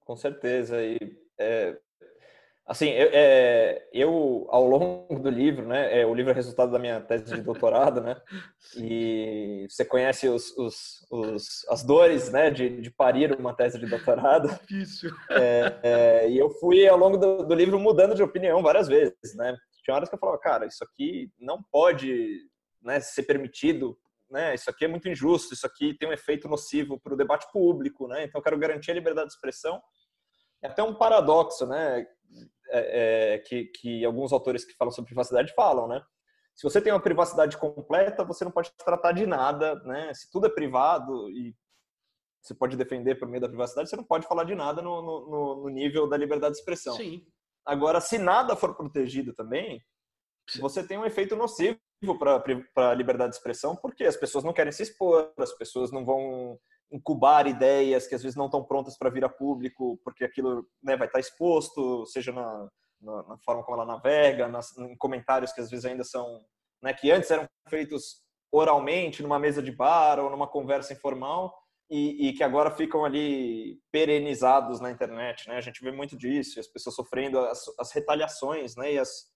Com 0.00 0.16
certeza. 0.16 0.84
E 0.84 0.98
é, 1.38 1.80
Assim, 2.64 2.90
eu, 2.90 3.10
é, 3.12 3.88
eu, 3.92 4.46
ao 4.48 4.64
longo 4.64 5.18
do 5.18 5.28
livro, 5.28 5.66
né, 5.66 6.00
é, 6.00 6.06
o 6.06 6.14
livro 6.14 6.30
é 6.30 6.34
resultado 6.34 6.70
da 6.70 6.78
minha 6.78 7.00
tese 7.00 7.34
de 7.34 7.42
doutorado, 7.42 8.00
né, 8.00 8.16
e 8.78 9.66
você 9.68 9.84
conhece 9.84 10.28
os, 10.28 10.56
os, 10.56 11.04
os, 11.10 11.68
as 11.68 11.82
dores, 11.82 12.30
né, 12.30 12.50
de, 12.50 12.80
de 12.80 12.88
parir 12.88 13.34
uma 13.38 13.52
tese 13.52 13.80
de 13.80 13.86
doutorado. 13.86 14.48
Difícil. 14.62 15.10
É, 15.28 15.80
é, 15.82 16.30
e 16.30 16.38
eu 16.38 16.50
fui, 16.50 16.86
ao 16.86 16.96
longo 16.96 17.16
do, 17.16 17.42
do, 17.44 17.54
livro, 17.54 17.80
mudando 17.80 18.14
de 18.14 18.22
opinião 18.22 18.62
várias 18.62 18.86
vezes, 18.86 19.34
né. 19.34 19.56
Tinha 19.84 19.96
horas 19.96 20.08
que 20.08 20.14
eu 20.14 20.18
falava, 20.20 20.38
cara, 20.38 20.64
isso 20.64 20.84
aqui 20.84 21.28
não 21.40 21.60
pode 21.60 22.38
né, 22.80 23.00
ser 23.00 23.24
permitido, 23.24 23.98
né, 24.30 24.54
isso 24.54 24.70
aqui 24.70 24.84
é 24.84 24.88
muito 24.88 25.08
injusto, 25.08 25.52
isso 25.52 25.66
aqui 25.66 25.94
tem 25.98 26.08
um 26.08 26.12
efeito 26.12 26.48
nocivo 26.48 27.00
para 27.00 27.12
o 27.12 27.16
debate 27.16 27.50
público, 27.52 28.06
né, 28.06 28.22
então 28.22 28.38
eu 28.38 28.42
quero 28.44 28.56
garantir 28.56 28.92
a 28.92 28.94
liberdade 28.94 29.26
de 29.26 29.34
expressão. 29.34 29.82
É 30.62 30.68
até 30.68 30.80
um 30.80 30.94
paradoxo, 30.94 31.66
né? 31.66 32.06
É, 32.74 33.34
é, 33.34 33.38
que, 33.38 33.64
que 33.66 34.04
alguns 34.04 34.32
autores 34.32 34.64
que 34.64 34.74
falam 34.74 34.90
sobre 34.90 35.08
privacidade 35.08 35.52
falam, 35.54 35.86
né? 35.86 36.02
Se 36.54 36.62
você 36.62 36.80
tem 36.80 36.92
uma 36.92 37.02
privacidade 37.02 37.56
completa, 37.58 38.24
você 38.24 38.44
não 38.44 38.50
pode 38.50 38.70
tratar 38.84 39.12
de 39.12 39.26
nada, 39.26 39.74
né? 39.84 40.12
Se 40.14 40.30
tudo 40.30 40.46
é 40.46 40.50
privado 40.50 41.30
e 41.30 41.54
você 42.42 42.54
pode 42.54 42.76
defender 42.76 43.16
por 43.16 43.28
meio 43.28 43.40
da 43.40 43.48
privacidade, 43.48 43.88
você 43.88 43.96
não 43.96 44.04
pode 44.04 44.26
falar 44.26 44.44
de 44.44 44.54
nada 44.54 44.82
no, 44.82 45.02
no, 45.02 45.62
no 45.62 45.68
nível 45.68 46.08
da 46.08 46.16
liberdade 46.16 46.54
de 46.54 46.60
expressão. 46.60 46.94
Sim. 46.96 47.24
Agora, 47.64 48.00
se 48.00 48.18
nada 48.18 48.56
for 48.56 48.74
protegido 48.74 49.32
também, 49.32 49.80
você 50.58 50.86
tem 50.86 50.98
um 50.98 51.06
efeito 51.06 51.36
nocivo 51.36 51.78
para 52.18 52.90
a 52.90 52.94
liberdade 52.94 53.30
de 53.30 53.36
expressão, 53.36 53.76
porque 53.76 54.04
as 54.04 54.16
pessoas 54.16 54.42
não 54.42 54.52
querem 54.52 54.72
se 54.72 54.82
expor, 54.82 55.32
as 55.38 55.52
pessoas 55.52 55.92
não 55.92 56.04
vão 56.04 56.58
incubar 56.92 57.46
ideias 57.46 58.06
que 58.06 58.14
às 58.14 58.22
vezes 58.22 58.36
não 58.36 58.46
estão 58.46 58.62
prontas 58.62 58.96
para 58.98 59.10
vir 59.10 59.24
a 59.24 59.28
público, 59.28 59.98
porque 60.04 60.24
aquilo 60.24 60.66
né, 60.82 60.96
vai 60.96 61.06
estar 61.06 61.18
exposto, 61.18 62.04
seja 62.06 62.32
na, 62.32 62.68
na, 63.00 63.22
na, 63.24 63.38
forma 63.38 63.64
como 63.64 63.76
ela 63.76 63.86
navega, 63.86 64.46
nas, 64.46 64.76
em 64.76 64.96
comentários 64.96 65.52
que 65.52 65.60
às 65.60 65.70
vezes 65.70 65.86
ainda 65.86 66.04
são, 66.04 66.40
né, 66.82 66.92
que 66.92 67.10
antes 67.10 67.30
eram 67.30 67.46
feitos 67.68 68.20
oralmente 68.52 69.22
numa 69.22 69.38
mesa 69.38 69.62
de 69.62 69.72
bar 69.72 70.20
ou 70.20 70.30
numa 70.30 70.46
conversa 70.46 70.92
informal 70.92 71.56
e, 71.90 72.28
e, 72.28 72.32
que 72.34 72.44
agora 72.44 72.70
ficam 72.70 73.04
ali 73.04 73.78
perenizados 73.90 74.80
na 74.80 74.90
internet, 74.90 75.46
né? 75.48 75.56
A 75.56 75.60
gente 75.60 75.82
vê 75.82 75.92
muito 75.92 76.16
disso, 76.16 76.58
as 76.58 76.66
pessoas 76.66 76.96
sofrendo 76.96 77.38
as, 77.38 77.64
as 77.78 77.92
retaliações, 77.92 78.76
né? 78.76 78.94
E 78.94 78.98
as 78.98 79.26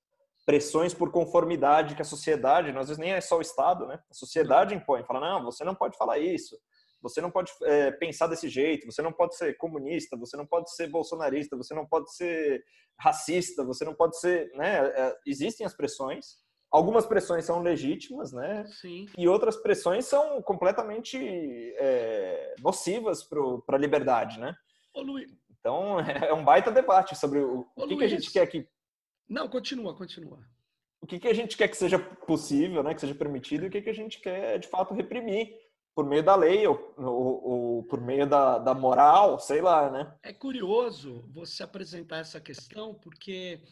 pressões 0.47 0.95
por 0.95 1.11
conformidade 1.11 1.95
que 1.95 2.01
a 2.01 2.05
sociedade, 2.05 2.71
às 2.71 2.88
vezes 2.88 2.99
nem 2.99 3.12
é 3.12 3.21
só 3.21 3.37
o 3.37 3.42
Estado, 3.42 3.87
né? 3.87 4.01
A 4.11 4.14
sociedade 4.14 4.75
impõe, 4.75 5.05
fala 5.05 5.21
não, 5.21 5.45
você 5.45 5.64
não 5.64 5.75
pode 5.75 5.99
falar 5.99 6.19
isso, 6.19 6.57
você 7.02 7.20
não 7.20 7.30
pode 7.30 7.52
é, 7.64 7.90
pensar 7.92 8.26
desse 8.26 8.48
jeito, 8.48 8.87
você 8.87 9.02
não 9.02 9.12
pode 9.12 9.37
ser 9.37 9.56
comunista, 9.56 10.16
você 10.16 10.37
não 10.37 10.46
pode 10.46 10.74
ser 10.74 10.88
bolsonarista, 10.88 11.56
você 11.56 11.74
não 11.74 11.87
pode 11.87 12.14
ser 12.14 12.64
racista, 12.98 13.64
você 13.64 13.85
não 13.85 13.94
pode 13.94 14.18
ser, 14.18 14.50
né? 14.54 14.87
É, 14.88 15.16
existem 15.26 15.66
as 15.66 15.74
pressões 15.74 16.44
Algumas 16.70 17.06
pressões 17.06 17.44
são 17.44 17.62
legítimas, 17.62 18.32
né? 18.32 18.66
Sim. 18.66 19.06
E 19.16 19.28
outras 19.28 19.56
pressões 19.56 20.04
são 20.04 20.42
completamente 20.42 21.16
é, 21.78 22.54
nocivas 22.61 23.22
para 23.24 23.76
a 23.76 23.80
liberdade, 23.80 24.38
né? 24.38 24.54
Ô, 24.92 25.00
Luiz. 25.00 25.32
Então, 25.59 25.98
é 26.00 26.32
um 26.35 26.44
baita 26.44 26.70
debate 26.70 27.16
sobre 27.16 27.38
o, 27.38 27.66
o 27.74 27.87
que, 27.87 27.96
que, 27.96 28.04
a 28.04 28.09
gente 28.09 28.30
quer 28.30 28.46
que... 28.46 28.68
Não, 29.28 29.48
continua, 29.48 29.96
continua. 29.96 30.38
O 31.00 31.06
que, 31.06 31.20
que 31.20 31.28
a 31.28 31.35
gente 31.35 31.56
quer 31.56 31.68
que 31.68 31.76
seja 31.76 31.98
possível, 31.98 32.82
né? 32.82 32.94
Que 32.94 33.00
seja 33.00 33.14
permitido 33.14 33.64
e 33.64 33.68
o 33.68 33.70
que, 33.70 33.82
que 33.82 33.90
a 33.90 33.94
gente 33.94 34.20
quer, 34.20 34.59
de 34.59 34.68
fato, 34.68 34.92
reprimir 34.92 35.54
por 35.96 36.04
meio 36.04 36.22
da 36.22 36.37
lei 36.37 36.66
ou, 36.66 36.94
ou, 36.98 37.48
ou, 37.48 37.82
por 37.85 38.02
meio 38.02 38.26
da, 38.28 38.59
da 38.59 38.74
moral, 38.74 39.38
sei 39.38 39.62
lá, 39.62 39.90
né? 39.90 40.12
É 40.22 40.30
curioso 40.30 41.24
você 41.32 41.62
apresentar 41.62 42.18
essa 42.18 42.38
questão 42.38 42.92
porque 42.92 43.62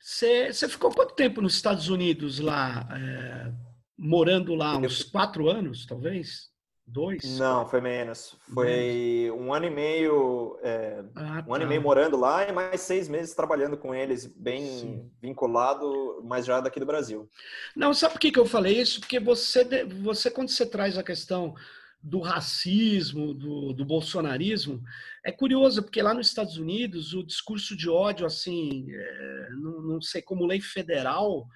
você, 0.00 0.50
você 0.50 0.66
ficou 0.66 0.90
quanto 0.90 1.14
tempo 1.14 1.42
nos 1.42 1.54
Estados 1.54 1.90
Unidos 1.90 2.38
lá, 2.38 2.88
é, 2.90 3.52
morando 3.94 4.54
lá? 4.54 4.74
Uns 4.78 5.02
quatro 5.02 5.50
anos, 5.50 5.84
talvez? 5.84 6.49
Dois? 6.92 7.38
Não, 7.38 7.68
foi 7.68 7.80
menos. 7.80 8.36
Foi 8.52 9.30
um 9.30 9.54
ano 9.54 9.66
e 9.66 9.70
meio, 9.70 10.58
é, 10.60 11.04
ah, 11.14 11.44
um 11.46 11.48
tá. 11.48 11.54
ano 11.54 11.58
e 11.58 11.60
tá. 11.60 11.66
meio 11.66 11.82
morando 11.82 12.16
lá 12.16 12.48
e 12.48 12.52
mais 12.52 12.80
seis 12.80 13.08
meses 13.08 13.32
trabalhando 13.32 13.76
com 13.76 13.94
eles, 13.94 14.26
bem 14.26 14.66
Sim. 14.66 15.10
vinculado, 15.22 16.20
mas 16.24 16.44
já 16.44 16.60
daqui 16.60 16.80
do 16.80 16.86
Brasil. 16.86 17.28
Não, 17.76 17.94
sabe 17.94 18.14
por 18.14 18.20
que, 18.20 18.32
que 18.32 18.38
eu 18.40 18.46
falei 18.46 18.80
isso? 18.80 18.98
Porque 18.98 19.20
você, 19.20 19.84
você 19.84 20.30
quando 20.32 20.48
você 20.48 20.66
traz 20.66 20.98
a 20.98 21.02
questão 21.04 21.54
do 22.02 22.18
racismo, 22.20 23.34
do, 23.34 23.72
do, 23.72 23.84
bolsonarismo. 23.84 24.82
É 25.24 25.30
curioso, 25.30 25.82
porque 25.82 26.00
lá 26.00 26.14
nos 26.14 26.28
Estados 26.28 26.56
Unidos 26.56 27.12
o 27.12 27.22
discurso 27.22 27.76
de 27.76 27.90
ódio, 27.90 28.24
assim, 28.24 28.86
é, 28.90 29.48
não, 29.50 29.82
não, 29.82 30.02
sei, 30.02 30.22
como 30.22 30.46
lei 30.46 30.60
federal, 30.60 31.46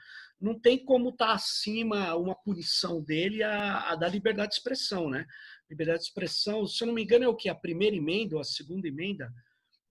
não 0.44 0.59
tem 0.61 0.85
como 0.85 1.09
estar 1.09 1.28
tá 1.28 1.33
acima 1.33 2.14
uma 2.16 2.35
punição 2.35 3.02
dele 3.02 3.42
a, 3.42 3.92
a, 3.92 3.96
da 3.96 4.07
liberdade 4.07 4.50
de 4.50 4.57
expressão, 4.57 5.09
né? 5.09 5.26
Liberdade 5.70 6.00
de 6.00 6.04
expressão, 6.04 6.66
se 6.66 6.85
eu 6.85 6.87
não 6.87 6.94
me 6.94 7.02
engano, 7.02 7.24
é 7.24 7.28
o 7.28 7.35
que? 7.35 7.48
A 7.48 7.54
primeira 7.54 7.96
emenda 7.96 8.35
ou 8.35 8.40
a 8.42 8.44
segunda 8.44 8.87
emenda? 8.87 9.33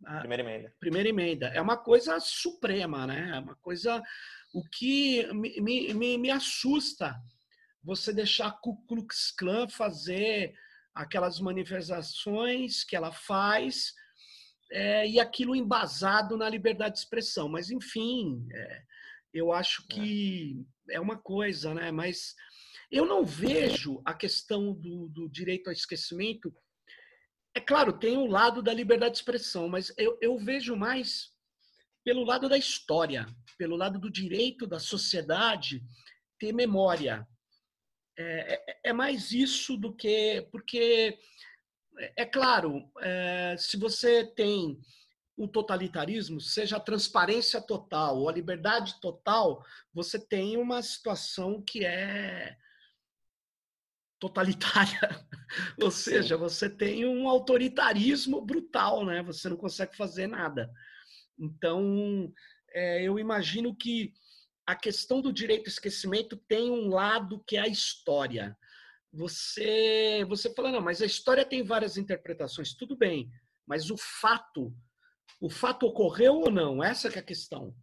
A 0.06 0.20
primeira 0.20 0.44
emenda. 0.44 0.74
Primeira 0.80 1.10
emenda. 1.10 1.48
É 1.48 1.60
uma 1.60 1.76
coisa 1.76 2.20
suprema, 2.20 3.08
né? 3.08 3.32
É 3.36 3.40
uma 3.40 3.56
coisa. 3.56 4.02
O 4.54 4.64
que 4.70 5.26
me, 5.34 5.60
me, 5.94 6.18
me 6.20 6.30
assusta 6.30 7.16
você 7.84 8.14
deixar 8.14 8.48
a 8.48 8.52
Ku 8.52 8.78
Klux 8.86 9.32
Klan 9.32 9.68
fazer 9.68 10.54
aquelas 10.94 11.40
manifestações 11.40 12.84
que 12.84 12.96
ela 12.96 13.12
faz 13.12 13.94
é, 14.72 15.08
e 15.08 15.20
aquilo 15.20 15.56
embasado 15.56 16.38
na 16.38 16.48
liberdade 16.48 16.94
de 16.94 17.00
expressão. 17.00 17.50
Mas, 17.50 17.72
enfim, 17.72 18.48
é, 18.52 18.84
eu 19.34 19.52
acho 19.52 19.88
que 19.88 20.66
é. 20.90 20.96
é 20.96 21.00
uma 21.00 21.18
coisa, 21.18 21.74
né? 21.74 21.92
Mas 21.92 22.36
eu 22.92 23.06
não 23.06 23.26
vejo 23.26 24.02
a 24.06 24.14
questão 24.14 24.74
do, 24.74 25.10
do 25.10 25.30
direito 25.30 25.68
ao 25.68 25.74
esquecimento. 25.74 26.54
É 27.56 27.60
claro, 27.60 27.98
tem 27.98 28.18
o 28.18 28.28
lado 28.28 28.62
da 28.62 28.74
liberdade 28.74 29.14
de 29.14 29.20
expressão, 29.20 29.68
mas 29.68 29.94
eu, 29.98 30.18
eu 30.22 30.38
vejo 30.38 30.76
mais 30.76 31.32
pelo 32.04 32.24
lado 32.24 32.50
da 32.50 32.58
história, 32.58 33.26
pelo 33.58 33.76
lado 33.76 34.00
do 34.00 34.12
direito 34.12 34.68
da 34.68 34.80
sociedade 34.80 35.82
ter 36.38 36.52
memória, 36.52 37.26
é, 38.18 38.54
é, 38.54 38.80
é 38.90 38.94
mais 38.94 39.32
isso 39.32 39.78
do 39.78 39.96
que. 39.96 40.48
Porque, 40.52 41.18
é, 41.98 42.24
é 42.24 42.26
claro, 42.26 42.92
é, 43.00 43.56
se 43.58 43.78
você 43.78 44.26
tem 44.26 44.80
um 45.38 45.48
totalitarismo, 45.48 46.40
seja 46.40 46.78
a 46.78 46.82
transparência 46.82 47.60
total 47.60 48.20
ou 48.20 48.30
a 48.30 48.34
liberdade 48.34 49.00
total, 49.02 49.66
você 49.94 50.20
tem 50.20 50.58
uma 50.58 50.82
situação 50.82 51.62
que 51.62 51.84
é 51.84 52.56
totalitária. 54.20 55.00
ou 55.82 55.92
seja, 55.92 56.36
Sim. 56.36 56.40
você 56.40 56.70
tem 56.70 57.06
um 57.06 57.28
autoritarismo 57.28 58.42
brutal, 58.42 59.06
né? 59.06 59.22
Você 59.24 59.50
não 59.50 59.58
consegue 59.58 59.98
fazer 59.98 60.28
nada. 60.28 60.72
Então, 61.38 62.32
é, 62.72 63.04
eu 63.04 63.20
imagino 63.20 63.76
que 63.76 64.14
a 64.66 64.76
questão 64.76 65.20
do 65.22 65.34
direito 65.34 65.68
ao 65.68 65.74
esquecimento 65.74 66.38
tem 66.38 66.72
um 66.72 66.90
lado 66.90 67.44
que 67.46 67.58
é 67.58 67.62
a 67.62 67.68
história. 67.68 68.58
Você, 69.12 70.26
você 70.28 70.54
fala, 70.54 70.72
não, 70.72 70.82
mas 70.82 71.02
a 71.02 71.06
história 71.06 71.46
tem 71.46 71.64
várias 71.64 71.98
interpretações. 71.98 72.74
Tudo 72.74 72.96
bem, 72.96 73.30
mas 73.66 73.92
o 73.92 73.98
fato, 73.98 74.74
o 75.40 75.50
fato 75.50 75.86
ocorreu 75.86 76.36
ou 76.36 76.52
não? 76.52 76.84
Essa 76.84 77.08
é 77.08 77.20
a 77.20 77.24
questão. 77.24 77.76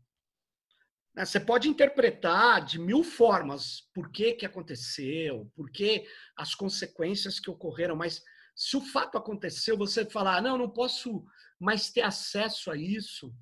Né, 1.15 1.25
você 1.25 1.41
pode 1.41 1.69
interpretar 1.69 2.65
de 2.65 2.79
mil 2.79 3.03
formas 3.03 3.89
por 3.95 4.11
que, 4.11 4.35
que 4.35 4.47
aconteceu, 4.47 5.51
por 5.55 5.71
que 5.71 6.07
as 6.37 6.55
consequências 6.55 7.41
que 7.41 7.51
ocorreram, 7.51 7.97
mas 7.97 8.23
se 8.55 8.77
o 8.77 8.81
fato 8.81 9.17
aconteceu, 9.17 9.77
você 9.77 10.05
falar, 10.05 10.37
ah, 10.37 10.43
não, 10.43 10.59
não 10.59 10.71
posso 10.71 11.25
mais 11.59 11.91
ter 11.91 12.03
acesso 12.03 12.71
a 12.71 12.77
isso, 12.77 13.33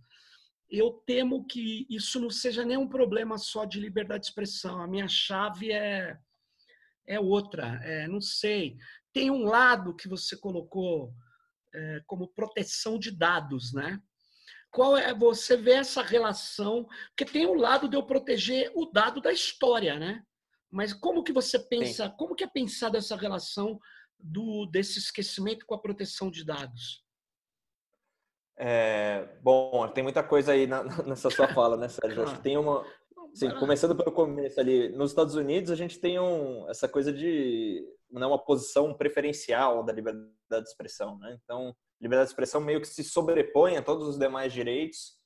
eu 0.71 0.93
temo 1.07 1.47
que 1.47 1.87
isso 1.89 2.21
não 2.21 2.31
seja 2.31 2.65
nem 2.65 2.77
um 2.77 2.89
problema 2.89 3.39
só 3.39 3.65
de 3.65 3.81
liberdade 3.81 4.23
de 4.23 4.29
expressão. 4.29 4.81
A 4.83 4.87
minha 4.87 5.09
chave 5.09 5.73
é, 5.73 6.19
é 7.07 7.19
outra, 7.19 7.81
é, 7.83 8.07
não 8.07 8.21
sei. 8.21 8.77
Tem 9.13 9.31
um 9.31 9.45
lado 9.45 9.97
que 9.97 10.09
você 10.09 10.37
colocou 10.37 11.15
é, 11.75 12.03
como 12.07 12.29
proteção 12.29 12.99
de 12.99 13.11
dados, 13.11 13.73
né? 13.73 14.01
Qual 14.71 14.97
é 14.97 15.15
você 15.15 15.57
vê 15.57 15.73
essa 15.73 16.03
relação? 16.03 16.87
Porque 17.09 17.31
tem 17.31 17.47
um 17.47 17.55
lado 17.55 17.89
de 17.89 17.97
eu 17.97 18.03
proteger 18.03 18.71
o 18.75 18.87
dado 18.87 19.21
da 19.21 19.33
história, 19.33 19.99
né? 19.99 20.23
Mas 20.71 20.93
como 20.93 21.25
que 21.25 21.33
você 21.33 21.59
pensa? 21.59 22.07
Sim. 22.07 22.15
Como 22.19 22.35
que 22.35 22.45
é 22.45 22.47
pensada 22.47 22.99
essa 22.99 23.17
relação 23.17 23.79
do 24.19 24.67
desse 24.67 24.99
esquecimento 24.99 25.65
com 25.65 25.75
a 25.75 25.81
proteção 25.81 26.31
de 26.31 26.45
dados? 26.45 27.03
É, 28.59 29.39
bom, 29.41 29.89
tem 29.89 30.03
muita 30.03 30.23
coisa 30.23 30.53
aí 30.53 30.67
na, 30.67 30.83
nessa 31.05 31.31
sua 31.31 31.49
fala, 31.49 31.77
né, 31.77 31.89
Sérgio? 31.89 32.23
Acho 32.25 32.37
que 32.37 32.43
tem 32.43 32.59
uma. 32.59 32.85
Sim, 33.35 33.51
começando 33.59 33.95
pelo 33.95 34.11
começo 34.11 34.59
ali, 34.59 34.89
nos 34.91 35.11
Estados 35.11 35.35
Unidos 35.35 35.71
a 35.71 35.77
gente 35.77 35.99
tem 35.99 36.19
um, 36.19 36.69
essa 36.69 36.89
coisa 36.89 37.13
de 37.13 37.87
né, 38.11 38.27
uma 38.27 38.43
posição 38.43 38.95
preferencial 38.95 39.85
da 39.85 39.93
liberdade 39.93 40.33
de 40.51 40.69
expressão, 40.69 41.19
né? 41.19 41.39
Então, 41.43 41.75
liberdade 42.01 42.29
de 42.29 42.33
expressão 42.33 42.61
meio 42.61 42.81
que 42.81 42.89
se 42.89 43.05
sobrepõe 43.05 43.77
a 43.77 43.83
todos 43.83 44.07
os 44.09 44.19
demais 44.19 44.53
direitos 44.53 45.19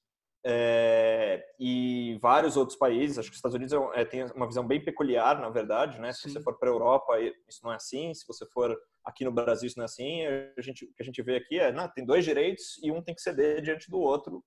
é, 0.44 1.44
e 1.58 2.18
vários 2.20 2.56
outros 2.56 2.76
países, 2.76 3.16
acho 3.16 3.28
que 3.28 3.34
os 3.34 3.38
Estados 3.38 3.54
Unidos 3.54 3.72
é, 3.72 4.00
é 4.00 4.04
tem 4.04 4.24
uma 4.34 4.46
visão 4.46 4.66
bem 4.66 4.82
peculiar, 4.82 5.40
na 5.40 5.48
verdade, 5.48 6.00
né? 6.00 6.12
Se 6.12 6.22
Sim. 6.22 6.30
você 6.30 6.42
for 6.42 6.58
para 6.58 6.68
a 6.68 6.72
Europa, 6.72 7.20
isso 7.48 7.60
não 7.62 7.72
é 7.72 7.76
assim. 7.76 8.12
Se 8.12 8.26
você 8.26 8.44
for 8.46 8.76
aqui 9.04 9.24
no 9.24 9.30
Brasil, 9.30 9.68
isso 9.68 9.78
não 9.78 9.84
é 9.84 9.86
assim. 9.86 10.26
A 10.56 10.60
gente, 10.60 10.84
o 10.84 10.88
que 10.94 11.02
a 11.02 11.04
gente 11.04 11.22
vê 11.22 11.36
aqui 11.36 11.60
é, 11.60 11.70
não, 11.70 11.88
tem 11.88 12.04
dois 12.04 12.24
direitos 12.24 12.78
e 12.82 12.90
um 12.90 13.00
tem 13.00 13.14
que 13.14 13.22
ceder 13.22 13.62
diante 13.62 13.88
do 13.88 14.00
outro. 14.00 14.44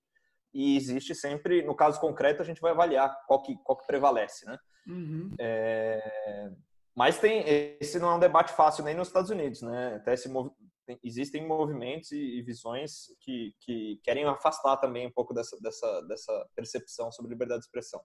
E 0.52 0.76
existe 0.76 1.14
sempre, 1.14 1.62
no 1.62 1.74
caso 1.74 1.98
concreto, 1.98 2.42
a 2.42 2.44
gente 2.44 2.60
vai 2.60 2.72
avaliar 2.72 3.14
qual 3.26 3.42
que, 3.42 3.56
qual 3.64 3.78
que 3.78 3.86
prevalece, 3.86 4.44
né? 4.46 4.58
Uhum. 4.86 5.30
É, 5.40 6.50
mas 6.96 7.18
tem, 7.18 7.44
esse 7.78 7.98
não 7.98 8.10
é 8.10 8.14
um 8.14 8.18
debate 8.18 8.54
fácil 8.54 8.82
nem 8.82 8.94
nos 8.94 9.08
Estados 9.08 9.30
Unidos, 9.30 9.60
né? 9.60 9.96
Até 9.96 10.14
esse, 10.14 10.30
tem, 10.86 10.98
existem 11.04 11.46
movimentos 11.46 12.10
e, 12.10 12.38
e, 12.38 12.42
visões 12.42 13.08
que, 13.20 13.54
que 13.60 14.00
querem 14.02 14.24
afastar 14.24 14.78
também 14.78 15.06
um 15.06 15.12
pouco 15.12 15.34
dessa, 15.34 15.60
dessa, 15.60 16.00
dessa 16.02 16.48
percepção 16.54 17.12
sobre 17.12 17.32
liberdade 17.32 17.60
de 17.60 17.66
expressão. 17.66 18.00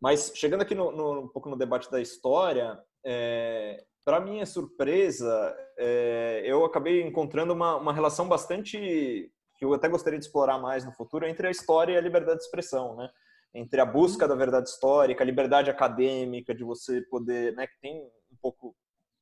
Mas 0.00 0.32
chegando 0.34 0.62
aqui 0.62 0.74
no, 0.74 0.90
no, 0.90 1.20
um 1.20 1.28
pouco 1.28 1.50
no 1.50 1.56
debate 1.56 1.90
da 1.90 2.00
história, 2.00 2.82
é, 3.04 3.84
para 4.04 4.20
minha 4.20 4.46
surpresa, 4.46 5.54
é, 5.78 6.42
eu 6.46 6.64
acabei 6.64 7.02
encontrando 7.02 7.52
uma, 7.52 7.76
uma 7.76 7.92
relação 7.92 8.26
bastante 8.26 9.30
que 9.56 9.64
eu 9.64 9.74
até 9.74 9.88
gostaria 9.88 10.18
de 10.18 10.24
explorar 10.24 10.58
mais 10.58 10.84
no 10.84 10.92
futuro 10.92 11.26
entre 11.26 11.46
a 11.46 11.50
história 11.50 11.92
e 11.92 11.96
a 11.96 12.00
liberdade 12.00 12.38
de 12.38 12.44
expressão, 12.44 12.96
né? 12.96 13.08
Entre 13.54 13.80
a 13.80 13.86
busca 13.86 14.26
da 14.26 14.34
verdade 14.34 14.68
histórica, 14.68 15.22
a 15.22 15.26
liberdade 15.26 15.70
acadêmica 15.70 16.54
de 16.54 16.64
você 16.64 17.00
poder, 17.02 17.54
né? 17.54 17.66
Que 17.66 17.80
tem 17.80 18.02
um 18.32 18.36
pouco 18.42 18.74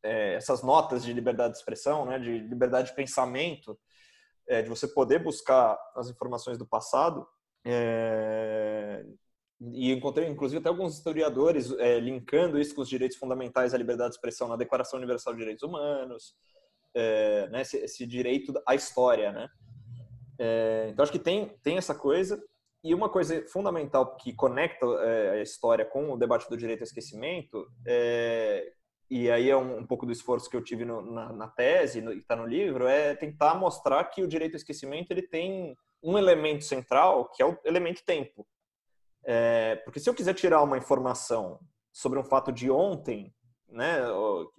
é, 0.03 0.35
essas 0.35 0.63
notas 0.63 1.05
de 1.05 1.13
liberdade 1.13 1.53
de 1.53 1.59
expressão, 1.59 2.05
né, 2.05 2.19
de 2.19 2.39
liberdade 2.39 2.89
de 2.89 2.97
pensamento, 2.97 3.79
é, 4.49 4.63
de 4.63 4.69
você 4.69 4.89
poder 4.89 5.23
buscar 5.23 5.79
as 5.95 6.09
informações 6.09 6.59
do 6.59 6.67
passado, 6.67 7.27
é, 7.65 9.05
e 9.61 9.93
encontrei 9.93 10.27
inclusive 10.29 10.59
até 10.59 10.69
alguns 10.69 10.97
historiadores 10.97 11.71
é, 11.79 12.01
linkando 12.01 12.59
isso 12.59 12.75
com 12.75 12.83
os 12.83 12.89
direitos 12.89 13.17
fundamentais 13.17 13.73
à 13.73 13.79
liberdade 13.79 14.11
de 14.11 14.17
expressão 14.17 14.49
na 14.49 14.57
Declaração 14.57 14.99
Universal 14.99 15.35
de 15.35 15.39
Direitos 15.39 15.63
Humanos, 15.63 16.35
é, 16.95 17.49
né, 17.49 17.63
esse, 17.63 17.77
esse, 17.79 18.05
direito 18.05 18.53
à 18.67 18.75
história, 18.75 19.31
né? 19.33 19.49
É, 20.39 20.89
então 20.91 21.03
acho 21.03 21.13
que 21.13 21.19
tem 21.19 21.57
tem 21.63 21.77
essa 21.77 21.95
coisa 21.95 22.43
e 22.83 22.95
uma 22.95 23.09
coisa 23.09 23.47
fundamental 23.49 24.17
que 24.17 24.33
conecta 24.33 24.85
é, 24.87 25.31
a 25.31 25.43
história 25.43 25.85
com 25.85 26.13
o 26.13 26.17
debate 26.17 26.49
do 26.49 26.57
direito 26.57 26.81
ao 26.81 26.87
esquecimento 26.87 27.67
é, 27.87 28.73
e 29.11 29.31
aí 29.31 29.51
é 29.51 29.57
um, 29.57 29.79
um, 29.79 29.87
pouco 29.87 30.07
do 30.07 30.13
esforço 30.13 30.49
que 30.49 30.57
eu 30.57 30.65
tive 30.65 30.85
no, 30.85 31.03
na, 31.03 31.33
na, 31.33 31.49
tese 31.49 32.01
e 32.01 32.19
está 32.19 32.35
no 32.35 32.47
livro 32.47 32.87
é 32.87 33.15
tentar 33.15 33.55
mostrar 33.55 34.05
que 34.05 34.23
o 34.23 34.29
direito 34.29 34.55
ao 34.55 34.59
esquecimento 34.59 35.11
ele 35.11 35.23
tem 35.23 35.77
um 36.03 36.19
elemento 36.19 36.65
central 36.65 37.31
que 37.31 37.43
é 37.43 37.47
o 37.47 37.57
elemento 37.65 38.05
tempo 38.05 38.47
é, 39.25 39.77
porque 39.85 40.01
se 40.01 40.11
eu 40.11 40.15
quiser 40.15 40.35
tirar 40.35 40.63
uma 40.63 40.79
informação 40.79 41.61
sobre 41.93 42.19
um 42.19 42.25
fato 42.25 42.51
de 42.51 42.71
ontem, 42.71 43.33
né, 43.69 44.09
o 44.11 44.51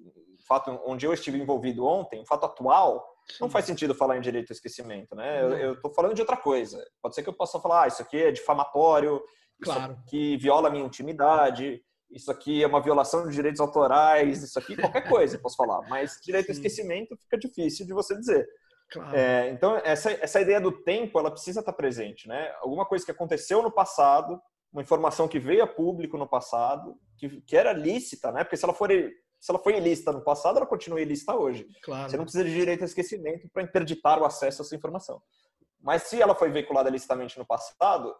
fato 0.47 0.79
onde 0.85 1.05
eu 1.05 1.13
estive 1.13 1.39
envolvido 1.39 1.85
ontem, 1.85 2.21
um 2.21 2.25
fato 2.25 2.45
atual. 2.45 3.12
Não 3.39 3.49
faz 3.49 3.65
sentido 3.65 3.95
falar 3.95 4.17
em 4.17 4.21
direito 4.21 4.51
ao 4.51 4.55
esquecimento, 4.55 5.15
né? 5.15 5.43
Eu 5.63 5.73
estou 5.73 5.93
falando 5.93 6.13
de 6.13 6.21
outra 6.21 6.37
coisa. 6.37 6.83
Pode 7.01 7.15
ser 7.15 7.23
que 7.23 7.29
eu 7.29 7.33
possa 7.33 7.59
falar, 7.59 7.83
ah, 7.83 7.87
isso 7.87 8.01
aqui 8.01 8.17
é 8.17 8.31
difamatório, 8.31 9.21
claro. 9.61 9.93
isso 9.93 10.01
aqui 10.01 10.37
viola 10.37 10.67
a 10.67 10.71
minha 10.71 10.85
intimidade, 10.85 11.81
isso 12.11 12.31
aqui 12.31 12.63
é 12.63 12.67
uma 12.67 12.81
violação 12.81 13.27
de 13.27 13.33
direitos 13.33 13.59
autorais, 13.59 14.43
isso 14.43 14.59
aqui 14.59 14.75
qualquer 14.75 15.07
coisa 15.07 15.35
eu 15.35 15.41
posso 15.41 15.55
falar. 15.55 15.81
Mas 15.89 16.19
direito 16.23 16.49
ao 16.49 16.55
esquecimento 16.55 17.17
fica 17.17 17.37
difícil 17.37 17.85
de 17.85 17.93
você 17.93 18.15
dizer. 18.15 18.47
Claro. 18.91 19.15
É, 19.15 19.49
então 19.49 19.75
essa 19.83 20.11
essa 20.11 20.39
ideia 20.39 20.61
do 20.61 20.71
tempo 20.71 21.17
ela 21.17 21.31
precisa 21.31 21.61
estar 21.61 21.73
presente, 21.73 22.27
né? 22.27 22.53
Alguma 22.61 22.85
coisa 22.85 23.03
que 23.03 23.11
aconteceu 23.11 23.61
no 23.63 23.71
passado 23.71 24.39
uma 24.73 24.81
informação 24.81 25.27
que 25.27 25.39
veio 25.39 25.63
a 25.63 25.67
público 25.67 26.17
no 26.17 26.27
passado, 26.27 26.97
que, 27.17 27.41
que 27.41 27.55
era 27.55 27.71
lícita, 27.71 28.31
né? 28.31 28.43
Porque 28.43 28.57
se 28.57 28.65
ela 28.65 28.73
for 28.73 28.89
se 29.43 29.51
ela 29.51 29.59
foi 29.59 29.75
ilícita 29.75 30.13
no 30.13 30.21
passado, 30.21 30.55
ela 30.55 30.65
continua 30.65 31.01
ilícita 31.01 31.35
hoje. 31.35 31.67
Claro. 31.83 32.09
Você 32.09 32.15
não 32.15 32.23
precisa 32.23 32.45
de 32.45 32.53
direito 32.53 32.81
a 32.81 32.85
esquecimento 32.85 33.49
para 33.49 33.61
interditar 33.61 34.17
o 34.17 34.23
acesso 34.23 34.61
a 34.61 34.63
essa 34.63 34.73
informação. 34.73 35.21
Mas 35.81 36.03
se 36.03 36.21
ela 36.21 36.33
foi 36.33 36.49
veiculada 36.49 36.89
licitamente 36.89 37.37
no 37.37 37.45
passado, 37.45 38.15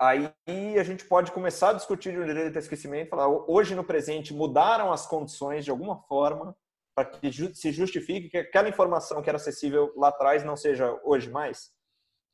aí 0.00 0.34
a 0.76 0.82
gente 0.82 1.04
pode 1.04 1.30
começar 1.30 1.70
a 1.70 1.74
discutir 1.74 2.18
o 2.18 2.26
direito 2.26 2.56
a 2.56 2.58
esquecimento, 2.58 3.10
falar 3.10 3.28
hoje 3.28 3.76
no 3.76 3.84
presente 3.84 4.34
mudaram 4.34 4.92
as 4.92 5.06
condições 5.06 5.64
de 5.64 5.70
alguma 5.70 6.02
forma 6.08 6.52
para 6.96 7.04
que 7.04 7.54
se 7.54 7.70
justifique 7.70 8.28
que 8.28 8.38
aquela 8.38 8.68
informação 8.68 9.22
que 9.22 9.30
era 9.30 9.36
acessível 9.36 9.92
lá 9.96 10.08
atrás 10.08 10.42
não 10.42 10.56
seja 10.56 10.98
hoje 11.04 11.30
mais. 11.30 11.70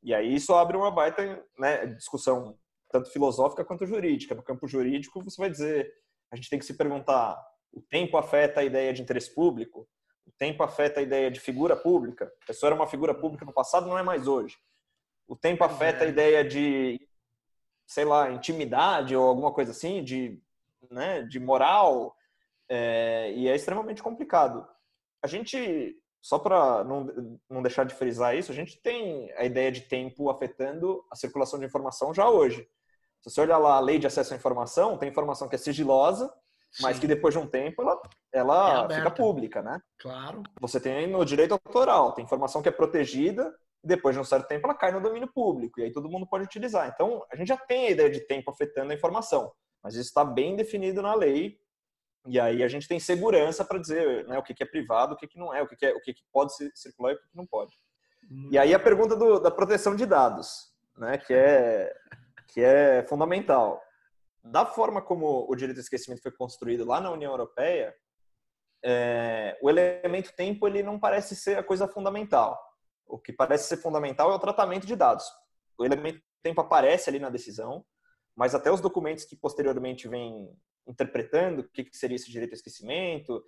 E 0.01 0.11
aí 0.11 0.33
isso 0.33 0.55
abre 0.55 0.75
uma 0.75 0.89
baita 0.89 1.45
né, 1.55 1.85
discussão 1.85 2.57
tanto 2.89 3.11
filosófica 3.11 3.63
quanto 3.63 3.85
jurídica. 3.85 4.33
No 4.33 4.41
campo 4.41 4.67
jurídico, 4.67 5.23
você 5.23 5.39
vai 5.39 5.51
dizer, 5.51 5.87
a 6.33 6.35
gente 6.35 6.49
tem 6.49 6.57
que 6.57 6.65
se 6.65 6.75
perguntar, 6.75 7.39
o 7.71 7.81
tempo 7.81 8.17
afeta 8.17 8.61
a 8.61 8.63
ideia 8.63 8.93
de 8.93 9.01
interesse 9.01 9.33
público? 9.33 9.87
O 10.25 10.31
tempo 10.37 10.63
afeta 10.63 10.99
a 10.99 11.03
ideia 11.03 11.29
de 11.29 11.39
figura 11.39 11.75
pública? 11.75 12.31
A 12.43 12.45
pessoa 12.45 12.69
era 12.69 12.75
uma 12.75 12.87
figura 12.87 13.13
pública 13.13 13.45
no 13.45 13.53
passado, 13.53 13.87
não 13.87 13.97
é 13.97 14.03
mais 14.03 14.27
hoje. 14.27 14.57
O 15.27 15.35
tempo 15.35 15.63
afeta 15.63 16.03
a 16.03 16.07
é. 16.07 16.09
ideia 16.09 16.43
de, 16.43 16.99
sei 17.85 18.05
lá, 18.05 18.31
intimidade 18.31 19.15
ou 19.15 19.27
alguma 19.27 19.51
coisa 19.51 19.71
assim, 19.71 20.03
de, 20.03 20.41
né, 20.89 21.21
de 21.23 21.39
moral, 21.39 22.15
é, 22.67 23.31
e 23.35 23.47
é 23.47 23.55
extremamente 23.55 24.01
complicado. 24.01 24.67
A 25.21 25.27
gente, 25.27 25.97
só 26.21 26.39
para 26.39 26.83
não, 26.83 27.37
não 27.49 27.61
deixar 27.61 27.83
de 27.83 27.95
frisar 27.95 28.35
isso, 28.35 28.51
a 28.51 28.55
gente 28.55 28.79
tem 28.81 29.31
a 29.33 29.43
ideia 29.43 29.71
de 29.71 29.81
tempo 29.81 30.29
afetando 30.29 31.03
a 31.11 31.15
circulação 31.15 31.59
de 31.59 31.65
informação 31.65 32.13
já 32.13 32.29
hoje. 32.29 32.67
Se 33.21 33.29
você 33.29 33.41
olhar 33.41 33.57
lá 33.57 33.75
a 33.75 33.81
lei 33.81 33.99
de 33.99 34.07
acesso 34.07 34.33
à 34.33 34.37
informação, 34.37 34.97
tem 34.97 35.09
informação 35.09 35.49
que 35.49 35.55
é 35.55 35.57
sigilosa, 35.57 36.33
Sim. 36.71 36.83
mas 36.83 36.99
que 36.99 37.07
depois 37.07 37.33
de 37.33 37.39
um 37.39 37.47
tempo 37.47 37.81
ela, 37.81 38.01
ela 38.31 38.87
é 38.91 38.95
fica 38.95 39.11
pública, 39.11 39.61
né? 39.61 39.79
Claro. 39.99 40.43
Você 40.61 40.79
tem 40.79 41.07
no 41.07 41.25
direito 41.25 41.53
autoral, 41.53 42.13
tem 42.13 42.23
informação 42.23 42.61
que 42.61 42.69
é 42.69 42.71
protegida, 42.71 43.53
e 43.83 43.87
depois 43.87 44.15
de 44.15 44.21
um 44.21 44.25
certo 44.25 44.47
tempo 44.47 44.67
ela 44.67 44.75
cai 44.75 44.91
no 44.91 45.01
domínio 45.01 45.31
público, 45.33 45.79
e 45.79 45.83
aí 45.83 45.91
todo 45.91 46.09
mundo 46.09 46.27
pode 46.27 46.43
utilizar. 46.43 46.87
Então, 46.93 47.25
a 47.31 47.35
gente 47.35 47.47
já 47.47 47.57
tem 47.57 47.87
a 47.87 47.91
ideia 47.91 48.09
de 48.09 48.21
tempo 48.21 48.51
afetando 48.51 48.91
a 48.91 48.95
informação, 48.95 49.51
mas 49.83 49.95
isso 49.95 50.09
está 50.09 50.23
bem 50.23 50.55
definido 50.55 51.01
na 51.01 51.15
lei, 51.15 51.57
e 52.27 52.39
aí 52.39 52.61
a 52.61 52.67
gente 52.67 52.87
tem 52.87 52.99
segurança 52.99 53.65
para 53.65 53.79
dizer 53.79 54.27
né, 54.27 54.37
o 54.37 54.43
que, 54.43 54.61
é 54.61 54.65
privado, 54.65 55.15
o 55.15 55.17
que, 55.17 55.27
não 55.37 55.53
é, 55.53 55.63
o 55.63 55.67
que, 55.67 55.85
é, 55.85 55.93
o 55.93 56.01
que, 56.01 56.13
pode 56.31 56.53
circular 56.75 57.13
e 57.13 57.15
o 57.15 57.17
que 57.17 57.25
não 57.33 57.47
pode. 57.47 57.73
Hum. 58.29 58.49
E 58.51 58.57
aí 58.57 58.73
a 58.73 58.79
pergunta 58.79 59.15
do, 59.15 59.39
da 59.39 59.49
proteção 59.49 59.95
de 59.95 60.05
dados, 60.05 60.71
né, 60.97 61.17
que 61.17 61.33
é 61.33 61.91
que 62.49 62.61
é 62.61 63.03
fundamental. 63.03 63.81
Da 64.49 64.65
forma 64.65 64.99
como 64.99 65.45
o 65.47 65.55
direito 65.55 65.77
ao 65.77 65.83
esquecimento 65.83 66.23
foi 66.23 66.31
construído 66.31 66.83
lá 66.83 66.99
na 66.99 67.11
União 67.11 67.31
Europeia, 67.31 67.95
é, 68.83 69.55
o 69.61 69.69
elemento 69.69 70.33
tempo 70.35 70.67
ele 70.67 70.81
não 70.81 70.99
parece 70.99 71.35
ser 71.35 71.57
a 71.57 71.63
coisa 71.63 71.87
fundamental. 71.87 72.59
O 73.05 73.19
que 73.19 73.31
parece 73.31 73.67
ser 73.67 73.77
fundamental 73.77 74.31
é 74.31 74.33
o 74.33 74.39
tratamento 74.39 74.87
de 74.87 74.95
dados. 74.95 75.25
O 75.77 75.85
elemento 75.85 76.19
tempo 76.41 76.61
aparece 76.61 77.09
ali 77.09 77.19
na 77.19 77.29
decisão, 77.29 77.85
mas 78.35 78.55
até 78.55 78.71
os 78.71 78.81
documentos 78.81 79.23
que 79.23 79.35
posteriormente 79.35 80.07
vêm 80.07 80.49
interpretando 80.87 81.59
o 81.61 81.69
que 81.69 81.87
seria 81.93 82.15
esse 82.15 82.31
direito 82.31 82.53
ao 82.53 82.57
esquecimento, 82.57 83.43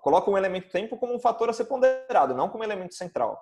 colocam 0.00 0.32
o 0.32 0.38
elemento 0.38 0.70
tempo 0.70 0.96
como 0.96 1.14
um 1.14 1.20
fator 1.20 1.50
a 1.50 1.52
ser 1.52 1.66
ponderado, 1.66 2.34
não 2.34 2.48
como 2.48 2.64
elemento 2.64 2.94
central. 2.94 3.38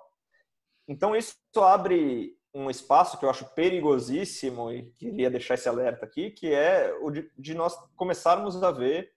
Então 0.85 1.15
isso 1.15 1.37
abre 1.61 2.35
um 2.55 2.69
espaço 2.69 3.19
que 3.19 3.25
eu 3.25 3.29
acho 3.29 3.43
perigosíssimo 3.53 4.71
e 4.71 4.83
queria 4.93 5.29
deixar 5.29 5.55
esse 5.55 5.67
alerta 5.67 6.05
aqui, 6.05 6.31
que 6.31 6.53
é 6.53 6.97
o 7.01 7.11
de, 7.11 7.29
de 7.37 7.53
nós 7.53 7.77
começarmos 7.97 8.63
a 8.63 8.71
ver 8.71 9.11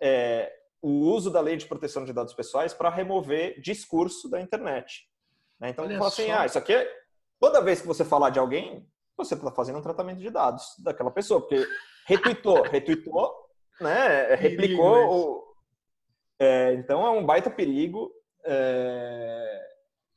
é, 0.00 0.52
o 0.82 0.88
uso 0.88 1.30
da 1.30 1.40
lei 1.40 1.56
de 1.56 1.66
proteção 1.66 2.04
de 2.04 2.12
dados 2.12 2.34
pessoais 2.34 2.74
para 2.74 2.90
remover 2.90 3.60
discurso 3.60 4.28
da 4.28 4.40
internet. 4.40 5.08
Né? 5.60 5.68
Então, 5.70 5.88
fala 5.88 6.08
assim, 6.08 6.32
ah, 6.32 6.44
isso 6.44 6.58
aqui 6.58 6.74
é... 6.74 7.00
Toda 7.38 7.62
vez 7.62 7.80
que 7.80 7.86
você 7.86 8.04
falar 8.04 8.30
de 8.30 8.40
alguém, 8.40 8.84
você 9.16 9.34
está 9.34 9.52
fazendo 9.52 9.78
um 9.78 9.82
tratamento 9.82 10.18
de 10.18 10.28
dados 10.28 10.74
daquela 10.80 11.12
pessoa, 11.12 11.40
porque 11.40 11.64
retweetou, 12.06 12.62
retweetou, 12.68 13.32
né? 13.80 14.34
replicou. 14.34 14.96
O... 15.10 15.54
É, 16.40 16.74
então, 16.74 17.06
é 17.06 17.10
um 17.10 17.24
baita 17.24 17.48
perigo. 17.48 18.12
É... 18.44 19.68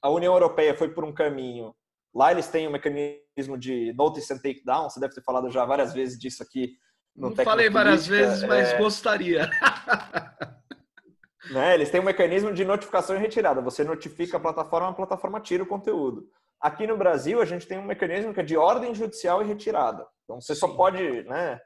A 0.02 0.10
União 0.10 0.34
Europeia 0.34 0.76
foi 0.76 0.90
por 0.90 1.06
um 1.06 1.14
caminho 1.14 1.74
Lá 2.14 2.32
eles 2.32 2.48
têm 2.48 2.68
um 2.68 2.72
mecanismo 2.72 3.58
de 3.58 3.92
notice 3.94 4.32
and 4.32 4.38
take 4.38 4.64
down. 4.64 4.90
Você 4.90 5.00
deve 5.00 5.16
ter 5.16 5.24
falado 5.24 5.50
já 5.50 5.66
várias 5.66 5.94
vezes 5.94 6.18
disso 6.18 6.44
aqui. 6.44 6.78
No 7.16 7.30
Não 7.30 7.36
falei 7.36 7.70
várias 7.70 8.06
vezes, 8.06 8.44
mas 8.44 8.70
é... 8.70 8.78
gostaria. 8.78 9.50
né? 11.52 11.74
Eles 11.74 11.90
têm 11.90 12.00
um 12.00 12.06
mecanismo 12.06 12.54
de 12.54 12.64
notificação 12.64 13.16
e 13.16 13.20
retirada. 13.20 13.62
Você 13.62 13.84
notifica 13.84 14.38
a 14.38 14.40
plataforma, 14.40 14.90
a 14.90 14.94
plataforma 14.94 15.40
tira 15.40 15.64
o 15.64 15.68
conteúdo. 15.68 16.28
Aqui 16.62 16.88
no 16.88 16.98
Brasil, 16.98 17.42
a 17.42 17.46
gente 17.46 17.68
tem 17.68 17.78
um 17.78 17.86
mecanismo 17.86 18.34
que 18.34 18.40
é 18.40 18.44
de 18.44 18.56
ordem 18.56 18.96
judicial 18.96 19.42
e 19.42 19.46
retirada. 19.46 20.08
Então, 20.24 20.40
você 20.40 20.54
Sim. 20.54 20.62
só 20.62 20.68
pode, 20.70 21.24
né? 21.24 21.60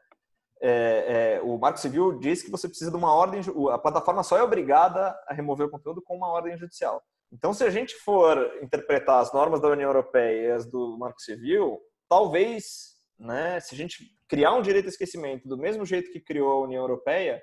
É, 0.60 1.38
é, 1.38 1.42
o 1.44 1.58
Marco 1.58 1.80
Civil 1.80 2.18
diz 2.18 2.42
que 2.42 2.50
você 2.50 2.68
precisa 2.68 2.90
de 2.90 2.98
uma 2.98 3.14
ordem, 3.14 3.42
a 3.72 3.78
plataforma 3.78 4.24
só 4.24 4.38
é 4.38 4.44
obrigada 4.44 5.16
a 5.28 5.34
remover 5.34 5.68
o 5.68 5.70
conteúdo 5.70 6.02
com 6.02 6.18
uma 6.18 6.30
ordem 6.30 6.58
judicial. 6.58 7.04
Então, 7.32 7.54
se 7.54 7.64
a 7.64 7.70
gente 7.70 7.96
for 7.96 8.38
interpretar 8.62 9.20
as 9.20 9.34
normas 9.34 9.60
da 9.60 9.68
União 9.68 9.90
Europeia 9.90 10.48
e 10.48 10.52
as 10.52 10.66
do 10.66 10.98
Marco 10.98 11.22
Civil, 11.22 11.80
talvez, 12.08 12.96
né, 13.20 13.60
se 13.60 13.76
a 13.76 13.78
gente 13.78 14.06
criar 14.28 14.54
um 14.54 14.62
direito 14.62 14.86
ao 14.86 14.90
esquecimento 14.90 15.48
do 15.48 15.58
mesmo 15.58 15.86
jeito 15.86 16.12
que 16.12 16.22
criou 16.22 16.52
a 16.52 16.66
União 16.66 16.82
Europeia, 16.82 17.42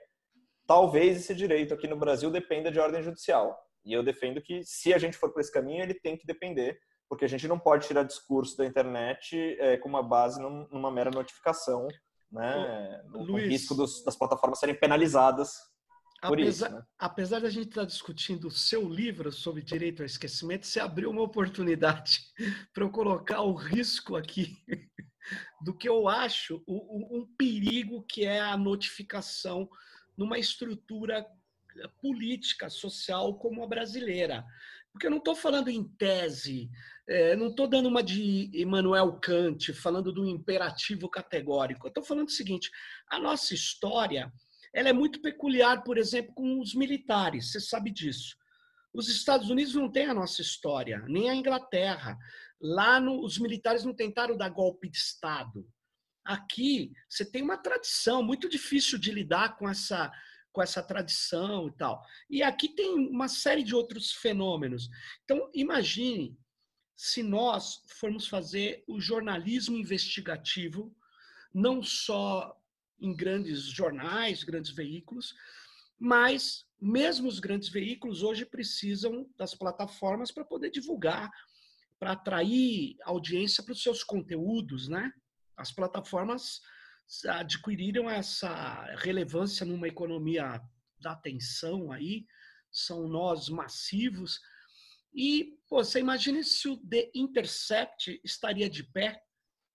talvez 0.67 1.19
esse 1.19 1.35
direito 1.35 1.75
aqui 1.75 1.87
no 1.87 1.99
Brasil 1.99 2.31
dependa 2.31 2.71
de 2.71 2.81
ordem 2.81 3.03
judicial. 3.03 3.59
E 3.85 3.93
eu 3.93 4.03
defendo 4.03 4.41
que, 4.41 4.63
se 4.65 4.95
a 4.95 4.99
gente 4.99 5.19
for 5.19 5.31
por 5.31 5.41
esse 5.41 5.53
caminho, 5.53 5.83
ele 5.83 5.95
tem 5.95 6.17
que 6.17 6.27
depender, 6.27 6.79
porque 7.07 7.27
a 7.27 7.29
gente 7.29 7.47
não 7.47 7.59
pode 7.59 7.87
tirar 7.87 8.03
discurso 8.05 8.57
da 8.57 8.65
internet 8.65 9.37
é, 9.61 9.77
com 9.77 9.89
uma 9.89 10.03
base 10.03 10.41
numa 10.41 10.91
mera 10.91 11.11
notificação, 11.11 11.87
né, 12.33 13.03
no 13.11 13.37
risco 13.37 13.75
dos, 13.75 14.03
das 14.03 14.17
plataformas 14.17 14.59
serem 14.59 14.75
penalizadas 14.75 15.74
por 16.29 16.41
apesar, 16.41 16.67
isso, 16.67 16.77
né? 16.77 16.83
apesar 16.99 17.41
da 17.41 17.51
gente 17.51 17.69
estar 17.69 17.83
tá 17.83 17.87
discutindo 17.87 18.49
o 18.49 18.51
seu 18.51 18.89
livro 18.89 19.31
sobre 19.31 19.63
direito 19.63 20.01
ao 20.01 20.07
esquecimento, 20.07 20.67
você 20.67 20.81
abriu 20.81 21.11
uma 21.11 21.23
oportunidade 21.23 22.21
para 22.73 22.85
eu 22.85 22.91
colocar 22.91 23.43
o 23.43 23.55
risco 23.55 24.17
aqui 24.17 24.57
do 25.63 25.77
que 25.77 25.89
eu 25.89 26.09
acho 26.09 26.63
um, 26.67 27.21
um 27.21 27.27
perigo 27.37 28.03
que 28.03 28.25
é 28.25 28.41
a 28.41 28.57
notificação 28.57 29.69
numa 30.17 30.39
estrutura 30.39 31.27
política, 32.01 32.71
social 32.71 33.37
como 33.39 33.63
a 33.65 33.67
brasileira. 33.67 34.45
Porque 34.93 35.07
eu 35.07 35.11
não 35.11 35.19
estou 35.19 35.35
falando 35.35 35.69
em 35.69 35.83
tese, 35.83 36.71
é, 37.09 37.35
não 37.35 37.49
estou 37.49 37.67
dando 37.67 37.89
uma 37.89 38.03
de 38.03 38.49
Immanuel 38.55 39.19
Kant, 39.21 39.73
falando 39.73 40.13
do 40.13 40.25
imperativo 40.25 41.09
categórico. 41.09 41.87
Eu 41.87 41.89
estou 41.89 42.05
falando 42.05 42.29
o 42.29 42.33
seguinte: 42.33 42.71
a 43.09 43.19
nossa 43.19 43.55
história 43.55 44.33
ela 44.75 44.89
é 44.89 44.93
muito 44.93 45.23
peculiar, 45.23 45.85
por 45.85 45.97
exemplo, 45.97 46.35
com 46.35 46.61
os 46.61 46.75
militares, 46.75 47.53
você 47.53 47.61
sabe 47.61 47.91
disso. 47.91 48.37
Os 48.93 49.09
Estados 49.09 49.49
Unidos 49.49 49.75
não 49.75 49.91
têm 49.91 50.07
a 50.07 50.15
nossa 50.15 50.43
história, 50.43 51.05
nem 51.09 51.31
a 51.31 51.35
Inglaterra. 51.35 52.19
Lá 52.61 53.01
no, 53.01 53.25
os 53.25 53.39
militares 53.39 53.85
não 53.85 53.95
tentaram 53.95 54.37
dar 54.37 54.49
golpe 54.49 54.89
de 54.89 54.99
Estado. 54.99 55.67
Aqui 56.25 56.93
você 57.09 57.25
tem 57.25 57.43
uma 57.43 57.59
tradição 57.59 58.23
muito 58.23 58.49
difícil 58.49 58.99
de 58.99 59.13
lidar 59.13 59.57
com 59.57 59.69
essa 59.69 60.13
com 60.53 60.63
essa 60.63 60.81
tradição 60.81 61.67
e 61.67 61.73
tal. 61.73 62.01
E 62.31 62.41
aqui 62.41 62.69
tem 62.69 62.95
uma 62.95 63.27
série 63.27 63.65
de 63.65 63.75
outros 63.75 64.13
fenômenos. 64.13 64.89
Então, 65.25 65.51
imagine 65.53 66.39
se 66.97 67.25
nós 67.25 67.83
formos 67.89 68.29
fazer 68.29 68.85
o 68.87 69.01
jornalismo 69.01 69.77
investigativo, 69.77 70.97
não 71.53 71.83
só 71.83 72.57
em 73.05 73.15
grandes 73.15 73.63
jornais, 73.63 74.43
grandes 74.43 74.71
veículos, 74.71 75.35
mas 75.99 76.67
mesmo 76.81 77.29
os 77.29 77.39
grandes 77.39 77.69
veículos 77.69 78.23
hoje 78.23 78.45
precisam 78.45 79.29
das 79.37 79.55
plataformas 79.55 80.31
para 80.31 80.45
poder 80.45 80.71
divulgar, 80.71 81.31
para 81.99 82.13
atrair 82.13 82.97
audiência 83.05 83.63
para 83.63 83.73
os 83.73 83.83
seus 83.83 84.03
conteúdos, 84.03 84.89
né? 84.89 85.13
As 85.57 85.71
plataformas 85.71 86.61
adquiriram 87.29 88.11
essa 88.11 88.85
relevância 88.97 89.65
numa 89.65 89.89
economia 89.89 90.61
da 91.01 91.13
atenção 91.13 91.93
aí, 91.93 92.27
são 92.71 93.07
nós 93.07 93.49
massivos. 93.49 94.41
E 95.15 95.57
pô, 95.69 95.85
você 95.85 96.01
imagina 96.01 96.43
se 96.43 96.69
o 96.69 96.77
The 96.77 97.11
Intercept 97.15 98.21
estaria 98.25 98.69
de 98.69 98.83
pé 98.83 99.23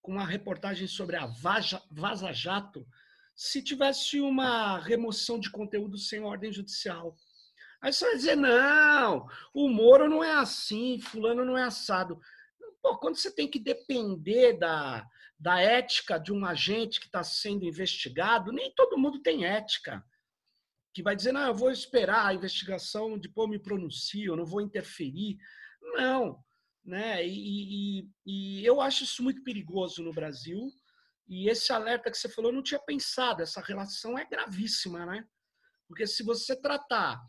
com 0.01 0.13
uma 0.13 0.25
reportagem 0.25 0.87
sobre 0.87 1.15
a 1.15 1.25
Vaza 1.25 2.33
Jato 2.33 2.85
se 3.39 3.63
tivesse 3.63 4.19
uma 4.19 4.77
remoção 4.79 5.39
de 5.39 5.49
conteúdo 5.49 5.97
sem 5.97 6.19
ordem 6.19 6.51
judicial. 6.51 7.15
Aí 7.81 7.93
você 7.93 8.03
vai 8.03 8.15
dizer, 8.17 8.35
não, 8.35 9.25
o 9.53 9.69
Moro 9.69 10.09
não 10.09 10.21
é 10.21 10.33
assim, 10.33 10.99
fulano 10.99 11.45
não 11.45 11.57
é 11.57 11.63
assado. 11.63 12.19
Pô, 12.81 12.97
quando 12.97 13.15
você 13.15 13.33
tem 13.33 13.47
que 13.47 13.57
depender 13.57 14.57
da, 14.57 15.07
da 15.39 15.57
ética 15.57 16.19
de 16.19 16.33
um 16.33 16.43
agente 16.45 16.99
que 16.99 17.05
está 17.05 17.23
sendo 17.23 17.63
investigado, 17.63 18.51
nem 18.51 18.73
todo 18.75 18.97
mundo 18.97 19.21
tem 19.21 19.45
ética. 19.45 20.03
Que 20.93 21.01
vai 21.01 21.15
dizer, 21.15 21.31
não, 21.31 21.47
eu 21.47 21.55
vou 21.55 21.71
esperar 21.71 22.25
a 22.25 22.33
investigação, 22.33 23.17
depois 23.17 23.49
me 23.49 23.57
pronuncio, 23.57 24.33
eu 24.33 24.35
não 24.35 24.45
vou 24.45 24.59
interferir. 24.59 25.37
Não. 25.81 26.43
Né? 26.83 27.25
E, 27.25 28.01
e, 28.01 28.09
e 28.25 28.65
eu 28.65 28.81
acho 28.81 29.05
isso 29.05 29.23
muito 29.23 29.41
perigoso 29.45 30.03
no 30.03 30.11
Brasil. 30.11 30.73
E 31.29 31.47
esse 31.47 31.71
alerta 31.71 32.09
que 32.09 32.17
você 32.17 32.27
falou, 32.27 32.49
eu 32.49 32.55
não 32.55 32.63
tinha 32.63 32.79
pensado. 32.79 33.43
Essa 33.43 33.61
relação 33.61 34.17
é 34.17 34.25
gravíssima, 34.25 35.05
né? 35.05 35.23
Porque 35.87 36.07
se 36.07 36.23
você 36.23 36.59
tratar 36.59 37.21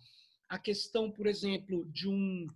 a 0.49 0.59
questão, 0.59 1.13
por 1.13 1.27
exemplo, 1.27 1.85
de 1.93 2.09
um 2.09 2.47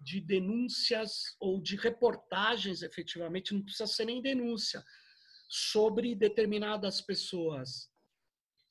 de 0.00 0.20
denúncias 0.20 1.36
ou 1.38 1.62
de 1.62 1.76
reportagens, 1.76 2.82
efetivamente, 2.82 3.54
não 3.54 3.62
precisa 3.62 3.86
ser 3.86 4.04
nem 4.04 4.20
denúncia, 4.20 4.84
sobre 5.48 6.14
determinadas 6.14 7.00
pessoas 7.00 7.88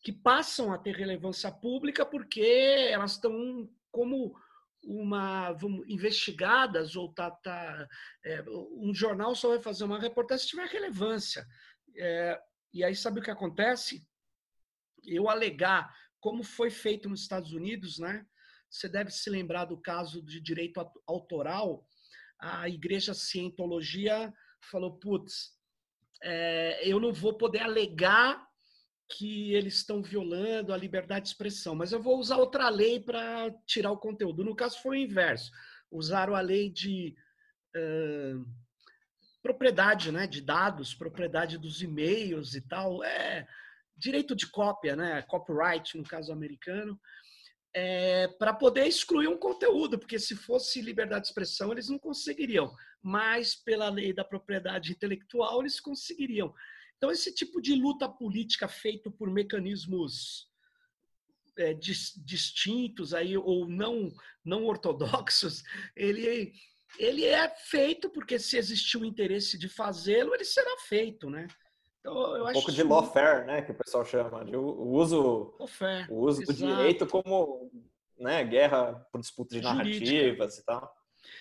que 0.04 0.12
passam 0.12 0.74
a 0.74 0.78
ter 0.78 0.96
relevância 0.96 1.52
pública 1.52 2.06
porque 2.06 2.42
elas 2.92 3.14
estão 3.14 3.70
como 3.92 4.36
uma 4.84 5.52
vamos, 5.54 5.88
investigadas 5.88 6.96
ou 6.96 7.14
tá, 7.14 7.30
tá 7.30 7.88
é, 8.26 8.44
um 8.50 8.92
jornal 8.96 9.36
só 9.36 9.50
vai 9.50 9.62
fazer 9.62 9.84
uma 9.84 10.00
reportagem 10.00 10.44
se 10.44 10.50
tiver 10.50 10.68
relevância 10.68 11.46
é, 11.98 12.40
e 12.74 12.84
aí 12.84 12.96
sabe 12.96 13.20
o 13.20 13.24
que 13.24 13.32
acontece 13.32 14.08
eu 15.04 15.30
alegar 15.30 15.94
como 16.20 16.44
foi 16.44 16.70
feito 16.70 17.10
nos 17.10 17.22
Estados 17.22 17.54
Unidos 17.54 18.00
né 18.00 18.26
você 18.72 18.88
deve 18.88 19.12
se 19.12 19.30
lembrar 19.30 19.66
do 19.66 19.78
caso 19.78 20.24
de 20.24 20.40
direito 20.40 20.80
autoral. 21.06 21.86
A 22.40 22.70
Igreja 22.70 23.14
Cientologia 23.14 24.34
falou: 24.72 24.98
putz, 24.98 25.52
é, 26.24 26.90
eu 26.90 27.00
não 27.00 27.12
vou 27.12 27.38
poder 27.38 27.60
alegar 27.60 28.42
que 29.10 29.54
eles 29.54 29.76
estão 29.76 30.02
violando 30.02 30.74
a 30.74 30.78
liberdade 30.78 31.26
de 31.26 31.32
expressão, 31.32 31.76
mas 31.76 31.92
eu 31.92 32.02
vou 32.02 32.18
usar 32.18 32.38
outra 32.38 32.70
lei 32.70 32.98
para 32.98 33.52
tirar 33.68 33.92
o 33.92 34.00
conteúdo. 34.00 34.42
No 34.42 34.56
caso, 34.56 34.82
foi 34.82 35.00
o 35.00 35.02
inverso. 35.02 35.52
Usaram 35.92 36.34
a 36.34 36.40
lei 36.40 36.70
de 36.70 37.14
uh, 37.76 38.46
propriedade 39.42 40.12
né, 40.12 40.28
de 40.28 40.42
dados, 40.42 40.94
propriedade 40.94 41.58
dos 41.58 41.82
e-mails 41.82 42.56
e 42.56 42.62
tal. 42.62 43.04
É, 43.04 43.48
direito 43.98 44.36
de 44.36 44.48
cópia, 44.48 44.96
né, 44.96 45.22
copyright, 45.24 45.98
no 45.98 46.04
caso 46.04 46.32
americano 46.32 47.00
é, 47.74 48.28
para 48.28 48.54
poder 48.54 48.86
excluir 48.86 49.28
um 49.28 49.38
conteúdo, 49.38 49.98
porque 49.98 50.20
se 50.20 50.36
fosse 50.36 50.82
liberdade 50.82 51.24
de 51.24 51.28
expressão, 51.30 51.72
eles 51.72 51.90
não 51.90 51.98
conseguiriam, 51.98 52.74
mas 53.02 53.56
pela 53.56 53.90
lei 53.90 54.14
da 54.14 54.26
propriedade 54.26 54.92
intelectual, 54.92 55.62
eles 55.62 55.80
conseguiriam. 55.80 56.54
Então, 56.98 57.10
esse 57.10 57.34
tipo 57.34 57.62
de 57.62 57.74
luta 57.74 58.08
política 58.10 58.68
feito 58.68 59.10
por 59.10 59.32
mecanismos 59.32 60.50
é, 61.58 61.74
dis, 61.74 62.14
distintos 62.26 63.14
aí, 63.14 63.38
ou 63.38 63.68
não, 63.68 64.14
não 64.44 64.66
ortodoxos, 64.66 65.64
ele, 65.96 66.54
ele 66.98 67.26
é 67.26 67.50
feito 67.50 68.10
porque 68.10 68.38
se 68.40 68.58
existir 68.58 68.98
o 68.98 69.06
interesse 69.06 69.58
de 69.58 69.70
fazê-lo, 69.70 70.34
ele 70.34 70.46
será 70.46 70.76
feito, 70.88 71.30
né? 71.30 71.48
Então, 72.00 72.44
um 72.44 72.54
pouco 72.54 72.72
de 72.72 72.82
lawfare, 72.82 73.46
né, 73.46 73.62
que 73.62 73.72
o 73.72 73.76
pessoal 73.76 74.04
chama, 74.04 74.44
de 74.44 74.56
o 74.56 74.88
uso, 74.88 75.54
o 76.10 76.16
uso 76.16 76.42
do 76.44 76.54
direito 76.54 77.06
como 77.06 77.72
né, 78.18 78.44
guerra 78.44 79.06
por 79.12 79.22
disputa 79.22 79.56
de 79.56 79.62
narrativas 79.62 80.58
e 80.58 80.66
tal. 80.66 80.92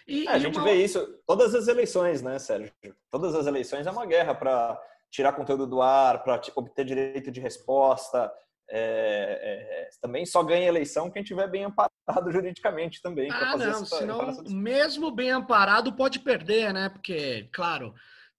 E, 0.06 0.26
é, 0.26 0.30
a 0.30 0.38
gente 0.38 0.58
uma... 0.58 0.64
vê 0.64 0.74
isso 0.74 1.18
todas 1.26 1.54
as 1.54 1.66
eleições, 1.66 2.20
né, 2.20 2.38
Sérgio? 2.38 2.72
Todas 3.10 3.34
as 3.34 3.46
eleições 3.46 3.86
é 3.86 3.90
uma 3.90 4.04
guerra 4.04 4.34
para 4.34 4.78
tirar 5.10 5.32
conteúdo 5.32 5.66
do 5.66 5.80
ar, 5.80 6.22
para 6.22 6.40
obter 6.56 6.84
direito 6.84 7.30
de 7.30 7.40
resposta. 7.40 8.30
É, 8.72 9.40
é, 9.42 9.88
também 10.00 10.24
só 10.24 10.42
ganha 10.44 10.68
eleição 10.68 11.10
quem 11.10 11.24
tiver 11.24 11.48
bem 11.48 11.64
amparado 11.64 11.90
juridicamente 12.30 13.02
também. 13.02 13.28
Ah, 13.30 13.56
não, 13.56 13.70
essa, 13.70 13.84
senão, 13.98 14.44
mesmo 14.48 15.10
bem 15.10 15.30
amparado 15.30 15.92
pode 15.94 16.20
perder, 16.20 16.72
né? 16.72 16.88
Porque, 16.88 17.48
claro, 17.52 17.92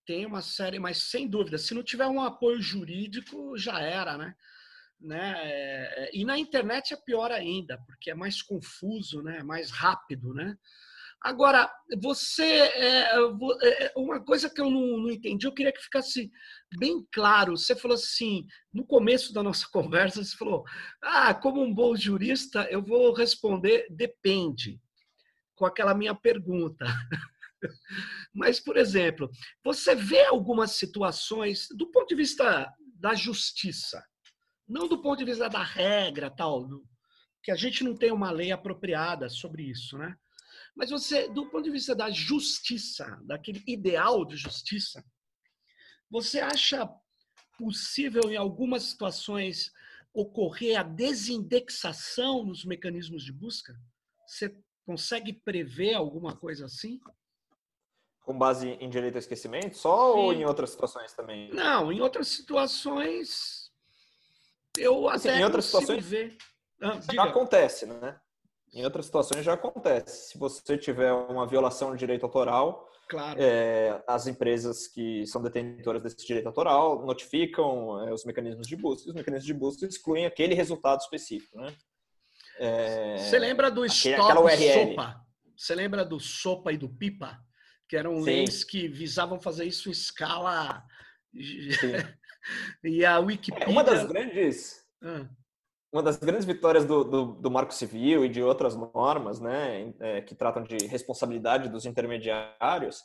tem 0.06 0.26
uma 0.26 0.42
série, 0.42 0.80
mas 0.80 1.10
sem 1.10 1.28
dúvida, 1.28 1.58
se 1.58 1.74
não 1.74 1.84
tiver 1.84 2.08
um 2.08 2.22
apoio 2.22 2.62
jurídico, 2.62 3.58
já 3.58 3.80
era, 3.80 4.18
né? 4.18 4.34
né? 5.02 5.34
É, 5.38 6.12
e 6.14 6.24
na 6.24 6.38
internet 6.38 6.94
é 6.94 6.98
pior 6.98 7.32
ainda, 7.32 7.78
porque 7.88 8.12
é 8.12 8.16
mais 8.16 8.42
confuso, 8.42 9.22
né? 9.22 9.40
É 9.40 9.44
mais 9.44 9.72
rápido, 9.72 10.34
né? 10.34 10.56
Agora, 11.22 11.72
você. 12.02 12.44
É, 12.44 13.16
é, 13.16 13.86
é, 13.86 13.94
uma 13.96 14.20
coisa 14.20 14.50
que 14.50 14.60
eu 14.60 14.72
não, 14.72 14.98
não, 14.98 15.12
entendi, 15.12 15.46
eu 15.46 15.54
queria 15.54 15.72
que 15.72 15.84
ficasse 15.84 16.32
bem 16.80 17.06
claro. 17.14 17.56
Você 17.56 17.76
falou 17.76 17.94
assim, 17.94 18.48
no 18.74 18.84
começo 18.84 19.32
da 19.32 19.44
nossa 19.44 19.68
conversa, 19.72 20.24
você 20.24 20.36
falou: 20.36 20.64
ah, 21.02 21.34
como 21.34 21.62
um 21.62 21.74
bom 21.74 21.96
jurista, 21.96 22.68
eu 22.72 22.82
vou 22.82 23.14
responder 23.14 23.86
depende, 23.92 24.82
com 25.56 25.66
aquela 25.66 25.94
minha 25.94 26.16
pergunta. 26.16 26.86
Mas, 28.34 28.60
por 28.60 28.76
exemplo, 28.76 29.30
você 29.64 29.94
vê 29.94 30.26
algumas 30.26 30.72
situações 30.72 31.68
do 31.78 31.92
ponto 31.92 32.08
de 32.08 32.16
vista 32.16 32.74
da 32.96 33.14
justiça, 33.14 34.04
não 34.68 34.88
do 34.88 35.00
ponto 35.00 35.20
de 35.20 35.26
vista 35.26 35.48
da 35.48 35.62
regra, 35.62 36.32
tal, 36.32 36.68
que 37.44 37.52
a 37.52 37.56
gente 37.56 37.84
não 37.84 37.96
tem 37.96 38.12
uma 38.12 38.32
lei 38.32 38.52
apropriada 38.52 39.30
sobre 39.30 39.64
isso, 39.70 39.96
né? 40.00 40.16
Mas 40.76 40.90
você, 40.90 41.28
do 41.28 41.50
ponto 41.50 41.64
de 41.64 41.72
vista 41.72 41.96
da 41.96 42.10
justiça, 42.10 43.20
daquele 43.24 43.64
ideal 43.68 44.26
de 44.26 44.36
justiça, 44.38 45.04
você 46.10 46.40
acha 46.40 46.90
possível 47.58 48.30
em 48.30 48.38
algumas 48.38 48.84
situações 48.84 49.72
ocorrer 50.14 50.80
a 50.80 50.84
desindexação 50.84 52.46
nos 52.46 52.66
mecanismos 52.66 53.24
de 53.24 53.32
busca? 53.32 53.74
Você 54.26 54.56
consegue 54.86 55.34
prever 55.34 55.94
alguma 55.94 56.36
coisa 56.36 56.66
assim? 56.66 57.00
com 58.24 58.38
base 58.38 58.70
em 58.70 58.88
direito 58.88 59.16
ao 59.16 59.20
esquecimento 59.20 59.76
só 59.76 60.14
Sim. 60.14 60.20
ou 60.20 60.34
em 60.34 60.46
outras 60.46 60.70
situações 60.70 61.12
também? 61.14 61.50
Não, 61.52 61.92
em 61.92 62.02
outras 62.02 62.28
situações 62.28 63.72
eu 64.78 65.10
assim, 65.10 65.30
até 65.30 65.40
em 65.40 65.44
outras 65.44 65.66
situações 65.66 66.06
ver. 66.06 66.38
Ah, 66.82 67.24
acontece, 67.24 67.86
né? 67.86 68.20
Em 68.74 68.84
outras 68.86 69.06
situações 69.06 69.44
já 69.44 69.54
acontece. 69.54 70.32
Se 70.32 70.38
você 70.38 70.78
tiver 70.78 71.12
uma 71.12 71.46
violação 71.46 71.92
de 71.92 72.00
direito 72.00 72.26
autoral, 72.26 72.90
claro. 73.08 73.38
É, 73.42 74.02
as 74.08 74.28
empresas 74.28 74.88
que 74.88 75.26
são 75.28 75.42
detentoras 75.42 76.02
desse 76.02 76.26
direito 76.26 76.48
autoral 76.48 77.06
notificam 77.06 78.08
é, 78.08 78.14
os 78.14 78.24
mecanismos 78.24 78.68
de 78.68 78.76
busca. 78.76 79.08
E 79.08 79.10
os 79.10 79.16
mecanismos 79.16 79.46
de 79.46 79.54
busca 79.54 79.86
excluem 79.86 80.26
aquele 80.26 80.54
resultado 80.54 81.02
específico, 81.02 81.60
né? 81.60 81.76
É, 82.58 83.18
você 83.18 83.40
lembra 83.40 83.72
do 83.72 83.86
stop 83.86 84.18
sopa? 84.18 85.26
Você 85.58 85.76
lembra 85.76 86.06
do 86.06 86.20
sopa 86.20 86.72
e 86.72 86.78
do 86.78 86.90
pipa? 86.90 87.40
que 87.92 87.98
eram 87.98 88.20
Sim. 88.20 88.24
leis 88.24 88.64
que 88.64 88.88
visavam 88.88 89.38
fazer 89.38 89.66
isso 89.66 89.90
em 89.90 89.92
escala. 89.92 90.82
e 92.86 93.04
a 93.04 93.20
Wikipedia. 93.20 93.68
Uma 93.68 93.84
das 93.84 94.08
grandes. 94.08 94.86
Ah. 95.04 95.28
Uma 95.92 96.02
das 96.02 96.18
grandes 96.18 96.46
vitórias 96.46 96.86
do, 96.86 97.04
do, 97.04 97.26
do, 97.34 97.52
Marco 97.52 97.74
Civil 97.74 98.24
e 98.24 98.30
de 98.30 98.42
outras 98.42 98.76
normas, 98.76 99.42
né, 99.42 99.94
é, 100.00 100.22
que 100.22 100.34
tratam 100.34 100.64
de 100.64 100.88
responsabilidade 100.88 101.68
dos 101.68 101.86
intermediários, 101.86 103.04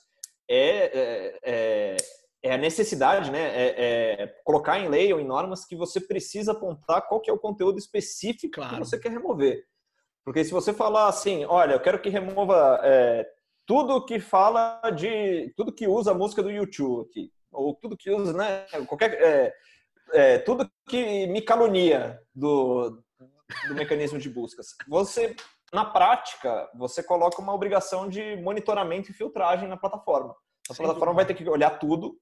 é, 0.48 0.68
é, 0.68 1.38
é, 1.42 1.96
é 2.44 2.52
a 2.52 2.56
necessidade, 2.58 3.30
né? 3.30 3.40
É, 3.40 3.74
é, 4.22 4.26
colocar 4.44 4.78
em 4.78 4.88
lei 4.88 5.12
ou 5.12 5.18
em 5.18 5.26
normas 5.26 5.64
que 5.64 5.74
você 5.74 6.00
precisa 6.00 6.52
apontar 6.52 7.06
qual 7.08 7.20
que 7.20 7.28
é 7.28 7.32
o 7.32 7.38
conteúdo 7.38 7.78
específico 7.78 8.54
claro. 8.54 8.74
que 8.74 8.78
você 8.78 8.98
quer 8.98 9.10
remover. 9.10 9.64
Porque 10.24 10.44
se 10.44 10.52
você 10.52 10.72
falar 10.72 11.08
assim, 11.08 11.44
olha, 11.44 11.74
eu 11.74 11.80
quero 11.80 12.00
que 12.00 12.08
remova 12.08 12.80
é, 12.84 13.26
tudo 13.66 14.04
que 14.04 14.20
fala 14.20 14.80
de. 14.90 15.52
tudo 15.56 15.74
que 15.74 15.88
usa 15.88 16.12
a 16.12 16.14
música 16.14 16.42
do 16.42 16.50
YouTube 16.50 17.08
aqui, 17.10 17.32
ou 17.50 17.74
tudo 17.74 17.96
que 17.96 18.10
usa, 18.10 18.32
né? 18.32 18.64
Qualquer. 18.86 19.52
É, 20.12 20.34
é, 20.34 20.38
tudo 20.38 20.70
que 20.88 21.26
me 21.26 21.42
calunia 21.42 22.20
do, 22.34 23.02
do 23.68 23.74
mecanismo 23.74 24.18
de 24.18 24.28
buscas. 24.28 24.68
Você, 24.88 25.34
na 25.72 25.84
prática, 25.84 26.70
você 26.74 27.02
coloca 27.02 27.40
uma 27.40 27.54
obrigação 27.54 28.08
de 28.08 28.36
monitoramento 28.36 29.10
e 29.10 29.14
filtragem 29.14 29.68
na 29.68 29.76
plataforma. 29.76 30.34
A 30.68 30.74
plataforma 30.74 31.14
vai 31.14 31.26
ter 31.26 31.34
que 31.34 31.48
olhar 31.48 31.78
tudo 31.78 32.18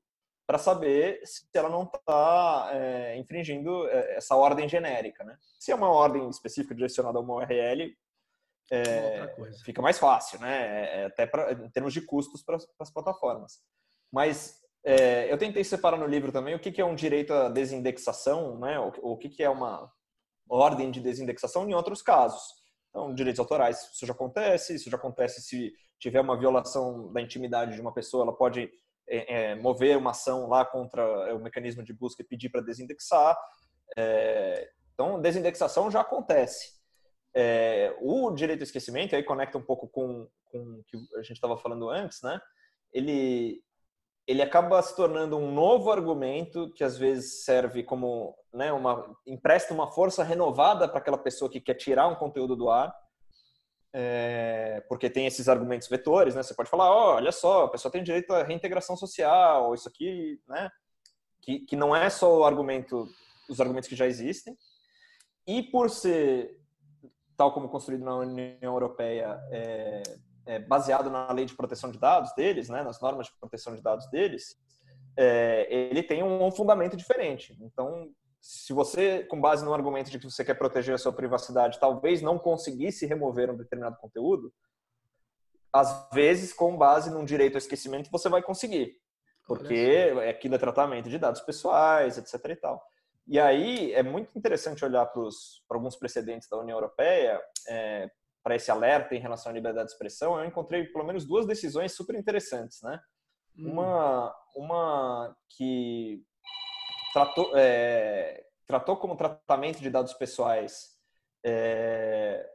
para 0.47 0.59
saber 0.59 1.21
se 1.25 1.47
ela 1.55 1.71
não 1.71 1.85
está 1.85 2.71
é, 2.73 3.17
infringindo 3.17 3.89
é, 3.89 4.17
essa 4.17 4.37
ordem 4.37 4.69
genérica. 4.69 5.25
Né? 5.25 5.37
Se 5.59 5.73
é 5.73 5.75
uma 5.75 5.91
ordem 5.91 6.29
específica 6.29 6.75
direcionada 6.75 7.19
a 7.19 7.23
uma 7.23 7.35
URL, 7.37 7.97
é, 8.71 9.35
fica 9.65 9.83
mais 9.83 9.99
fácil, 9.99 10.41
né? 10.41 10.67
É, 10.67 11.01
é, 11.01 11.05
até 11.07 11.27
pra, 11.27 11.53
em 11.53 11.71
termos 11.71 11.93
de 11.93 12.01
custos 12.01 12.43
para 12.43 12.57
as 12.79 12.91
plataformas. 12.91 13.61
Mas 14.11 14.64
é, 14.85 15.33
eu 15.33 15.39
tentei 15.39 15.65
separar 15.65 15.97
no 15.97 16.07
livro 16.07 16.31
também 16.31 16.55
o 16.55 16.59
que, 16.59 16.71
que 16.71 16.81
é 16.81 16.85
um 16.85 16.95
direito 16.95 17.33
à 17.33 17.49
desindexação, 17.49 18.59
né? 18.59 18.79
o, 18.79 19.17
que, 19.17 19.31
que 19.31 19.43
é 19.43 19.49
uma 19.49 19.91
ordem 20.49 20.91
de 20.91 21.01
desindexação 21.01 21.69
em 21.69 21.75
outros 21.75 22.03
casos. 22.03 22.43
Então, 22.91 23.15
direitos 23.15 23.41
autorais, 23.41 23.91
isso 23.93 24.07
já 24.07 24.13
acontece, 24.13 24.75
isso 24.75 24.91
já 24.91 24.97
acontece 24.97 25.43
se 25.43 25.73
tiver 25.99 26.21
uma 26.21 26.39
violação 26.39 27.11
da 27.13 27.21
intimidade 27.21 27.75
de 27.75 27.81
uma 27.81 27.95
pessoa, 27.95 28.25
ela 28.25 28.37
pode 28.37 28.71
é, 29.09 29.53
é, 29.53 29.55
mover 29.55 29.97
uma 29.97 30.11
ação 30.11 30.49
lá 30.49 30.65
contra 30.65 31.35
o 31.35 31.39
mecanismo 31.41 31.83
de 31.83 31.95
busca 31.95 32.23
e 32.23 32.27
pedir 32.27 32.51
para 32.51 32.61
desindexar. 32.61 33.37
É, 33.97 34.71
então, 34.93 35.21
desindexação 35.21 35.91
já 35.91 36.03
acontece. 36.03 36.75
É, 37.35 37.97
o 38.01 38.31
direito 38.33 38.61
ao 38.61 38.65
esquecimento, 38.65 39.17
aí 39.17 39.23
conecta 39.23 39.57
um 39.57 39.63
pouco 39.63 39.89
com, 39.89 40.29
com 40.45 40.59
o 40.59 40.85
que 40.85 40.97
a 41.17 41.23
gente 41.23 41.33
estava 41.33 41.57
falando 41.57 41.89
antes, 41.89 42.21
né? 42.23 42.39
Ele, 42.93 43.64
ele 44.27 44.43
acaba 44.43 44.81
se 44.83 44.97
tornando 44.97 45.37
um 45.37 45.53
novo 45.53 45.91
argumento 45.91 46.73
que 46.75 46.83
às 46.83 46.97
vezes 46.97 47.45
serve 47.45 47.83
como, 47.83 48.35
né, 48.53 48.73
uma 48.73 49.15
empresta 49.27 49.75
uma 49.75 49.91
força 49.91 50.25
renovada 50.25 50.89
para 50.89 50.99
aquela 50.99 51.19
pessoa 51.19 51.51
que 51.51 51.61
quer 51.61 51.75
tirar 51.75 52.09
um 52.09 52.15
conteúdo 52.15 52.57
do 52.57 52.71
ar 52.71 52.95
é, 53.97 54.85
porque 54.89 55.09
tem 55.09 55.25
esses 55.25 55.49
argumentos 55.49 55.87
vetores, 55.87 56.35
né? 56.35 56.43
Você 56.43 56.53
pode 56.53 56.69
falar, 56.69 56.91
oh, 56.91 57.15
olha 57.15 57.31
só, 57.31 57.67
a 57.67 57.69
pessoa 57.69 57.93
tem 57.93 58.03
direito 58.03 58.33
à 58.33 58.43
reintegração 58.43 58.97
social, 58.97 59.73
isso 59.73 59.89
aqui, 59.89 60.41
né? 60.49 60.69
Que, 61.41 61.61
que 61.61 61.77
não 61.77 61.95
é 61.95 62.11
só 62.11 62.41
o 62.41 62.45
argumento, 62.45 63.09
os 63.49 63.61
argumentos 63.61 63.89
que 63.89 63.95
já 63.95 64.05
existem. 64.05 64.59
E 65.47 65.63
por 65.63 65.91
ser, 65.91 66.61
tal 67.37 67.55
como 67.55 67.69
construído 67.69 68.05
na 68.05 68.17
União 68.17 68.73
Europeia, 68.73 69.39
é, 69.53 70.03
é 70.47 70.59
baseado 70.59 71.11
na 71.11 71.31
lei 71.33 71.45
de 71.45 71.55
proteção 71.55 71.91
de 71.91 71.99
dados 71.99 72.33
deles, 72.35 72.69
né? 72.69 72.83
Nas 72.83 73.01
normas 73.01 73.27
de 73.27 73.33
proteção 73.39 73.75
de 73.75 73.83
dados 73.83 74.09
deles, 74.11 74.57
é, 75.17 75.67
ele 75.71 76.03
tem 76.03 76.23
um 76.23 76.51
fundamento 76.51 76.97
diferente. 76.97 77.57
Então, 77.61 78.11
se 78.41 78.73
você, 78.73 79.25
com 79.25 79.41
base 79.41 79.65
no 79.65 79.73
argumento 79.73 80.11
de 80.11 80.19
que 80.19 80.31
você 80.31 80.45
quer 80.45 80.55
proteger 80.55 80.95
a 80.95 80.99
sua 80.99 81.13
privacidade, 81.13 81.81
talvez 81.81 82.21
não 82.21 82.39
conseguisse 82.39 83.07
remover 83.07 83.51
um 83.51 83.57
determinado 83.57 83.97
conteúdo, 83.97 84.53
às 85.73 86.09
vezes, 86.13 86.53
com 86.53 86.77
base 86.77 87.11
num 87.11 87.25
direito 87.25 87.55
ao 87.55 87.59
esquecimento, 87.59 88.11
você 88.11 88.29
vai 88.29 88.43
conseguir. 88.43 88.97
Porque 89.47 90.13
aquilo 90.29 90.55
é 90.55 90.59
tratamento 90.59 91.09
de 91.09 91.19
dados 91.19 91.41
pessoais, 91.41 92.17
etc. 92.17 92.51
e 92.51 92.57
tal. 92.57 92.83
E 93.27 93.41
aí 93.41 93.93
é 93.93 94.03
muito 94.03 94.37
interessante 94.39 94.85
olhar 94.85 95.07
para 95.07 95.23
alguns 95.71 95.97
precedentes 95.97 96.49
da 96.49 96.59
União 96.59 96.77
Europeia, 96.77 97.41
é, 97.69 98.11
para 98.45 98.55
esse 98.55 98.71
alerta 98.71 99.15
em 99.15 99.21
relação 99.21 99.51
à 99.51 99.55
liberdade 99.55 99.87
de 99.87 99.93
expressão. 99.93 100.39
Eu 100.39 100.45
encontrei 100.45 100.85
pelo 100.85 101.05
menos 101.05 101.25
duas 101.25 101.47
decisões 101.47 101.93
super 101.93 102.15
interessantes, 102.15 102.83
né? 102.83 103.01
Hum. 103.59 103.73
Uma, 103.73 104.37
uma 104.55 105.37
que 105.57 106.23
tratou, 107.15 107.53
é, 107.57 108.45
tratou 108.67 108.99
como 108.99 109.17
tratamento 109.17 109.81
de 109.81 109.89
dados 109.89 110.13
pessoais 110.13 110.95
é, 111.43 112.47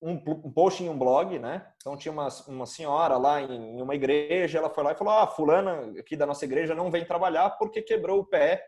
um, 0.00 0.12
um, 0.12 0.52
post 0.52 0.84
em 0.84 0.88
um 0.88 0.98
blog, 0.98 1.36
né? 1.38 1.72
Então 1.76 1.96
tinha 1.96 2.12
uma, 2.12 2.28
uma 2.46 2.66
senhora 2.66 3.16
lá 3.16 3.40
em, 3.40 3.78
em, 3.78 3.82
uma 3.82 3.94
igreja, 3.94 4.58
ela 4.58 4.70
foi 4.70 4.84
lá 4.84 4.92
e 4.92 4.96
falou: 4.96 5.14
Ah, 5.14 5.26
fulana 5.26 5.98
aqui 5.98 6.16
da 6.16 6.26
nossa 6.26 6.44
igreja 6.44 6.74
não 6.74 6.90
vem 6.92 7.04
trabalhar 7.04 7.50
porque 7.58 7.82
quebrou 7.82 8.20
o 8.20 8.26
pé. 8.26 8.64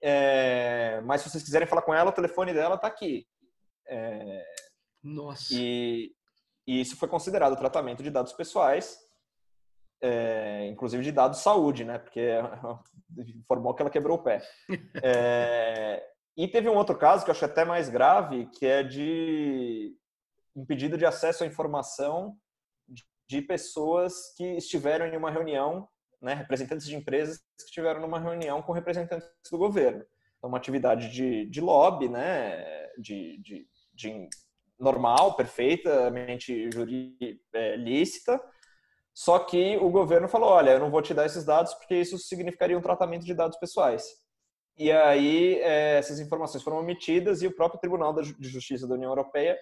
É, 0.00 1.00
mas 1.04 1.20
se 1.20 1.30
vocês 1.30 1.44
quiserem 1.44 1.68
falar 1.68 1.82
com 1.82 1.94
ela, 1.94 2.10
o 2.10 2.14
telefone 2.14 2.52
dela 2.52 2.74
está 2.76 2.88
aqui. 2.88 3.26
É, 3.86 4.44
nossa. 5.08 5.54
E, 5.54 6.12
e, 6.66 6.80
isso 6.80 6.96
foi 6.96 7.08
considerado 7.08 7.56
tratamento 7.56 8.02
de 8.02 8.10
dados 8.10 8.32
pessoais 8.32 8.98
é, 10.00 10.66
inclusive 10.68 11.02
de 11.02 11.12
dados 11.12 11.38
de 11.38 11.44
saúde, 11.44 11.84
né? 11.84 11.98
Porque 11.98 12.30
informou 13.36 13.74
que 13.74 13.82
ela 13.82 13.90
quebrou 13.90 14.18
o 14.18 14.22
pé. 14.22 14.42
É, 15.02 16.04
e 16.36 16.46
teve 16.46 16.68
um 16.68 16.76
outro 16.76 16.96
caso 16.96 17.24
que 17.24 17.30
eu 17.30 17.34
acho 17.34 17.44
até 17.44 17.64
mais 17.64 17.88
grave, 17.88 18.46
que 18.46 18.64
é 18.64 18.82
de 18.82 19.92
um 20.54 20.64
pedido 20.64 20.96
de 20.96 21.04
acesso 21.04 21.42
à 21.42 21.46
informação 21.46 22.36
de 23.28 23.42
pessoas 23.42 24.32
que 24.36 24.56
estiveram 24.56 25.06
em 25.06 25.16
uma 25.16 25.30
reunião, 25.30 25.88
né, 26.22 26.34
representantes 26.34 26.86
de 26.86 26.96
empresas 26.96 27.38
que 27.38 27.64
estiveram 27.64 28.00
numa 28.00 28.18
reunião 28.18 28.62
com 28.62 28.72
representantes 28.72 29.28
do 29.50 29.58
governo. 29.58 30.04
Então, 30.38 30.48
uma 30.48 30.58
atividade 30.58 31.10
de, 31.10 31.44
de 31.46 31.60
lobby, 31.60 32.08
né, 32.08 32.86
de, 32.98 33.38
de, 33.42 33.68
de 33.92 34.28
normal, 34.78 35.34
perfeitamente 35.34 36.70
jurídica, 36.72 37.40
é, 37.54 37.76
lícita, 37.76 38.40
só 39.14 39.38
que 39.40 39.76
o 39.78 39.90
governo 39.90 40.28
falou: 40.28 40.50
olha, 40.50 40.70
eu 40.70 40.78
não 40.78 40.90
vou 40.90 41.02
te 41.02 41.12
dar 41.12 41.26
esses 41.26 41.44
dados 41.44 41.74
porque 41.74 41.96
isso 41.96 42.16
significaria 42.18 42.78
um 42.78 42.82
tratamento 42.82 43.24
de 43.24 43.34
dados 43.34 43.58
pessoais. 43.58 44.04
E 44.76 44.92
aí 44.92 45.56
é, 45.60 45.98
essas 45.98 46.20
informações 46.20 46.62
foram 46.62 46.78
omitidas 46.78 47.42
e 47.42 47.46
o 47.48 47.54
próprio 47.54 47.80
Tribunal 47.80 48.14
de 48.14 48.48
Justiça 48.48 48.86
da 48.86 48.94
União 48.94 49.10
Europeia 49.10 49.58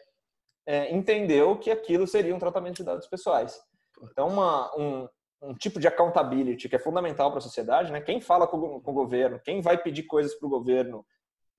é, 0.66 0.94
entendeu 0.94 1.56
que 1.58 1.70
aquilo 1.70 2.06
seria 2.06 2.34
um 2.34 2.38
tratamento 2.38 2.76
de 2.76 2.84
dados 2.84 3.06
pessoais. 3.06 3.58
Então, 4.02 4.28
uma, 4.28 4.76
um, 4.76 5.08
um 5.40 5.54
tipo 5.54 5.80
de 5.80 5.88
accountability 5.88 6.68
que 6.68 6.76
é 6.76 6.78
fundamental 6.78 7.30
para 7.30 7.38
a 7.38 7.42
sociedade, 7.42 7.90
né? 7.90 8.02
Quem 8.02 8.20
fala 8.20 8.46
com, 8.46 8.80
com, 8.80 8.90
o 8.90 8.94
governo, 8.94 9.40
quem 9.42 9.62
vai 9.62 9.78
pedir 9.78 10.02
coisas 10.02 10.34
para 10.34 10.46
o 10.46 10.50
governo, 10.50 11.06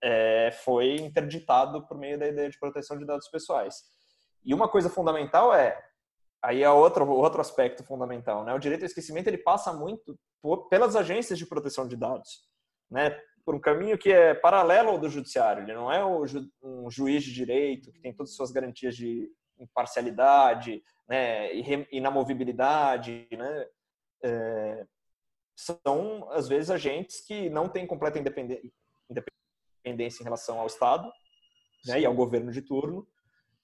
é, 0.02 0.52
foi 0.64 0.96
interditado 0.96 1.86
por 1.88 1.98
meio 1.98 2.18
da 2.18 2.28
ideia 2.28 2.50
de 2.50 2.60
proteção 2.60 2.98
de 2.98 3.06
dados 3.06 3.28
pessoais. 3.30 3.84
E 4.44 4.54
uma 4.54 4.68
coisa 4.68 4.90
fundamental 4.90 5.54
é 5.54 5.78
aí 6.42 6.64
é 6.64 6.70
outro, 6.70 7.08
outro 7.10 7.42
aspecto 7.42 7.84
fundamental, 7.84 8.44
né? 8.44 8.54
O 8.54 8.60
direito 8.60 8.84
ao 8.84 8.88
esquecimento 8.88 9.28
ele 9.28 9.38
passa 9.38 9.74
muito 9.74 10.18
por, 10.42 10.70
pelas 10.70 10.96
agências 10.96 11.38
de 11.38 11.46
proteção 11.46 11.88
de 11.88 11.96
dados, 11.96 12.48
né? 12.90 13.20
Por 13.44 13.56
um 13.56 13.60
caminho 13.60 13.98
que 13.98 14.12
é 14.12 14.34
paralelo 14.34 14.90
ao 14.92 14.98
do 14.98 15.10
judiciário. 15.10 15.64
Ele 15.64 15.74
não 15.74 15.92
é 15.92 16.06
um 16.06 16.90
juiz 16.90 17.24
de 17.24 17.34
direito 17.34 17.92
que 17.92 18.00
tem 18.00 18.14
todas 18.14 18.32
as 18.32 18.36
suas 18.36 18.52
garantias 18.52 18.96
de 18.96 19.30
imparcialidade, 19.60 20.84
né? 21.08 21.54
Inamovibilidade, 21.92 23.28
né? 23.32 23.66
É, 24.24 24.86
são 25.56 26.30
às 26.32 26.48
vezes 26.48 26.70
agentes 26.70 27.22
que 27.26 27.50
não 27.50 27.68
têm 27.68 27.88
completa 27.88 28.20
independência 28.20 28.72
em 29.90 30.24
relação 30.24 30.60
ao 30.60 30.68
Estado 30.68 31.12
né? 31.86 32.02
e 32.02 32.06
ao 32.06 32.14
governo 32.14 32.52
de 32.52 32.62
turno 32.62 33.08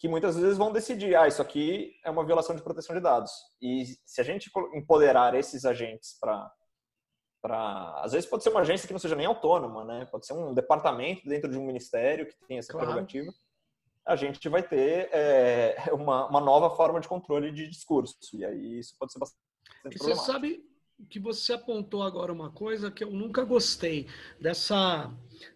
que 0.04 0.10
muitas 0.10 0.36
vezes 0.36 0.58
vão 0.58 0.70
decidir, 0.70 1.16
ah, 1.16 1.30
isso 1.30 1.42
aqui 1.42 1.96
é 2.04 2.12
uma 2.12 2.26
violação 2.26 2.54
de 2.54 2.62
proteção 2.62 2.94
de 2.94 3.02
dados. 3.02 3.32
E 3.62 3.86
se 4.06 4.20
a 4.20 4.24
gente 4.24 4.52
empoderar 4.74 5.34
esses 5.34 5.64
agentes 5.64 6.18
para 6.20 6.52
para 7.42 8.02
às 8.02 8.14
vezes 8.14 8.30
pode 8.30 8.44
ser 8.44 8.50
uma 8.50 8.62
agência 8.62 8.86
que 8.86 8.94
não 8.94 9.00
seja 9.00 9.16
nem 9.16 9.26
autônoma, 9.26 9.86
né? 9.86 10.06
Pode 10.12 10.26
ser 10.26 10.34
um 10.34 10.54
departamento 10.54 11.28
dentro 11.28 11.50
de 11.50 11.58
um 11.58 11.66
ministério 11.66 12.26
que 12.26 12.36
tem 12.48 12.58
essa 12.58 12.72
claro. 12.74 12.88
prerrogativa. 12.88 13.34
A 14.06 14.18
gente 14.18 14.48
vai 14.50 14.62
ter 14.62 15.10
é, 15.14 15.76
uma, 15.94 16.28
uma 16.28 16.42
nova 16.42 16.74
forma 16.76 17.00
de 17.00 17.08
controle 17.08 17.52
de 17.52 17.70
discurso 17.70 18.18
e 18.34 18.44
aí 18.44 18.80
isso 18.80 18.96
pode 19.00 19.14
ser 19.14 19.20
bastante 19.20 19.42
e 19.86 19.98
Você 19.98 20.16
sabe 20.16 20.66
que 21.10 21.20
você 21.20 21.54
apontou 21.54 22.04
agora 22.04 22.32
uma 22.32 22.52
coisa 22.52 22.92
que 22.92 23.04
eu 23.04 23.12
nunca 23.12 23.44
gostei 23.44 24.08
dessa 24.40 25.12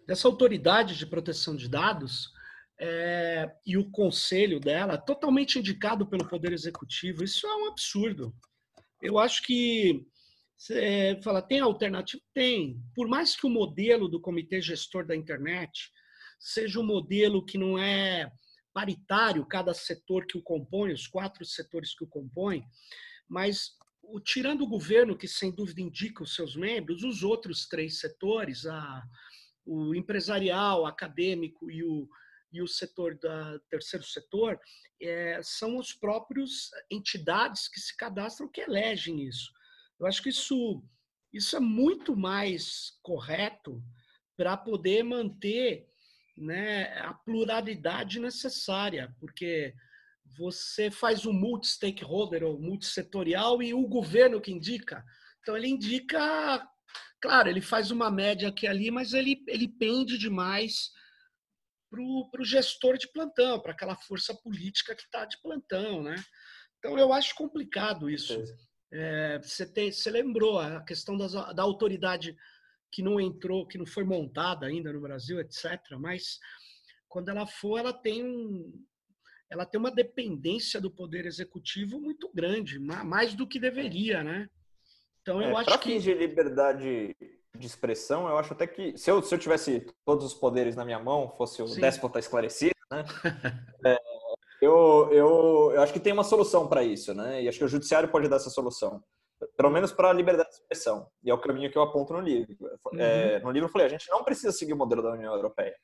dessa 0.06 0.28
autoridade 0.28 0.96
de 0.96 1.06
proteção 1.06 1.56
de 1.56 1.68
dados 1.68 2.32
é, 2.80 3.50
e 3.66 3.76
o 3.76 3.90
conselho 3.90 4.60
dela 4.60 4.96
totalmente 4.96 5.58
indicado 5.58 6.06
pelo 6.06 6.28
Poder 6.28 6.52
Executivo. 6.52 7.24
Isso 7.24 7.46
é 7.46 7.56
um 7.56 7.66
absurdo. 7.66 8.34
Eu 9.02 9.18
acho 9.18 9.42
que 9.42 10.06
você 10.56 11.18
fala, 11.22 11.40
tem 11.40 11.60
alternativa? 11.60 12.22
Tem. 12.34 12.82
Por 12.94 13.06
mais 13.06 13.36
que 13.36 13.46
o 13.46 13.50
modelo 13.50 14.08
do 14.08 14.20
Comitê 14.20 14.60
Gestor 14.60 15.06
da 15.06 15.14
Internet 15.14 15.90
seja 16.38 16.80
um 16.80 16.86
modelo 16.86 17.44
que 17.44 17.56
não 17.56 17.78
é 17.78 18.30
paritário, 18.72 19.46
cada 19.46 19.72
setor 19.72 20.26
que 20.26 20.36
o 20.36 20.42
compõe, 20.42 20.92
os 20.92 21.06
quatro 21.06 21.44
setores 21.44 21.94
que 21.94 22.04
o 22.04 22.08
compõem, 22.08 22.64
mas 23.28 23.72
o, 24.02 24.20
tirando 24.20 24.62
o 24.62 24.68
governo, 24.68 25.16
que 25.16 25.28
sem 25.28 25.50
dúvida 25.50 25.80
indica 25.80 26.22
os 26.22 26.34
seus 26.34 26.56
membros, 26.56 27.02
os 27.02 27.22
outros 27.22 27.66
três 27.66 28.00
setores, 28.00 28.66
a, 28.66 29.02
o 29.68 29.94
empresarial, 29.94 30.86
acadêmico 30.86 31.70
e 31.70 31.84
o, 31.84 32.08
e 32.52 32.62
o 32.62 32.66
setor 32.66 33.18
da 33.18 33.58
terceiro 33.70 34.04
setor, 34.04 34.58
é, 35.00 35.40
são 35.42 35.76
os 35.76 35.92
próprios 35.92 36.70
entidades 36.90 37.68
que 37.68 37.78
se 37.78 37.96
cadastram 37.96 38.48
que 38.48 38.62
elegem 38.62 39.22
isso. 39.22 39.52
Eu 40.00 40.06
acho 40.06 40.22
que 40.22 40.30
isso, 40.30 40.82
isso 41.32 41.56
é 41.56 41.60
muito 41.60 42.16
mais 42.16 42.98
correto 43.02 43.82
para 44.36 44.56
poder 44.56 45.02
manter 45.02 45.86
né, 46.36 46.98
a 47.00 47.12
pluralidade 47.12 48.20
necessária, 48.20 49.14
porque 49.20 49.74
você 50.36 50.90
faz 50.90 51.26
um 51.26 51.32
multi-stakeholder 51.32 52.44
ou 52.44 52.60
multissetorial 52.60 53.62
e 53.62 53.74
o 53.74 53.86
governo 53.86 54.40
que 54.40 54.52
indica. 54.52 55.04
Então, 55.40 55.56
ele 55.56 55.68
indica, 55.68 56.68
claro, 57.20 57.48
ele 57.48 57.60
faz 57.60 57.90
uma 57.90 58.10
média 58.10 58.48
aqui 58.48 58.66
ali, 58.66 58.90
mas 58.90 59.12
ele, 59.12 59.42
ele 59.46 59.68
pende 59.68 60.18
demais 60.18 60.90
para 61.90 62.00
o 62.00 62.44
gestor 62.44 62.98
de 62.98 63.10
plantão, 63.10 63.60
para 63.60 63.72
aquela 63.72 63.96
força 63.96 64.34
política 64.34 64.94
que 64.94 65.02
está 65.02 65.24
de 65.24 65.40
plantão. 65.40 66.02
Né? 66.02 66.14
Então, 66.78 66.98
eu 66.98 67.12
acho 67.12 67.34
complicado 67.34 68.10
isso. 68.10 68.42
É, 68.92 69.38
você, 69.38 69.70
tem, 69.70 69.90
você 69.90 70.10
lembrou 70.10 70.58
a 70.58 70.82
questão 70.84 71.16
das, 71.16 71.32
da 71.32 71.62
autoridade 71.62 72.36
que 72.90 73.02
não 73.02 73.20
entrou, 73.20 73.66
que 73.66 73.78
não 73.78 73.86
foi 73.86 74.04
montada 74.04 74.66
ainda 74.66 74.92
no 74.92 75.00
Brasil, 75.00 75.40
etc. 75.40 75.80
Mas 75.98 76.38
quando 77.08 77.30
ela 77.30 77.46
for, 77.46 77.78
ela 77.78 77.92
tem 77.92 78.24
um, 78.24 78.72
ela 79.50 79.64
tem 79.64 79.78
uma 79.78 79.90
dependência 79.90 80.80
do 80.80 80.90
poder 80.90 81.26
executivo 81.26 82.00
muito 82.00 82.30
grande, 82.34 82.78
mais 82.78 83.34
do 83.34 83.46
que 83.46 83.58
deveria, 83.58 84.22
né? 84.22 84.48
Então 85.28 85.42
eu 85.42 85.58
é, 85.58 85.60
acho 85.60 85.78
que 85.80 85.98
de 85.98 86.14
liberdade 86.14 87.14
de 87.54 87.66
expressão, 87.66 88.26
eu 88.28 88.38
acho 88.38 88.54
até 88.54 88.66
que 88.66 88.96
se 88.96 89.10
eu, 89.10 89.20
se 89.22 89.34
eu 89.34 89.38
tivesse 89.38 89.86
todos 90.04 90.24
os 90.24 90.32
poderes 90.32 90.74
na 90.74 90.86
minha 90.86 90.98
mão, 90.98 91.28
fosse 91.36 91.60
o 91.60 91.68
Sim. 91.68 91.80
déspota 91.82 92.18
esclarecido, 92.18 92.74
né? 92.90 93.04
é, 93.84 93.98
eu, 94.62 95.10
eu, 95.12 95.72
eu 95.74 95.82
acho 95.82 95.92
que 95.92 96.00
tem 96.00 96.14
uma 96.14 96.24
solução 96.24 96.66
para 96.66 96.82
isso, 96.82 97.12
né? 97.12 97.42
E 97.42 97.48
acho 97.48 97.58
que 97.58 97.64
o 97.64 97.68
judiciário 97.68 98.08
pode 98.08 98.28
dar 98.28 98.36
essa 98.36 98.48
solução 98.48 99.02
pelo 99.56 99.70
menos 99.70 99.92
para 99.92 100.10
a 100.10 100.12
liberdade 100.12 100.48
de 100.48 100.56
expressão. 100.56 101.08
E 101.22 101.30
é 101.30 101.34
o 101.34 101.38
caminho 101.38 101.70
que 101.70 101.78
eu 101.78 101.82
aponto 101.82 102.12
no 102.12 102.20
livro. 102.20 102.56
Uhum. 102.92 102.98
É, 102.98 103.38
no 103.38 103.52
livro 103.52 103.68
eu 103.68 103.72
falei, 103.72 103.86
a 103.86 103.90
gente 103.90 104.10
não 104.10 104.24
precisa 104.24 104.50
seguir 104.50 104.72
o 104.72 104.76
modelo 104.76 105.00
da 105.00 105.12
União 105.12 105.32
Europeia. 105.32 105.76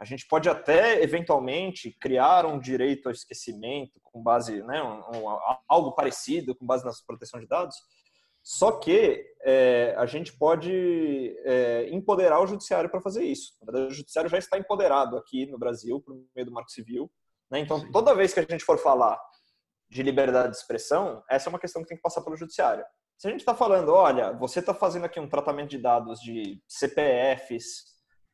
A 0.00 0.04
gente 0.04 0.26
pode 0.26 0.48
até, 0.48 1.02
eventualmente, 1.02 1.96
criar 2.00 2.46
um 2.46 2.58
direito 2.58 3.06
ao 3.06 3.12
esquecimento 3.12 4.00
com 4.02 4.22
base, 4.22 4.62
né, 4.62 4.82
um, 4.82 5.18
um, 5.18 5.38
algo 5.68 5.92
parecido 5.92 6.54
com 6.54 6.64
base 6.64 6.84
na 6.84 6.92
proteção 7.06 7.40
de 7.40 7.46
dados, 7.46 7.76
só 8.50 8.72
que 8.72 9.26
é, 9.42 9.94
a 9.98 10.06
gente 10.06 10.32
pode 10.32 11.36
é, 11.44 11.86
empoderar 11.90 12.40
o 12.40 12.46
judiciário 12.46 12.88
para 12.88 12.98
fazer 12.98 13.22
isso. 13.22 13.52
O 13.60 13.90
judiciário 13.90 14.30
já 14.30 14.38
está 14.38 14.56
empoderado 14.56 15.18
aqui 15.18 15.44
no 15.44 15.58
Brasil 15.58 16.00
por 16.00 16.14
meio 16.34 16.46
do 16.46 16.52
Marco 16.52 16.70
Civil. 16.70 17.10
Né? 17.50 17.58
Então, 17.58 17.92
toda 17.92 18.14
vez 18.14 18.32
que 18.32 18.40
a 18.40 18.46
gente 18.48 18.64
for 18.64 18.78
falar 18.78 19.20
de 19.90 20.02
liberdade 20.02 20.52
de 20.52 20.56
expressão, 20.56 21.22
essa 21.28 21.46
é 21.46 21.50
uma 21.50 21.58
questão 21.58 21.82
que 21.82 21.88
tem 21.88 21.98
que 21.98 22.02
passar 22.02 22.22
pelo 22.22 22.38
judiciário. 22.38 22.86
Se 23.18 23.28
a 23.28 23.30
gente 23.30 23.40
está 23.40 23.54
falando, 23.54 23.92
olha, 23.92 24.32
você 24.32 24.60
está 24.60 24.72
fazendo 24.72 25.04
aqui 25.04 25.20
um 25.20 25.28
tratamento 25.28 25.68
de 25.68 25.78
dados 25.78 26.18
de 26.18 26.58
CPFs 26.66 27.84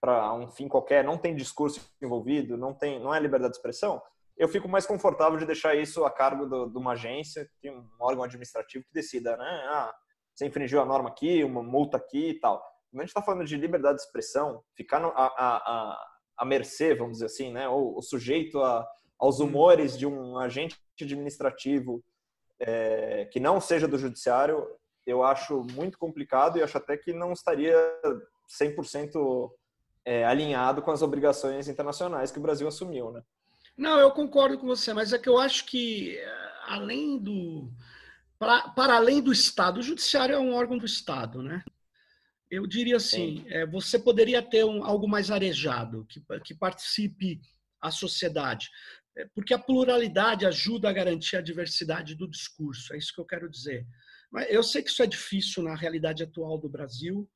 para 0.01 0.33
um 0.33 0.49
fim 0.49 0.69
qualquer, 0.69 1.03
não 1.03 1.19
tem 1.19 1.35
discurso 1.35 1.81
envolvido, 2.01 2.57
não 2.57 2.73
tem, 2.73 3.01
não 3.01 3.13
é 3.13 3.19
liberdade 3.19 3.55
de 3.55 3.57
expressão, 3.57 4.01
eu 4.37 4.49
fico 4.49 4.69
mais 4.69 4.87
confortável 4.87 5.39
de 5.39 5.47
deixar 5.47 5.75
isso 5.75 6.05
a 6.05 6.11
cargo 6.11 6.47
do, 6.47 6.67
de 6.69 6.79
uma 6.79 6.93
agência, 6.93 7.49
tem 7.61 7.71
um 7.71 7.89
órgão 8.01 8.25
administrativo 8.25 8.85
que 8.85 8.93
decida, 8.93 9.37
né? 9.37 9.65
Ah, 9.69 9.95
você 10.35 10.47
infringiu 10.47 10.81
a 10.81 10.85
norma 10.85 11.09
aqui, 11.09 11.45
uma 11.45 11.63
multa 11.63 11.97
aqui 11.97 12.31
e 12.31 12.41
tal. 12.41 12.59
Quando 12.91 13.01
a 13.01 13.05
gente 13.05 13.11
está 13.11 13.23
falando 13.23 13.47
de 13.47 13.57
liberdade 13.57 13.97
de 13.97 14.03
expressão, 14.03 14.63
ficar 14.77 15.01
no, 15.01 15.09
a, 15.09 15.27
a, 15.27 16.07
a, 16.39 16.45
mercê, 16.45 16.95
vamos 16.95 17.15
dizer 17.15 17.27
assim, 17.27 17.53
né? 17.53 17.69
Ou, 17.69 17.95
ou 17.95 18.03
sujeito 18.03 18.61
a, 18.61 18.87
aos 19.19 19.41
hum. 19.41 19.47
humores 19.47 19.97
de 19.97 20.07
um 20.07 20.39
agente 20.39 20.77
administrativo 21.01 22.03
é, 22.61 23.27
que 23.33 23.41
não 23.41 23.61
seja 23.61 23.87
do 23.87 23.99
judiciário, 23.99 24.67
eu 25.07 25.23
acho 25.23 25.65
muito 25.73 25.99
complicado 25.99 26.59
e 26.59 26.63
acho 26.63 26.79
até 26.79 26.97
que 26.97 27.13
não 27.13 27.33
estaria 27.33 27.77
100% 28.61 29.51
é, 30.05 30.25
alinhado 30.25 30.83
com 30.83 30.91
as 30.91 31.03
obrigações 31.03 31.69
internacionais 31.69 32.31
que 32.31 32.39
o 32.39 32.43
Brasil 32.43 32.67
assumiu, 32.67 33.11
né? 33.11 33.23
Não, 33.77 33.99
eu 33.99 34.11
concordo 34.13 34.59
com 34.59 34.67
você, 34.67 34.93
mas 34.93 35.13
é 35.13 35.19
que 35.19 35.29
eu 35.29 35.39
acho 35.39 35.67
que 35.67 36.17
além 36.67 37.19
do 37.19 37.69
para, 38.45 38.69
para 38.71 38.97
além 38.97 39.23
do 39.23 39.33
Estado, 39.33 39.81
o 39.81 39.83
judiciário 39.83 40.35
é 40.35 40.39
um 40.39 40.53
órgão 40.53 40.77
do 40.77 40.85
Estado, 40.85 41.43
né? 41.43 41.65
Eu 42.51 42.67
diria 42.67 42.97
assim, 42.97 43.43
é, 43.49 43.67
você 43.67 43.99
poderia 43.99 44.43
ter 44.43 44.65
um, 44.65 44.85
algo 44.85 45.09
mais 45.09 45.31
arejado, 45.31 46.05
que, 46.07 46.23
que 46.45 46.55
participe 46.55 47.41
a 47.81 47.91
sociedade. 47.91 48.69
É, 49.17 49.27
porque 49.35 49.55
a 49.55 49.59
pluralidade 49.59 50.45
ajuda 50.45 50.91
a 50.91 50.93
garantir 50.93 51.37
a 51.37 51.41
diversidade 51.41 52.15
do 52.15 52.29
discurso, 52.29 52.93
é 52.93 52.99
isso 52.99 53.15
que 53.15 53.21
eu 53.21 53.27
quero 53.27 53.49
dizer. 53.49 53.87
Eu 54.49 54.63
sei 54.63 54.83
que 54.83 54.91
isso 54.91 55.03
é 55.03 55.07
difícil 55.07 55.63
na 55.63 55.75
realidade 55.75 56.23
atual 56.23 56.59
do 56.59 56.69
Brasil, 56.69 57.29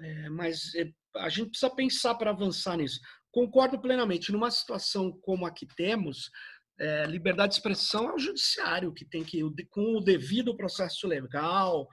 é, 0.00 0.28
mas 0.28 0.74
é, 0.74 0.90
a 1.16 1.28
gente 1.28 1.50
precisa 1.50 1.70
pensar 1.70 2.14
para 2.16 2.30
avançar 2.30 2.76
nisso. 2.76 3.00
Concordo 3.30 3.78
plenamente. 3.78 4.32
Numa 4.32 4.50
situação 4.50 5.12
como 5.12 5.46
a 5.46 5.50
que 5.50 5.66
temos, 5.66 6.30
é, 6.78 7.06
liberdade 7.06 7.52
de 7.52 7.58
expressão 7.58 8.08
é 8.10 8.14
o 8.14 8.18
judiciário 8.18 8.92
que 8.92 9.04
tem 9.04 9.24
que, 9.24 9.40
com 9.70 9.96
o 9.96 10.00
devido 10.00 10.56
processo 10.56 11.06
legal. 11.06 11.88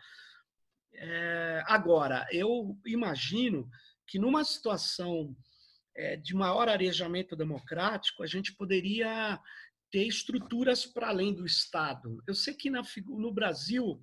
É, 0.94 1.64
agora, 1.68 2.28
eu 2.32 2.78
imagino 2.86 3.70
que 4.08 4.20
numa 4.20 4.44
situação 4.44 5.36
é, 5.96 6.18
de 6.18 6.36
maior 6.36 6.68
arejamento 6.68 7.36
democrático, 7.36 8.24
a 8.24 8.28
gente 8.28 8.54
poderia 8.56 9.40
ter 9.92 10.08
estruturas 10.08 10.86
para 10.86 11.10
além 11.10 11.34
do 11.34 11.46
Estado. 11.46 12.22
Eu 12.28 12.34
sei 12.34 12.56
que 12.56 12.70
na, 12.70 12.82
no 13.08 13.32
Brasil, 13.32 14.02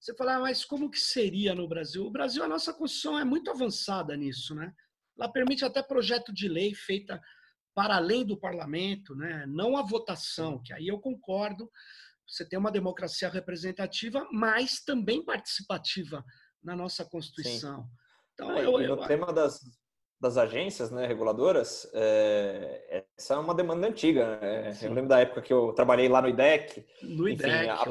você 0.00 0.14
fala, 0.14 0.36
ah, 0.36 0.40
mas 0.40 0.64
como 0.64 0.90
que 0.90 1.00
seria 1.00 1.54
no 1.54 1.66
Brasil? 1.66 2.06
O 2.06 2.12
Brasil, 2.12 2.44
a 2.44 2.48
nossa 2.48 2.72
Constituição 2.72 3.18
é 3.18 3.24
muito 3.24 3.50
avançada 3.50 4.16
nisso, 4.16 4.54
né? 4.54 4.72
Ela 5.18 5.30
permite 5.30 5.64
até 5.64 5.82
projeto 5.82 6.32
de 6.32 6.48
lei 6.48 6.74
feita 6.74 7.20
para 7.74 7.96
além 7.96 8.24
do 8.24 8.36
parlamento, 8.36 9.14
né? 9.14 9.44
não 9.48 9.76
a 9.76 9.82
votação, 9.82 10.60
que 10.62 10.72
aí 10.72 10.88
eu 10.88 10.98
concordo, 10.98 11.70
você 12.26 12.46
tem 12.46 12.58
uma 12.58 12.70
democracia 12.70 13.28
representativa, 13.28 14.26
mas 14.32 14.82
também 14.84 15.24
participativa 15.24 16.24
na 16.62 16.76
nossa 16.76 17.04
Constituição. 17.04 17.82
Sim. 17.82 17.88
Então, 18.34 18.58
eu, 18.58 18.80
eu, 18.80 18.96
no 18.96 19.06
tema 19.06 19.32
das, 19.32 19.60
das 20.18 20.38
agências 20.38 20.90
né, 20.90 21.06
reguladoras, 21.06 21.90
é, 21.92 23.04
essa 23.18 23.34
é 23.34 23.36
uma 23.38 23.54
demanda 23.54 23.86
antiga. 23.86 24.38
Né? 24.40 24.78
Eu 24.80 24.92
lembro 24.94 25.08
da 25.08 25.20
época 25.20 25.42
que 25.42 25.52
eu 25.52 25.72
trabalhei 25.72 26.08
lá 26.08 26.22
no 26.22 26.28
IDEC. 26.28 26.86
No 27.02 27.28
Enfim, 27.28 27.44
IDEC, 27.44 27.68
a, 27.68 27.82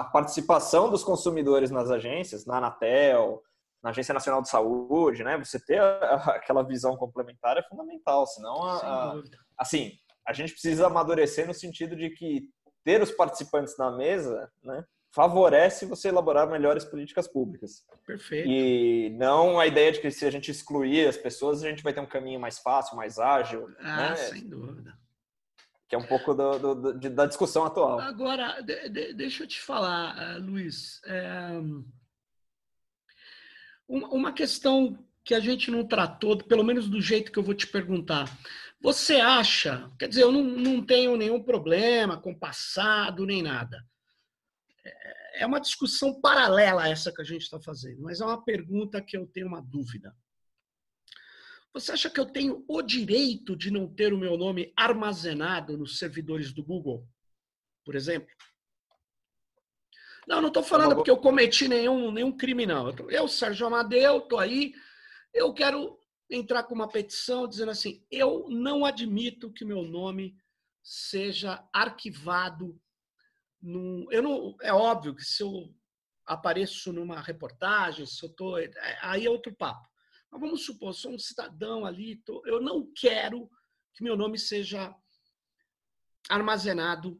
a, 0.00 0.04
participação 0.04 0.90
dos 0.90 1.02
consumidores 1.02 1.70
nas 1.70 1.90
agências, 1.90 2.44
na 2.44 2.58
Anatel, 2.58 3.42
na 3.82 3.90
Agência 3.90 4.14
Nacional 4.14 4.42
de 4.42 4.48
Saúde, 4.48 5.22
né? 5.22 5.36
Você 5.38 5.58
ter 5.58 5.80
a, 5.80 6.14
aquela 6.34 6.62
visão 6.62 6.96
complementar 6.96 7.56
é 7.56 7.62
fundamental, 7.62 8.26
senão 8.26 8.62
a, 8.62 9.22
assim, 9.56 9.92
a 10.26 10.32
gente 10.32 10.52
precisa 10.52 10.86
amadurecer 10.86 11.46
no 11.46 11.54
sentido 11.54 11.96
de 11.96 12.10
que 12.10 12.48
ter 12.84 13.02
os 13.02 13.10
participantes 13.10 13.76
na 13.78 13.90
mesa, 13.90 14.50
né? 14.62 14.84
favorece 15.10 15.86
você 15.86 16.08
elaborar 16.08 16.48
melhores 16.48 16.84
políticas 16.84 17.26
públicas. 17.26 17.84
Perfeito. 18.06 18.48
E 18.48 19.10
não 19.10 19.58
a 19.58 19.66
ideia 19.66 19.92
de 19.92 20.00
que 20.00 20.10
se 20.10 20.24
a 20.26 20.30
gente 20.30 20.50
excluir 20.50 21.08
as 21.08 21.16
pessoas, 21.16 21.62
a 21.62 21.68
gente 21.68 21.82
vai 21.82 21.92
ter 21.92 22.00
um 22.00 22.06
caminho 22.06 22.38
mais 22.38 22.58
fácil, 22.58 22.96
mais 22.96 23.18
ágil. 23.18 23.68
Ah, 23.80 24.10
né? 24.10 24.16
sem 24.16 24.48
dúvida. 24.48 24.96
Que 25.88 25.94
é 25.94 25.98
um 25.98 26.06
pouco 26.06 26.34
do, 26.34 26.58
do, 26.58 26.92
do, 26.92 27.10
da 27.10 27.24
discussão 27.24 27.64
atual. 27.64 27.98
Agora, 27.98 28.60
de, 28.60 28.90
de, 28.90 29.14
deixa 29.14 29.44
eu 29.44 29.48
te 29.48 29.60
falar, 29.60 30.36
uh, 30.36 30.40
Luiz. 30.44 31.00
É, 31.06 31.48
uma 33.88 34.32
questão 34.32 34.98
que 35.24 35.34
a 35.34 35.40
gente 35.40 35.70
não 35.70 35.86
tratou, 35.86 36.36
pelo 36.36 36.64
menos 36.64 36.88
do 36.88 37.00
jeito 37.00 37.32
que 37.32 37.38
eu 37.38 37.42
vou 37.42 37.54
te 37.54 37.66
perguntar. 37.66 38.26
Você 38.80 39.16
acha, 39.16 39.90
quer 39.98 40.08
dizer, 40.08 40.22
eu 40.22 40.32
não, 40.32 40.42
não 40.42 40.84
tenho 40.84 41.16
nenhum 41.16 41.42
problema 41.42 42.20
com 42.20 42.34
passado 42.34 43.26
nem 43.26 43.42
nada 43.42 43.84
é 45.38 45.46
uma 45.46 45.60
discussão 45.60 46.20
paralela 46.20 46.82
a 46.82 46.88
essa 46.88 47.12
que 47.12 47.22
a 47.22 47.24
gente 47.24 47.42
está 47.42 47.60
fazendo, 47.60 48.02
mas 48.02 48.20
é 48.20 48.24
uma 48.24 48.42
pergunta 48.42 49.00
que 49.00 49.16
eu 49.16 49.26
tenho 49.26 49.46
uma 49.46 49.62
dúvida. 49.62 50.14
Você 51.72 51.92
acha 51.92 52.10
que 52.10 52.18
eu 52.18 52.26
tenho 52.26 52.64
o 52.66 52.82
direito 52.82 53.56
de 53.56 53.70
não 53.70 53.86
ter 53.86 54.12
o 54.12 54.18
meu 54.18 54.36
nome 54.36 54.72
armazenado 54.76 55.78
nos 55.78 55.98
servidores 55.98 56.52
do 56.52 56.64
Google, 56.64 57.06
por 57.84 57.94
exemplo? 57.94 58.34
Não, 60.28 60.42
não 60.42 60.48
estou 60.48 60.62
falando 60.62 60.94
porque 60.94 61.10
eu 61.10 61.16
cometi 61.16 61.66
nenhum, 61.66 62.10
nenhum 62.10 62.30
crime, 62.30 62.66
não. 62.66 62.90
Eu, 63.08 63.26
Sérgio 63.26 63.66
Amadeu, 63.66 64.18
estou 64.18 64.38
aí, 64.38 64.74
eu 65.32 65.54
quero 65.54 65.98
entrar 66.30 66.64
com 66.64 66.74
uma 66.74 66.86
petição 66.86 67.48
dizendo 67.48 67.70
assim: 67.70 68.04
eu 68.10 68.46
não 68.50 68.84
admito 68.84 69.50
que 69.50 69.64
meu 69.64 69.82
nome 69.82 70.36
seja 70.82 71.66
arquivado 71.72 72.78
num, 73.60 74.06
eu 74.10 74.22
não, 74.22 74.54
é 74.60 74.70
óbvio 74.70 75.14
que 75.14 75.24
se 75.24 75.42
eu 75.42 75.74
apareço 76.26 76.92
numa 76.92 77.22
reportagem, 77.22 78.04
se 78.04 78.22
eu 78.22 78.28
tô, 78.28 78.58
é, 78.58 78.70
aí 79.00 79.24
é 79.24 79.30
outro 79.30 79.54
papo. 79.56 79.88
Mas 80.30 80.40
vamos 80.42 80.62
supor, 80.66 80.92
sou 80.92 81.12
um 81.12 81.18
cidadão 81.18 81.86
ali, 81.86 82.16
tô, 82.16 82.46
eu 82.46 82.60
não 82.60 82.86
quero 82.94 83.50
que 83.94 84.04
meu 84.04 84.14
nome 84.14 84.38
seja 84.38 84.94
armazenado 86.28 87.18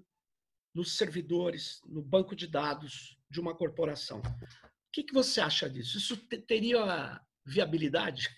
nos 0.75 0.97
servidores, 0.97 1.81
no 1.87 2.03
banco 2.03 2.37
de 2.37 2.47
dados 2.47 3.19
de 3.31 3.41
uma 3.41 3.55
corporação. 3.55 4.21
O 4.21 4.91
que, 4.93 5.03
que 5.03 5.14
você 5.14 5.41
acha 5.41 5.69
disso? 5.69 5.99
Isso 5.99 6.16
teria 6.16 7.21
viabilidade? 7.45 8.29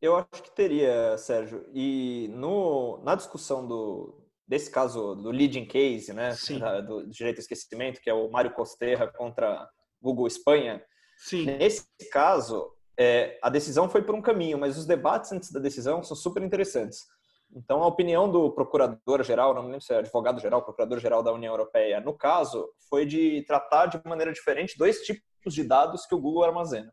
Eu 0.00 0.16
acho 0.16 0.42
que 0.42 0.54
teria, 0.54 1.16
Sérgio. 1.18 1.68
E 1.72 2.28
no, 2.32 3.02
na 3.02 3.14
discussão 3.14 3.66
do, 3.66 4.26
desse 4.46 4.70
caso 4.70 5.14
do 5.14 5.30
leading 5.30 5.66
case, 5.66 6.12
né, 6.12 6.36
da, 6.58 6.80
do 6.80 7.06
direito 7.06 7.38
ao 7.38 7.42
esquecimento, 7.42 8.00
que 8.00 8.10
é 8.10 8.14
o 8.14 8.30
Mário 8.30 8.52
Costerra 8.52 9.08
contra 9.08 9.68
Google 10.00 10.26
Espanha, 10.26 10.82
Sim. 11.16 11.46
nesse 11.46 11.86
caso, 12.12 12.72
é, 12.98 13.38
a 13.42 13.50
decisão 13.50 13.88
foi 13.88 14.02
por 14.02 14.14
um 14.14 14.22
caminho, 14.22 14.58
mas 14.58 14.78
os 14.78 14.86
debates 14.86 15.32
antes 15.32 15.50
da 15.50 15.60
decisão 15.60 16.02
são 16.02 16.16
super 16.16 16.42
interessantes. 16.42 17.06
Então, 17.54 17.82
a 17.82 17.86
opinião 17.86 18.30
do 18.30 18.50
procurador-geral, 18.50 19.54
não 19.54 19.62
me 19.62 19.68
lembro 19.68 19.84
se 19.84 19.92
é 19.92 19.98
advogado-geral, 19.98 20.62
procurador-geral 20.62 21.22
da 21.22 21.32
União 21.32 21.52
Europeia, 21.52 22.00
no 22.00 22.12
caso, 22.12 22.68
foi 22.88 23.06
de 23.06 23.42
tratar 23.46 23.86
de 23.86 24.00
maneira 24.04 24.32
diferente 24.32 24.76
dois 24.76 25.00
tipos 25.00 25.54
de 25.54 25.64
dados 25.64 26.04
que 26.06 26.14
o 26.14 26.20
Google 26.20 26.44
armazena, 26.44 26.92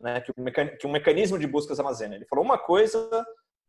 né? 0.00 0.20
que, 0.20 0.30
o 0.30 0.34
que 0.78 0.86
um 0.86 0.92
mecanismo 0.92 1.38
de 1.38 1.46
buscas 1.46 1.78
armazena. 1.78 2.16
Ele 2.16 2.26
falou 2.26 2.44
uma 2.44 2.58
coisa 2.58 3.08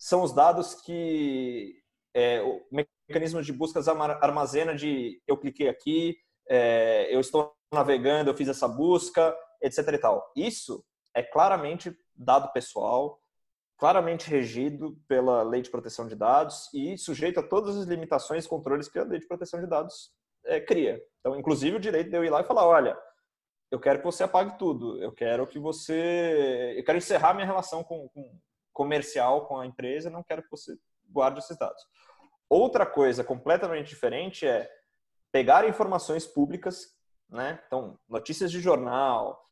são 0.04 0.22
os 0.22 0.34
dados 0.34 0.76
que 0.76 1.76
é, 2.14 2.42
o 2.42 2.62
mecanismo 3.10 3.42
de 3.42 3.54
buscas 3.54 3.88
armazena 3.88 4.76
de 4.76 5.22
eu 5.26 5.38
cliquei 5.38 5.70
aqui, 5.70 6.18
é, 6.50 7.08
eu 7.10 7.22
estou 7.22 7.54
navegando, 7.74 8.30
eu 8.30 8.36
fiz 8.36 8.50
essa 8.50 8.68
busca, 8.68 9.34
etc. 9.62 9.80
E 9.94 9.98
tal. 9.98 10.32
Isso 10.36 10.84
é 11.14 11.24
claramente 11.24 11.96
dado 12.14 12.52
pessoal, 12.52 13.23
claramente 13.78 14.30
regido 14.30 14.98
pela 15.08 15.44
Lei 15.44 15.62
de 15.62 15.70
Proteção 15.70 16.08
de 16.08 16.16
Dados 16.16 16.70
e 16.74 16.98
sujeito 16.98 17.40
a 17.40 17.44
todas 17.44 17.76
as 17.76 17.86
limitações 17.86 18.46
e 18.46 18.50
controles 18.50 18.88
que 18.88 19.00
a 19.00 19.04
Lei 19.04 19.20
de 19.20 19.28
Proteção 19.28 19.60
de 19.60 19.68
Dados 19.68 20.12
é, 20.46 20.60
cria. 20.60 21.02
Então, 21.20 21.38
inclusive, 21.38 21.78
o 21.78 21.80
direito 21.80 22.10
de 22.10 22.16
eu 22.16 22.24
ir 22.24 22.30
lá 22.30 22.42
e 22.42 22.46
falar, 22.46 22.66
olha, 22.66 22.98
eu 23.72 23.80
quero 23.80 24.00
que 24.00 24.06
você 24.06 24.24
apague 24.24 24.58
tudo, 24.58 25.02
eu 25.02 25.12
quero 25.12 25.48
que 25.48 25.60
você... 25.60 26.76
Eu 26.78 26.84
quero 26.84 26.98
encerrar 26.98 27.34
minha 27.34 27.48
relação 27.48 27.84
com, 27.84 28.08
com 28.10 28.40
comercial 28.72 29.48
com 29.48 29.58
a 29.58 29.66
empresa, 29.66 30.10
não 30.10 30.24
quero 30.24 30.44
que 30.44 30.52
você 30.52 30.78
guarde 31.10 31.40
esses 31.40 31.58
dados. 31.58 31.82
Outra 32.50 32.86
coisa 32.86 33.24
completamente 33.24 33.88
diferente 33.88 34.46
é 34.46 34.70
pegar 35.32 35.68
informações 35.68 36.26
públicas, 36.26 36.96
né? 37.30 37.60
Então, 37.66 37.98
notícias 38.08 38.52
de 38.52 38.60
jornal, 38.60 39.44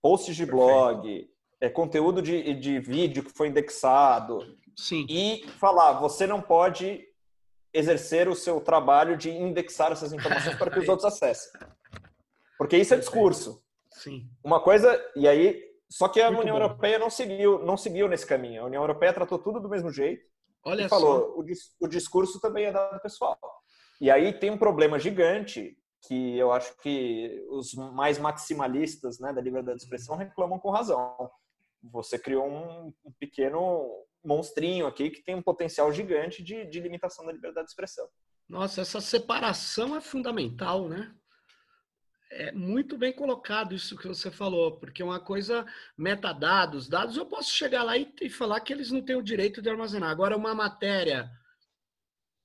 posts 0.00 0.34
de 0.34 0.46
Perfeito. 0.46 0.64
blog, 0.64 1.30
é, 1.66 1.68
conteúdo 1.68 2.22
de, 2.22 2.54
de 2.54 2.78
vídeo 2.78 3.24
que 3.24 3.32
foi 3.32 3.48
indexado. 3.48 4.56
Sim. 4.76 5.06
E 5.08 5.46
falar, 5.58 5.94
você 5.94 6.26
não 6.26 6.40
pode 6.40 7.04
exercer 7.72 8.28
o 8.28 8.34
seu 8.34 8.60
trabalho 8.60 9.16
de 9.16 9.30
indexar 9.30 9.92
essas 9.92 10.12
informações 10.12 10.56
para 10.56 10.70
que 10.70 10.78
os 10.78 10.88
outros 10.88 11.06
acessem. 11.12 11.60
Porque 12.56 12.76
isso 12.76 12.94
é 12.94 12.96
discurso. 12.96 13.62
Sim. 13.90 14.28
Uma 14.42 14.60
coisa, 14.60 14.98
e 15.14 15.26
aí, 15.26 15.62
só 15.90 16.08
que 16.08 16.20
a 16.20 16.30
Muito 16.30 16.42
União 16.42 16.56
bom. 16.56 16.62
Europeia 16.62 16.98
não 16.98 17.10
seguiu, 17.10 17.64
não 17.64 17.76
seguiu 17.76 18.08
nesse 18.08 18.26
caminho. 18.26 18.62
A 18.62 18.66
União 18.66 18.82
Europeia 18.82 19.12
tratou 19.12 19.38
tudo 19.38 19.60
do 19.60 19.68
mesmo 19.68 19.90
jeito. 19.90 20.24
Olha 20.64 20.84
e 20.84 20.88
falou, 20.88 21.34
o, 21.36 21.44
o 21.80 21.88
discurso 21.88 22.40
também 22.40 22.66
é 22.66 22.72
dado 22.72 23.00
pessoal. 23.00 23.38
E 24.00 24.10
aí 24.10 24.32
tem 24.32 24.50
um 24.50 24.58
problema 24.58 24.98
gigante 24.98 25.76
que 26.06 26.36
eu 26.36 26.52
acho 26.52 26.76
que 26.78 27.44
os 27.50 27.74
mais 27.74 28.18
maximalistas 28.18 29.18
né, 29.18 29.32
da 29.32 29.40
liberdade 29.40 29.78
de 29.78 29.84
expressão 29.84 30.16
reclamam 30.16 30.58
com 30.58 30.70
razão 30.70 31.30
você 31.90 32.18
criou 32.18 32.46
um, 32.46 32.92
pequeno 33.18 34.04
monstrinho 34.24 34.86
aqui 34.86 35.10
que 35.10 35.22
tem 35.22 35.34
um 35.34 35.42
potencial 35.42 35.92
gigante 35.92 36.42
de, 36.42 36.64
de 36.66 36.80
limitação 36.80 37.24
da 37.24 37.32
liberdade 37.32 37.66
de 37.66 37.70
expressão. 37.70 38.08
Nossa, 38.48 38.80
essa 38.80 39.00
separação 39.00 39.96
é 39.96 40.00
fundamental, 40.00 40.88
né? 40.88 41.14
É 42.30 42.52
muito 42.52 42.98
bem 42.98 43.12
colocado 43.12 43.74
isso 43.74 43.96
que 43.96 44.08
você 44.08 44.30
falou, 44.30 44.78
porque 44.78 45.02
uma 45.02 45.20
coisa, 45.20 45.64
metadados, 45.96 46.88
dados, 46.88 47.16
eu 47.16 47.24
posso 47.24 47.50
chegar 47.50 47.82
lá 47.84 47.96
e, 47.96 48.12
e 48.20 48.28
falar 48.28 48.60
que 48.60 48.72
eles 48.72 48.90
não 48.90 49.02
têm 49.02 49.16
o 49.16 49.22
direito 49.22 49.62
de 49.62 49.70
armazenar. 49.70 50.10
Agora, 50.10 50.36
uma 50.36 50.54
matéria 50.54 51.30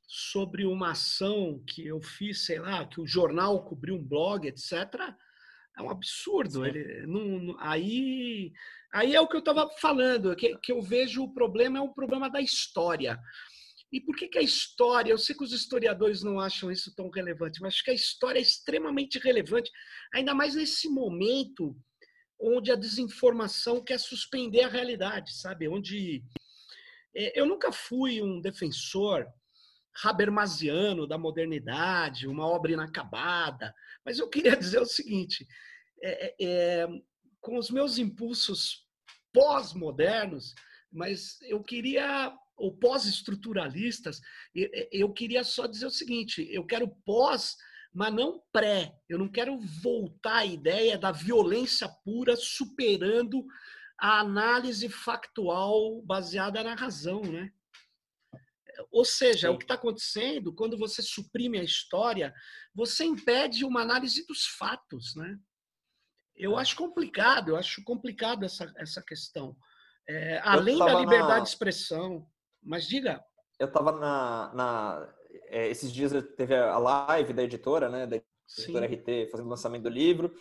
sobre 0.08 0.66
uma 0.66 0.92
ação 0.92 1.64
que 1.66 1.88
eu 1.88 2.02
fiz, 2.02 2.46
sei 2.46 2.60
lá, 2.60 2.86
que 2.86 3.00
o 3.00 3.08
jornal 3.08 3.64
cobriu 3.64 3.96
um 3.96 4.04
blog, 4.04 4.48
etc., 4.48 5.16
é 5.78 5.82
um 5.82 5.90
absurdo. 5.90 6.66
Ele, 6.66 7.06
não, 7.08 7.56
aí 7.60 8.52
Aí 8.94 9.16
é 9.16 9.22
o 9.22 9.28
que 9.28 9.36
eu 9.36 9.40
estava 9.40 9.70
falando, 9.80 10.36
que, 10.36 10.58
que 10.58 10.72
eu 10.72 10.82
vejo 10.82 11.24
o 11.24 11.34
problema 11.34 11.80
é 11.80 11.82
o 11.82 11.94
problema 11.94 12.30
da 12.30 12.42
história. 12.42 13.18
E 13.92 14.02
por 14.02 14.16
que, 14.16 14.28
que 14.28 14.38
a 14.38 14.42
história? 14.42 15.12
Eu 15.12 15.18
sei 15.18 15.36
que 15.36 15.44
os 15.44 15.54
historiadores 15.54 16.24
não 16.24 16.40
acham 16.40 16.70
isso 16.70 16.94
tão 16.94 17.10
relevante, 17.10 17.62
mas 17.62 17.74
acho 17.74 17.84
que 17.86 17.92
a 17.92 17.96
história 17.96 18.40
é 18.40 18.42
extremamente 18.42 19.18
relevante, 19.18 19.72
ainda 20.14 20.34
mais 20.34 20.56
nesse 20.56 20.90
momento 20.90 21.76
onde 22.40 22.72
a 22.72 22.76
desinformação 22.76 23.84
quer 23.84 24.00
suspender 24.00 24.64
a 24.64 24.70
realidade, 24.70 25.38
sabe? 25.38 25.70
Onde 25.70 26.24
é, 27.16 27.40
eu 27.40 27.46
nunca 27.46 27.72
fui 27.72 28.22
um 28.22 28.42
defensor 28.42 29.26
habermasiano 30.04 31.06
da 31.06 31.18
modernidade, 31.18 32.28
uma 32.28 32.46
obra 32.48 32.72
inacabada, 32.72 33.74
mas 34.06 34.20
eu 34.20 34.30
queria 34.30 34.56
dizer 34.58 34.80
o 34.80 34.86
seguinte: 34.86 35.48
é, 36.02 36.36
é, 36.42 36.88
com 37.40 37.58
os 37.58 37.70
meus 37.70 37.98
impulsos 37.98 38.86
pós-modernos, 39.34 40.54
mas 40.92 41.40
eu 41.42 41.62
queria, 41.64 42.34
ou 42.58 42.76
pós-estruturalistas, 42.78 44.20
eu 44.92 45.12
queria 45.14 45.44
só 45.44 45.68
dizer 45.68 45.86
o 45.86 45.92
seguinte: 45.92 46.48
eu 46.52 46.66
quero 46.66 46.88
pós, 47.06 47.56
mas 47.94 48.14
não 48.14 48.42
pré. 48.52 48.94
Eu 49.10 49.18
não 49.20 49.30
quero 49.30 49.58
voltar 49.82 50.38
à 50.38 50.46
ideia 50.46 50.98
da 50.98 51.12
violência 51.12 51.90
pura 52.04 52.36
superando 52.36 53.46
a 54.00 54.20
análise 54.20 54.90
factual 54.90 56.02
baseada 56.02 56.64
na 56.64 56.74
razão, 56.74 57.22
né? 57.22 57.52
Ou 58.92 59.06
seja, 59.06 59.50
Sim. 59.50 59.54
o 59.54 59.58
que 59.58 59.64
está 59.64 59.76
acontecendo 59.76 60.54
quando 60.54 60.78
você 60.78 61.02
suprime 61.02 61.60
a 61.60 61.64
história, 61.64 62.34
você 62.74 63.04
impede 63.04 63.66
uma 63.66 63.82
análise 63.82 64.26
dos 64.26 64.46
fatos, 64.46 65.16
né? 65.16 65.38
Eu 66.36 66.58
acho 66.58 66.76
complicado, 66.76 67.50
eu 67.50 67.58
acho 67.58 67.84
complicado 67.84 68.46
essa, 68.46 68.72
essa 68.78 69.04
questão. 69.04 69.56
É, 70.08 70.40
além 70.44 70.78
da 70.78 71.00
liberdade 71.00 71.40
na... 71.40 71.40
de 71.40 71.50
expressão. 71.50 72.28
Mas 72.64 72.88
diga. 72.88 73.24
Eu 73.60 73.68
estava 73.68 73.92
na, 73.92 74.54
na 74.54 75.14
é, 75.48 75.68
esses 75.70 75.92
dias 75.92 76.12
teve 76.36 76.56
a 76.56 76.78
live 76.78 77.34
da 77.34 77.44
editora, 77.44 77.90
né, 77.90 78.08
da 78.08 78.18
editora 78.18 78.88
Sim. 78.88 78.96
RT, 78.96 79.30
fazendo 79.32 79.48
o 79.48 79.50
lançamento 79.50 79.84
do 79.84 79.90
livro. 79.90 80.34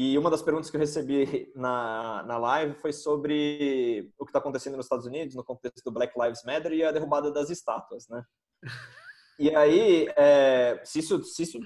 E 0.00 0.16
uma 0.16 0.30
das 0.30 0.42
perguntas 0.42 0.70
que 0.70 0.76
eu 0.76 0.80
recebi 0.80 1.50
na, 1.56 2.22
na 2.22 2.38
live 2.38 2.72
foi 2.74 2.92
sobre 2.92 4.12
o 4.16 4.24
que 4.24 4.30
está 4.30 4.38
acontecendo 4.38 4.76
nos 4.76 4.86
Estados 4.86 5.06
Unidos, 5.06 5.34
no 5.34 5.42
contexto 5.42 5.82
do 5.84 5.90
Black 5.90 6.14
Lives 6.16 6.44
Matter 6.44 6.72
e 6.72 6.84
a 6.84 6.92
derrubada 6.92 7.32
das 7.32 7.50
estátuas, 7.50 8.06
né? 8.08 8.22
E 9.40 9.54
aí, 9.54 10.08
é, 10.16 10.80
se, 10.84 10.98
isso, 10.98 11.22
se 11.22 11.44
isso 11.44 11.60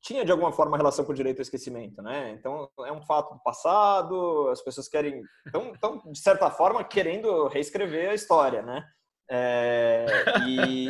tinha 0.00 0.24
de 0.24 0.30
alguma 0.30 0.52
forma 0.52 0.76
relação 0.76 1.04
com 1.04 1.10
o 1.10 1.14
direito 1.14 1.38
ao 1.38 1.42
esquecimento, 1.42 2.00
né? 2.00 2.30
Então 2.30 2.68
é 2.84 2.92
um 2.92 3.02
fato 3.02 3.34
do 3.34 3.42
passado, 3.42 4.48
as 4.48 4.62
pessoas 4.62 4.88
querem, 4.88 5.22
estão 5.44 6.00
de 6.04 6.18
certa 6.18 6.48
forma 6.48 6.84
querendo 6.84 7.48
reescrever 7.48 8.10
a 8.10 8.14
história, 8.14 8.62
né? 8.62 8.84
É, 9.28 10.06
e, 10.48 10.88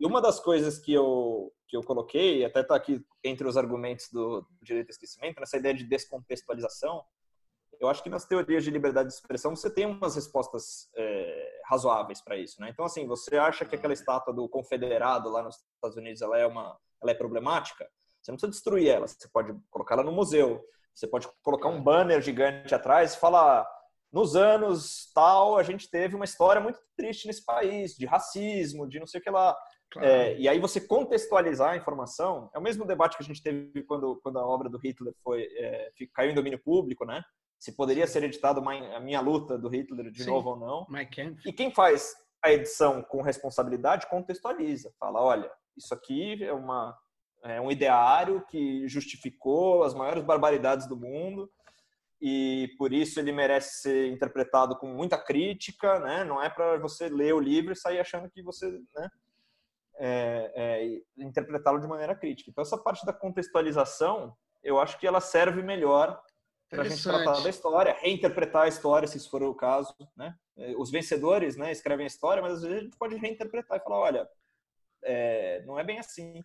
e, 0.00 0.06
uma 0.06 0.20
das 0.20 0.40
coisas 0.40 0.78
que 0.78 0.94
eu 0.94 1.52
que 1.74 1.76
eu 1.76 1.82
coloquei, 1.82 2.44
até 2.44 2.60
está 2.60 2.76
aqui 2.76 3.04
entre 3.24 3.48
os 3.48 3.56
argumentos 3.56 4.08
do 4.12 4.46
direito 4.62 4.86
ao 4.86 4.92
esquecimento, 4.92 5.40
nessa 5.40 5.56
ideia 5.56 5.74
de 5.74 5.82
descontextualização, 5.84 7.04
eu 7.80 7.88
acho 7.88 8.00
que 8.00 8.08
nas 8.08 8.24
teorias 8.24 8.62
de 8.62 8.70
liberdade 8.70 9.08
de 9.08 9.14
expressão 9.14 9.56
você 9.56 9.68
tem 9.68 9.84
umas 9.84 10.14
respostas 10.14 10.88
é, 10.96 11.60
razoáveis 11.64 12.22
para 12.22 12.36
isso, 12.36 12.60
né? 12.60 12.70
Então 12.70 12.84
assim, 12.84 13.08
você 13.08 13.36
acha 13.36 13.64
que 13.64 13.74
aquela 13.74 13.92
estátua 13.92 14.32
do 14.32 14.48
confederado 14.48 15.28
lá 15.28 15.42
nos 15.42 15.56
Estados 15.74 15.96
Unidos 15.96 16.22
ela 16.22 16.38
é 16.38 16.46
uma 16.46 16.78
ela 17.02 17.10
é 17.10 17.14
problemática? 17.14 17.90
Você 18.22 18.30
não 18.30 18.36
precisa 18.36 18.52
destruir 18.52 18.88
ela, 18.88 19.08
você 19.08 19.28
pode 19.28 19.52
colocar 19.68 19.94
ela 19.96 20.04
no 20.04 20.12
museu, 20.12 20.64
você 20.94 21.08
pode 21.08 21.28
colocar 21.42 21.68
um 21.68 21.82
banner 21.82 22.22
gigante 22.22 22.72
atrás 22.72 23.14
e 23.14 23.18
falar: 23.18 23.68
nos 24.12 24.36
anos 24.36 25.10
tal, 25.12 25.58
a 25.58 25.64
gente 25.64 25.90
teve 25.90 26.14
uma 26.14 26.24
história 26.24 26.60
muito 26.60 26.78
triste 26.96 27.26
nesse 27.26 27.44
país, 27.44 27.96
de 27.96 28.06
racismo, 28.06 28.88
de 28.88 29.00
não 29.00 29.08
sei 29.08 29.20
o 29.20 29.24
que 29.24 29.30
lá. 29.30 29.56
Claro. 29.94 30.08
É, 30.08 30.36
e 30.36 30.48
aí 30.48 30.58
você 30.58 30.80
contextualizar 30.80 31.70
a 31.70 31.76
informação, 31.76 32.50
é 32.52 32.58
o 32.58 32.62
mesmo 32.62 32.84
debate 32.84 33.16
que 33.16 33.22
a 33.22 33.26
gente 33.26 33.40
teve 33.40 33.84
quando, 33.84 34.20
quando 34.22 34.40
a 34.40 34.46
obra 34.46 34.68
do 34.68 34.76
Hitler 34.76 35.14
foi, 35.22 35.44
é, 35.56 35.90
caiu 36.12 36.32
em 36.32 36.34
domínio 36.34 36.58
público, 36.58 37.04
né? 37.04 37.22
Se 37.60 37.76
poderia 37.76 38.06
ser 38.06 38.24
editado 38.24 38.60
a 38.68 39.00
minha 39.00 39.20
luta 39.20 39.56
do 39.56 39.68
Hitler 39.68 40.10
de 40.10 40.24
Sim. 40.24 40.30
novo 40.30 40.50
ou 40.50 40.56
não. 40.56 40.84
E 41.46 41.52
quem 41.52 41.72
faz 41.72 42.12
a 42.44 42.52
edição 42.52 43.02
com 43.02 43.22
responsabilidade 43.22 44.08
contextualiza, 44.10 44.92
fala, 44.98 45.22
olha, 45.22 45.50
isso 45.76 45.94
aqui 45.94 46.42
é 46.42 46.52
uma 46.52 46.98
é 47.44 47.60
um 47.60 47.70
ideário 47.70 48.42
que 48.48 48.88
justificou 48.88 49.84
as 49.84 49.92
maiores 49.92 50.24
barbaridades 50.24 50.88
do 50.88 50.96
mundo 50.96 51.50
e 52.20 52.70
por 52.78 52.90
isso 52.90 53.20
ele 53.20 53.32
merece 53.32 53.82
ser 53.82 54.10
interpretado 54.10 54.76
com 54.78 54.86
muita 54.86 55.18
crítica, 55.18 56.00
né? 56.00 56.24
Não 56.24 56.42
é 56.42 56.48
para 56.48 56.78
você 56.78 57.06
ler 57.08 57.34
o 57.34 57.40
livro 57.40 57.72
e 57.72 57.76
sair 57.76 58.00
achando 58.00 58.30
que 58.30 58.42
você, 58.42 58.66
né? 58.94 59.08
É, 59.96 60.52
é, 60.56 61.22
interpretá-lo 61.22 61.80
de 61.80 61.86
maneira 61.86 62.16
crítica. 62.16 62.50
Então 62.50 62.62
essa 62.62 62.76
parte 62.76 63.06
da 63.06 63.12
contextualização, 63.12 64.36
eu 64.62 64.80
acho 64.80 64.98
que 64.98 65.06
ela 65.06 65.20
serve 65.20 65.62
melhor 65.62 66.20
para 66.68 66.82
a 66.82 66.88
gente 66.88 67.02
tratar 67.02 67.40
da 67.40 67.48
história, 67.48 67.96
reinterpretar 68.00 68.62
a 68.62 68.68
história, 68.68 69.06
se 69.06 69.16
isso 69.16 69.30
for 69.30 69.42
o 69.42 69.54
caso, 69.54 69.94
né? 70.16 70.34
É, 70.56 70.74
os 70.76 70.90
vencedores, 70.90 71.56
né, 71.56 71.72
escrevem 71.72 72.04
a 72.04 72.06
história, 72.06 72.42
mas 72.42 72.54
às 72.54 72.62
vezes 72.62 72.78
a 72.78 72.82
gente 72.82 72.96
pode 72.96 73.16
reinterpretar 73.16 73.78
e 73.78 73.84
falar, 73.84 73.98
olha, 73.98 74.28
é, 75.02 75.62
não 75.66 75.78
é 75.78 75.84
bem 75.84 75.98
assim. 75.98 76.42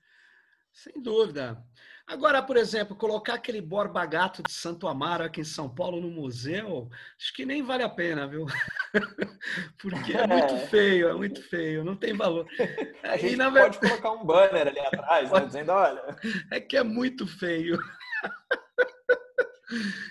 Sem 0.74 1.02
dúvida. 1.02 1.64
Agora, 2.10 2.42
por 2.42 2.58
exemplo, 2.58 2.96
colocar 2.96 3.36
aquele 3.36 3.62
Borba 3.62 4.04
Gato 4.04 4.42
de 4.42 4.52
Santo 4.52 4.88
Amaro 4.88 5.24
aqui 5.24 5.42
em 5.42 5.44
São 5.44 5.70
Paulo 5.70 6.02
no 6.02 6.10
museu, 6.10 6.90
acho 7.16 7.32
que 7.36 7.46
nem 7.46 7.62
vale 7.62 7.84
a 7.84 7.90
pena, 7.90 8.28
viu? 8.28 8.48
Porque 9.80 10.14
é 10.14 10.26
muito 10.26 10.56
é. 10.56 10.68
feio, 10.68 11.10
é 11.10 11.14
muito 11.14 11.44
feio, 11.44 11.84
não 11.84 11.96
tem 11.96 12.18
valor. 12.18 12.48
A 13.04 13.16
gente 13.16 13.38
pode 13.38 13.54
verdade... 13.54 13.80
colocar 13.80 14.12
um 14.12 14.26
banner 14.26 14.70
ali 14.70 14.80
atrás, 14.80 15.32
né, 15.32 15.46
dizendo, 15.46 15.72
olha... 15.72 16.02
É 16.52 16.60
que 16.60 16.76
é 16.76 16.84
muito 16.84 17.28
feio. 17.28 17.80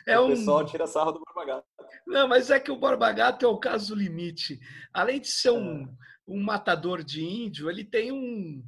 É 0.07 0.17
o 0.21 0.27
um... 0.27 0.29
pessoal 0.29 0.65
tira 0.65 0.87
sarro 0.87 1.11
do 1.11 1.21
Borba 1.21 1.45
Gato. 1.45 1.67
Não, 2.07 2.29
mas 2.29 2.49
é 2.49 2.61
que 2.61 2.71
o 2.71 2.77
Borba 2.77 3.11
Gato 3.11 3.45
é 3.45 3.49
o 3.49 3.59
caso 3.59 3.97
limite. 3.97 4.61
Além 4.95 5.21
de 5.21 5.27
ser 5.29 5.51
um, 5.51 5.83
é. 5.83 5.89
um 6.29 6.41
matador 6.41 7.03
de 7.03 7.25
índio, 7.25 7.69
ele 7.69 7.83
tem 7.83 8.13
um 8.13 8.63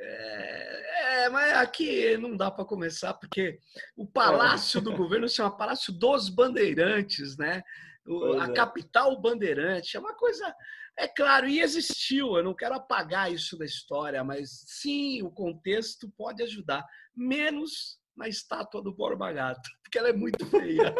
é, 0.00 1.24
é, 1.24 1.28
mas 1.28 1.54
aqui 1.54 2.16
não 2.16 2.36
dá 2.36 2.50
para 2.50 2.64
começar, 2.64 3.14
porque 3.14 3.58
o 3.96 4.06
palácio 4.06 4.80
do 4.80 4.96
governo 4.96 5.28
se 5.28 5.36
chama 5.36 5.56
Palácio 5.56 5.92
dos 5.92 6.28
Bandeirantes, 6.28 7.36
né? 7.36 7.62
O, 8.06 8.40
a 8.40 8.46
é. 8.46 8.52
capital 8.52 9.20
bandeirante. 9.20 9.96
É 9.96 10.00
uma 10.00 10.14
coisa. 10.14 10.54
É 10.96 11.06
claro, 11.06 11.48
e 11.48 11.60
existiu, 11.60 12.36
eu 12.36 12.42
não 12.42 12.54
quero 12.54 12.74
apagar 12.74 13.32
isso 13.32 13.56
da 13.56 13.64
história, 13.64 14.22
mas 14.24 14.64
sim, 14.66 15.22
o 15.22 15.30
contexto 15.30 16.10
pode 16.16 16.42
ajudar. 16.42 16.84
Menos 17.14 17.98
na 18.16 18.28
estátua 18.28 18.82
do 18.82 18.92
Borba 18.92 19.32
Gato, 19.32 19.68
porque 19.82 19.98
ela 19.98 20.08
é 20.08 20.12
muito 20.12 20.44
feia. 20.46 20.94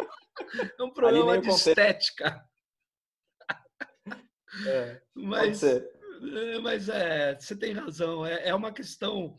É 0.77 0.83
um 0.83 0.91
problema 0.91 1.37
de 1.39 1.49
estética. 1.49 2.41
É, 4.65 5.01
mas, 5.13 5.41
pode 5.41 5.57
ser. 5.57 5.98
É, 6.21 6.59
mas 6.59 6.89
é, 6.89 7.35
você 7.39 7.55
tem 7.55 7.73
razão. 7.73 8.25
É, 8.25 8.49
é 8.49 8.55
uma 8.55 8.73
questão 8.73 9.37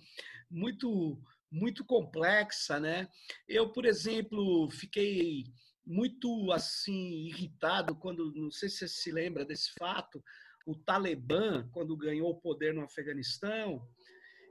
muito 0.50 1.22
muito 1.52 1.84
complexa, 1.84 2.78
né? 2.78 3.08
Eu, 3.48 3.72
por 3.72 3.84
exemplo, 3.84 4.70
fiquei 4.70 5.44
muito 5.84 6.52
assim 6.52 7.26
irritado 7.26 7.96
quando, 7.96 8.32
não 8.36 8.52
sei 8.52 8.68
se 8.68 8.78
você 8.78 8.88
se 8.88 9.10
lembra 9.10 9.44
desse 9.44 9.72
fato, 9.76 10.22
o 10.64 10.76
Talibã, 10.76 11.68
quando 11.72 11.96
ganhou 11.96 12.30
o 12.30 12.40
poder 12.40 12.72
no 12.72 12.84
Afeganistão, 12.84 13.84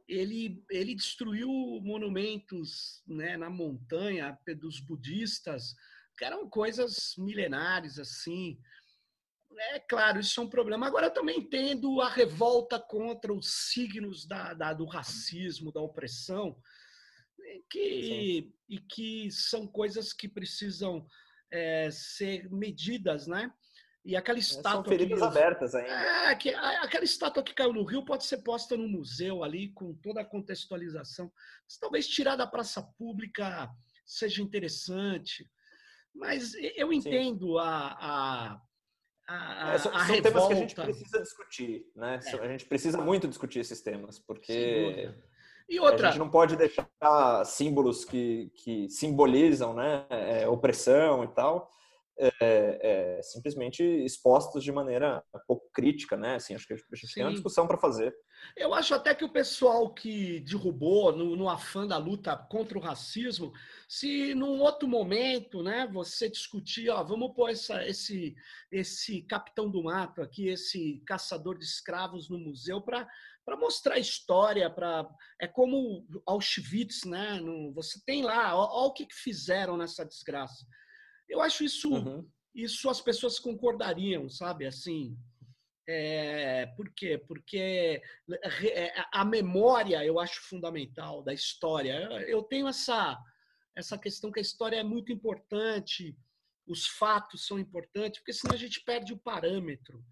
ele, 0.07 0.61
ele 0.69 0.95
destruiu 0.95 1.49
monumentos 1.81 3.01
né, 3.07 3.37
na 3.37 3.49
montanha 3.49 4.37
dos 4.59 4.79
budistas, 4.81 5.75
que 6.17 6.25
eram 6.25 6.49
coisas 6.49 7.13
milenares 7.17 7.97
assim. 7.99 8.59
É 9.59 9.79
claro, 9.79 10.21
isso 10.21 10.39
é 10.39 10.43
um 10.43 10.49
problema. 10.49 10.87
Agora, 10.87 11.07
eu 11.07 11.13
também 11.13 11.39
entendo 11.39 11.99
a 12.01 12.09
revolta 12.09 12.79
contra 12.79 13.33
os 13.33 13.69
signos 13.71 14.25
da, 14.25 14.53
da 14.53 14.73
do 14.73 14.85
racismo, 14.85 15.71
da 15.71 15.81
opressão, 15.81 16.57
que, 17.69 18.53
e 18.69 18.79
que 18.79 19.29
são 19.31 19.67
coisas 19.67 20.13
que 20.13 20.29
precisam 20.29 21.05
é, 21.51 21.89
ser 21.91 22.49
medidas, 22.49 23.27
né? 23.27 23.51
E 24.05 24.15
aquela 24.15 24.37
é, 24.37 24.41
estátua. 24.41 24.71
São 24.71 24.83
feridas 24.85 25.19
que, 25.19 25.25
abertas 25.25 25.75
ainda. 25.75 25.91
É, 25.91 26.35
que, 26.35 26.53
aquela 26.53 27.03
estátua 27.03 27.43
que 27.43 27.53
caiu 27.53 27.73
no 27.73 27.83
Rio 27.83 28.05
pode 28.05 28.25
ser 28.25 28.37
posta 28.37 28.77
no 28.77 28.87
museu 28.87 29.43
ali, 29.43 29.73
com 29.73 29.93
toda 29.95 30.21
a 30.21 30.25
contextualização. 30.25 31.29
Mas, 31.65 31.77
talvez 31.77 32.07
tirar 32.07 32.37
da 32.37 32.47
praça 32.47 32.81
pública 32.97 33.69
seja 34.05 34.41
interessante. 34.41 35.49
Mas 36.15 36.53
eu 36.75 36.91
entendo 36.93 37.59
a, 37.59 37.97
a 37.99 38.61
a, 39.29 39.73
é, 39.73 39.77
são, 39.77 39.95
a 39.95 40.05
são 40.05 40.21
temas 40.21 40.47
que 40.47 40.53
a 40.53 40.55
gente 40.55 40.75
precisa 40.75 41.21
discutir, 41.21 41.85
né? 41.95 42.19
É. 42.25 42.35
A 42.39 42.47
gente 42.47 42.65
precisa 42.65 42.97
muito 42.97 43.27
discutir 43.27 43.59
esses 43.59 43.79
temas, 43.79 44.17
porque 44.17 45.11
e 45.69 45.79
outra... 45.79 46.07
a 46.07 46.11
gente 46.11 46.19
não 46.19 46.29
pode 46.29 46.55
deixar 46.55 46.87
símbolos 47.45 48.03
que, 48.03 48.51
que 48.55 48.89
simbolizam 48.89 49.75
né, 49.75 50.03
é, 50.09 50.47
opressão 50.47 51.23
e 51.23 51.27
tal, 51.27 51.71
é, 52.19 52.79
é, 52.81 53.21
simplesmente 53.21 53.81
expostos 53.81 54.63
de 54.63 54.71
maneira 54.71 55.23
pouco 55.47 55.69
crítica, 55.71 56.17
né? 56.17 56.35
Assim, 56.35 56.53
acho 56.53 56.67
que 56.67 56.73
a 56.73 56.77
gente 56.77 57.07
Sim. 57.07 57.13
tem 57.13 57.23
uma 57.23 57.31
discussão 57.31 57.65
para 57.65 57.77
fazer. 57.77 58.13
Eu 58.55 58.73
acho 58.73 58.93
até 58.93 59.15
que 59.15 59.23
o 59.23 59.31
pessoal 59.31 59.93
que 59.93 60.41
derrubou 60.41 61.15
no, 61.15 61.35
no, 61.35 61.49
afã 61.49 61.87
da 61.87 61.97
luta 61.97 62.35
contra 62.35 62.77
o 62.77 62.81
racismo, 62.81 63.53
se 63.87 64.33
num 64.35 64.59
outro 64.59 64.87
momento, 64.87 65.63
né, 65.63 65.87
você 65.91 66.29
discutir, 66.29 66.89
ó, 66.89 67.03
vamos 67.03 67.33
pôr 67.33 67.49
essa, 67.49 67.85
esse, 67.87 68.35
esse 68.71 69.21
capitão 69.23 69.69
do 69.69 69.83
mato 69.83 70.21
aqui, 70.21 70.47
esse 70.47 71.01
caçador 71.05 71.57
de 71.57 71.65
escravos 71.65 72.29
no 72.29 72.37
museu 72.37 72.81
para 72.81 73.07
para 73.45 73.57
mostrar 73.57 73.95
a 73.95 73.99
história, 73.99 74.69
para 74.69 75.09
é 75.41 75.47
como 75.47 76.05
Auschwitz, 76.27 77.03
né? 77.05 77.41
Você 77.73 77.99
tem 78.05 78.21
lá, 78.21 78.55
olha 78.55 78.89
o 78.89 78.93
que, 78.93 79.07
que 79.07 79.15
fizeram 79.15 79.75
nessa 79.75 80.05
desgraça. 80.05 80.67
Eu 81.29 81.41
acho 81.41 81.63
isso, 81.63 81.93
uhum. 81.93 82.27
isso 82.53 82.89
as 82.89 82.99
pessoas 82.99 83.39
concordariam, 83.39 84.27
sabe? 84.29 84.65
Assim, 84.65 85.15
é, 85.87 86.65
por 86.75 86.89
quê? 86.93 87.17
Porque 87.17 88.01
é, 88.63 88.93
a 89.11 89.23
memória 89.23 90.03
eu 90.03 90.19
acho 90.19 90.41
fundamental 90.41 91.23
da 91.23 91.33
história. 91.33 91.93
Eu 92.27 92.43
tenho 92.43 92.67
essa, 92.67 93.17
essa 93.75 93.97
questão 93.97 94.31
que 94.31 94.39
a 94.39 94.41
história 94.41 94.77
é 94.77 94.83
muito 94.83 95.11
importante, 95.11 96.17
os 96.67 96.85
fatos 96.85 97.45
são 97.47 97.57
importantes, 97.57 98.19
porque 98.19 98.33
senão 98.33 98.53
a 98.53 98.57
gente 98.57 98.81
perde 98.81 99.13
o 99.13 99.17
parâmetro 99.17 100.03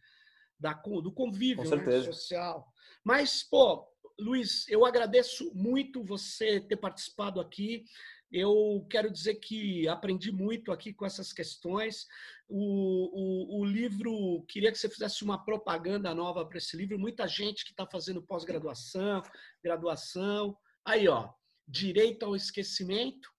da, 0.59 0.73
do 0.73 1.11
convívio 1.11 1.69
né, 1.69 2.01
social. 2.01 2.67
Mas, 3.03 3.43
pô, 3.43 3.87
Luiz, 4.19 4.67
eu 4.67 4.83
agradeço 4.83 5.53
muito 5.53 6.03
você 6.03 6.59
ter 6.59 6.77
participado 6.77 7.39
aqui. 7.39 7.85
Eu 8.31 8.85
quero 8.89 9.11
dizer 9.11 9.35
que 9.35 9.87
aprendi 9.87 10.31
muito 10.31 10.71
aqui 10.71 10.93
com 10.93 11.05
essas 11.05 11.31
questões. 11.31 12.05
O, 12.47 13.57
o, 13.57 13.61
o 13.61 13.65
livro, 13.65 14.43
queria 14.49 14.71
que 14.71 14.77
você 14.77 14.89
fizesse 14.89 15.23
uma 15.23 15.43
propaganda 15.43 16.13
nova 16.13 16.45
para 16.45 16.57
esse 16.57 16.75
livro. 16.75 16.99
Muita 16.99 17.27
gente 17.27 17.63
que 17.63 17.71
está 17.71 17.85
fazendo 17.85 18.21
pós-graduação, 18.21 19.23
graduação. 19.63 20.57
Aí, 20.85 21.07
ó, 21.07 21.29
Direito 21.67 22.25
ao 22.25 22.35
Esquecimento. 22.35 23.29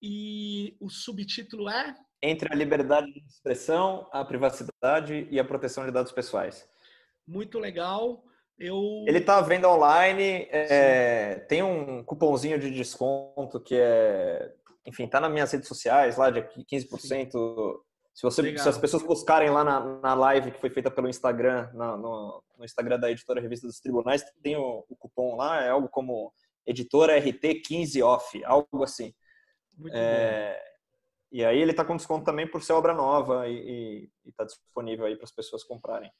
E 0.00 0.76
o 0.80 0.90
subtítulo 0.90 1.68
é? 1.68 1.94
Entre 2.20 2.52
a 2.52 2.56
liberdade 2.56 3.12
de 3.12 3.24
expressão, 3.26 4.08
a 4.12 4.24
privacidade 4.24 5.28
e 5.30 5.38
a 5.38 5.44
proteção 5.44 5.84
de 5.84 5.92
dados 5.92 6.10
pessoais. 6.10 6.68
Muito 7.26 7.58
legal. 7.58 8.24
Eu... 8.62 9.04
Ele 9.08 9.18
está 9.18 9.40
vendo 9.40 9.68
online, 9.68 10.46
é, 10.50 11.34
tem 11.48 11.62
um 11.62 12.04
cupomzinho 12.04 12.58
de 12.58 12.70
desconto 12.70 13.60
que 13.60 13.74
é, 13.74 14.52
enfim, 14.86 15.04
está 15.04 15.20
nas 15.20 15.32
minhas 15.32 15.50
redes 15.50 15.66
sociais, 15.66 16.16
lá 16.16 16.30
de 16.30 16.42
15%. 16.42 16.98
Sim. 16.98 17.28
Se, 18.14 18.22
você, 18.22 18.58
se 18.58 18.68
as 18.68 18.78
pessoas 18.78 19.02
buscarem 19.02 19.50
lá 19.50 19.64
na, 19.64 19.80
na 20.00 20.14
live 20.14 20.52
que 20.52 20.60
foi 20.60 20.70
feita 20.70 20.90
pelo 20.90 21.08
Instagram, 21.08 21.70
na, 21.72 21.96
no, 21.96 22.42
no, 22.56 22.64
Instagram 22.64 23.00
da 23.00 23.10
editora 23.10 23.40
Revista 23.40 23.66
dos 23.66 23.80
Tribunais, 23.80 24.22
tem 24.42 24.56
o, 24.56 24.84
o, 24.88 24.96
cupom 24.96 25.34
lá, 25.34 25.64
é 25.64 25.70
algo 25.70 25.88
como 25.88 26.32
editora 26.66 27.18
RT 27.18 27.62
15 27.64 28.02
off, 28.02 28.44
algo 28.44 28.84
assim. 28.84 29.12
Muito 29.76 29.96
é, 29.96 30.52
bom. 30.52 30.72
E 31.32 31.44
aí 31.44 31.58
ele 31.58 31.70
está 31.70 31.84
com 31.84 31.96
desconto 31.96 32.24
também 32.24 32.46
por 32.46 32.62
ser 32.62 32.74
obra 32.74 32.92
nova 32.92 33.48
e 33.48 34.08
está 34.26 34.44
disponível 34.44 35.06
aí 35.06 35.16
para 35.16 35.24
as 35.24 35.32
pessoas 35.32 35.64
comprarem. 35.64 36.12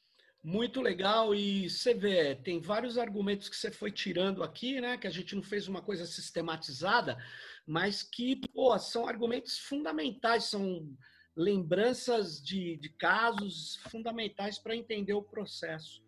Muito 0.43 0.81
legal 0.81 1.33
e 1.33 1.69
você 1.69 1.93
vê, 1.93 2.35
tem 2.35 2.59
vários 2.59 2.97
argumentos 2.97 3.47
que 3.47 3.55
você 3.55 3.71
foi 3.71 3.91
tirando 3.91 4.43
aqui, 4.43 4.81
né? 4.81 4.97
Que 4.97 5.07
a 5.07 5.09
gente 5.09 5.35
não 5.35 5.41
fez 5.41 5.69
uma 5.69 5.81
coisa 5.81 6.05
sistematizada, 6.05 7.17
mas 7.65 8.03
que 8.03 8.35
pô, 8.53 8.77
são 8.77 9.07
argumentos 9.07 9.57
fundamentais, 9.57 10.43
são 10.45 10.85
lembranças 11.33 12.43
de, 12.43 12.75
de 12.75 12.89
casos 12.89 13.79
fundamentais 13.89 14.59
para 14.59 14.75
entender 14.75 15.13
o 15.13 15.23
processo. 15.23 16.03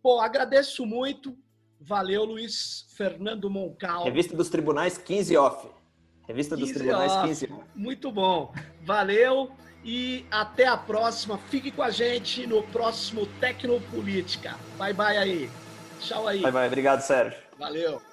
Pô, 0.00 0.20
agradeço 0.20 0.86
muito. 0.86 1.36
Valeu, 1.80 2.24
Luiz 2.24 2.86
Fernando 2.96 3.50
Moncal. 3.50 4.04
Revista 4.04 4.36
dos 4.36 4.48
Tribunais 4.48 4.98
15 4.98 5.36
off. 5.36 5.68
Revista 6.28 6.54
15 6.54 6.72
dos 6.72 6.80
Tribunais 6.80 7.12
off. 7.12 7.28
15 7.28 7.52
off. 7.52 7.64
Muito 7.74 8.12
bom. 8.12 8.54
Valeu. 8.82 9.50
E 9.84 10.26
até 10.30 10.66
a 10.66 10.76
próxima. 10.76 11.38
Fique 11.48 11.70
com 11.70 11.82
a 11.82 11.90
gente 11.90 12.46
no 12.46 12.62
próximo 12.64 13.26
Tecnopolítica. 13.40 14.56
Bye 14.76 14.92
bye 14.92 15.16
aí. 15.16 15.50
Tchau 16.00 16.28
aí. 16.28 16.42
Bye 16.42 16.52
bye. 16.52 16.66
Obrigado, 16.66 17.00
Sérgio. 17.00 17.38
Valeu. 17.58 18.09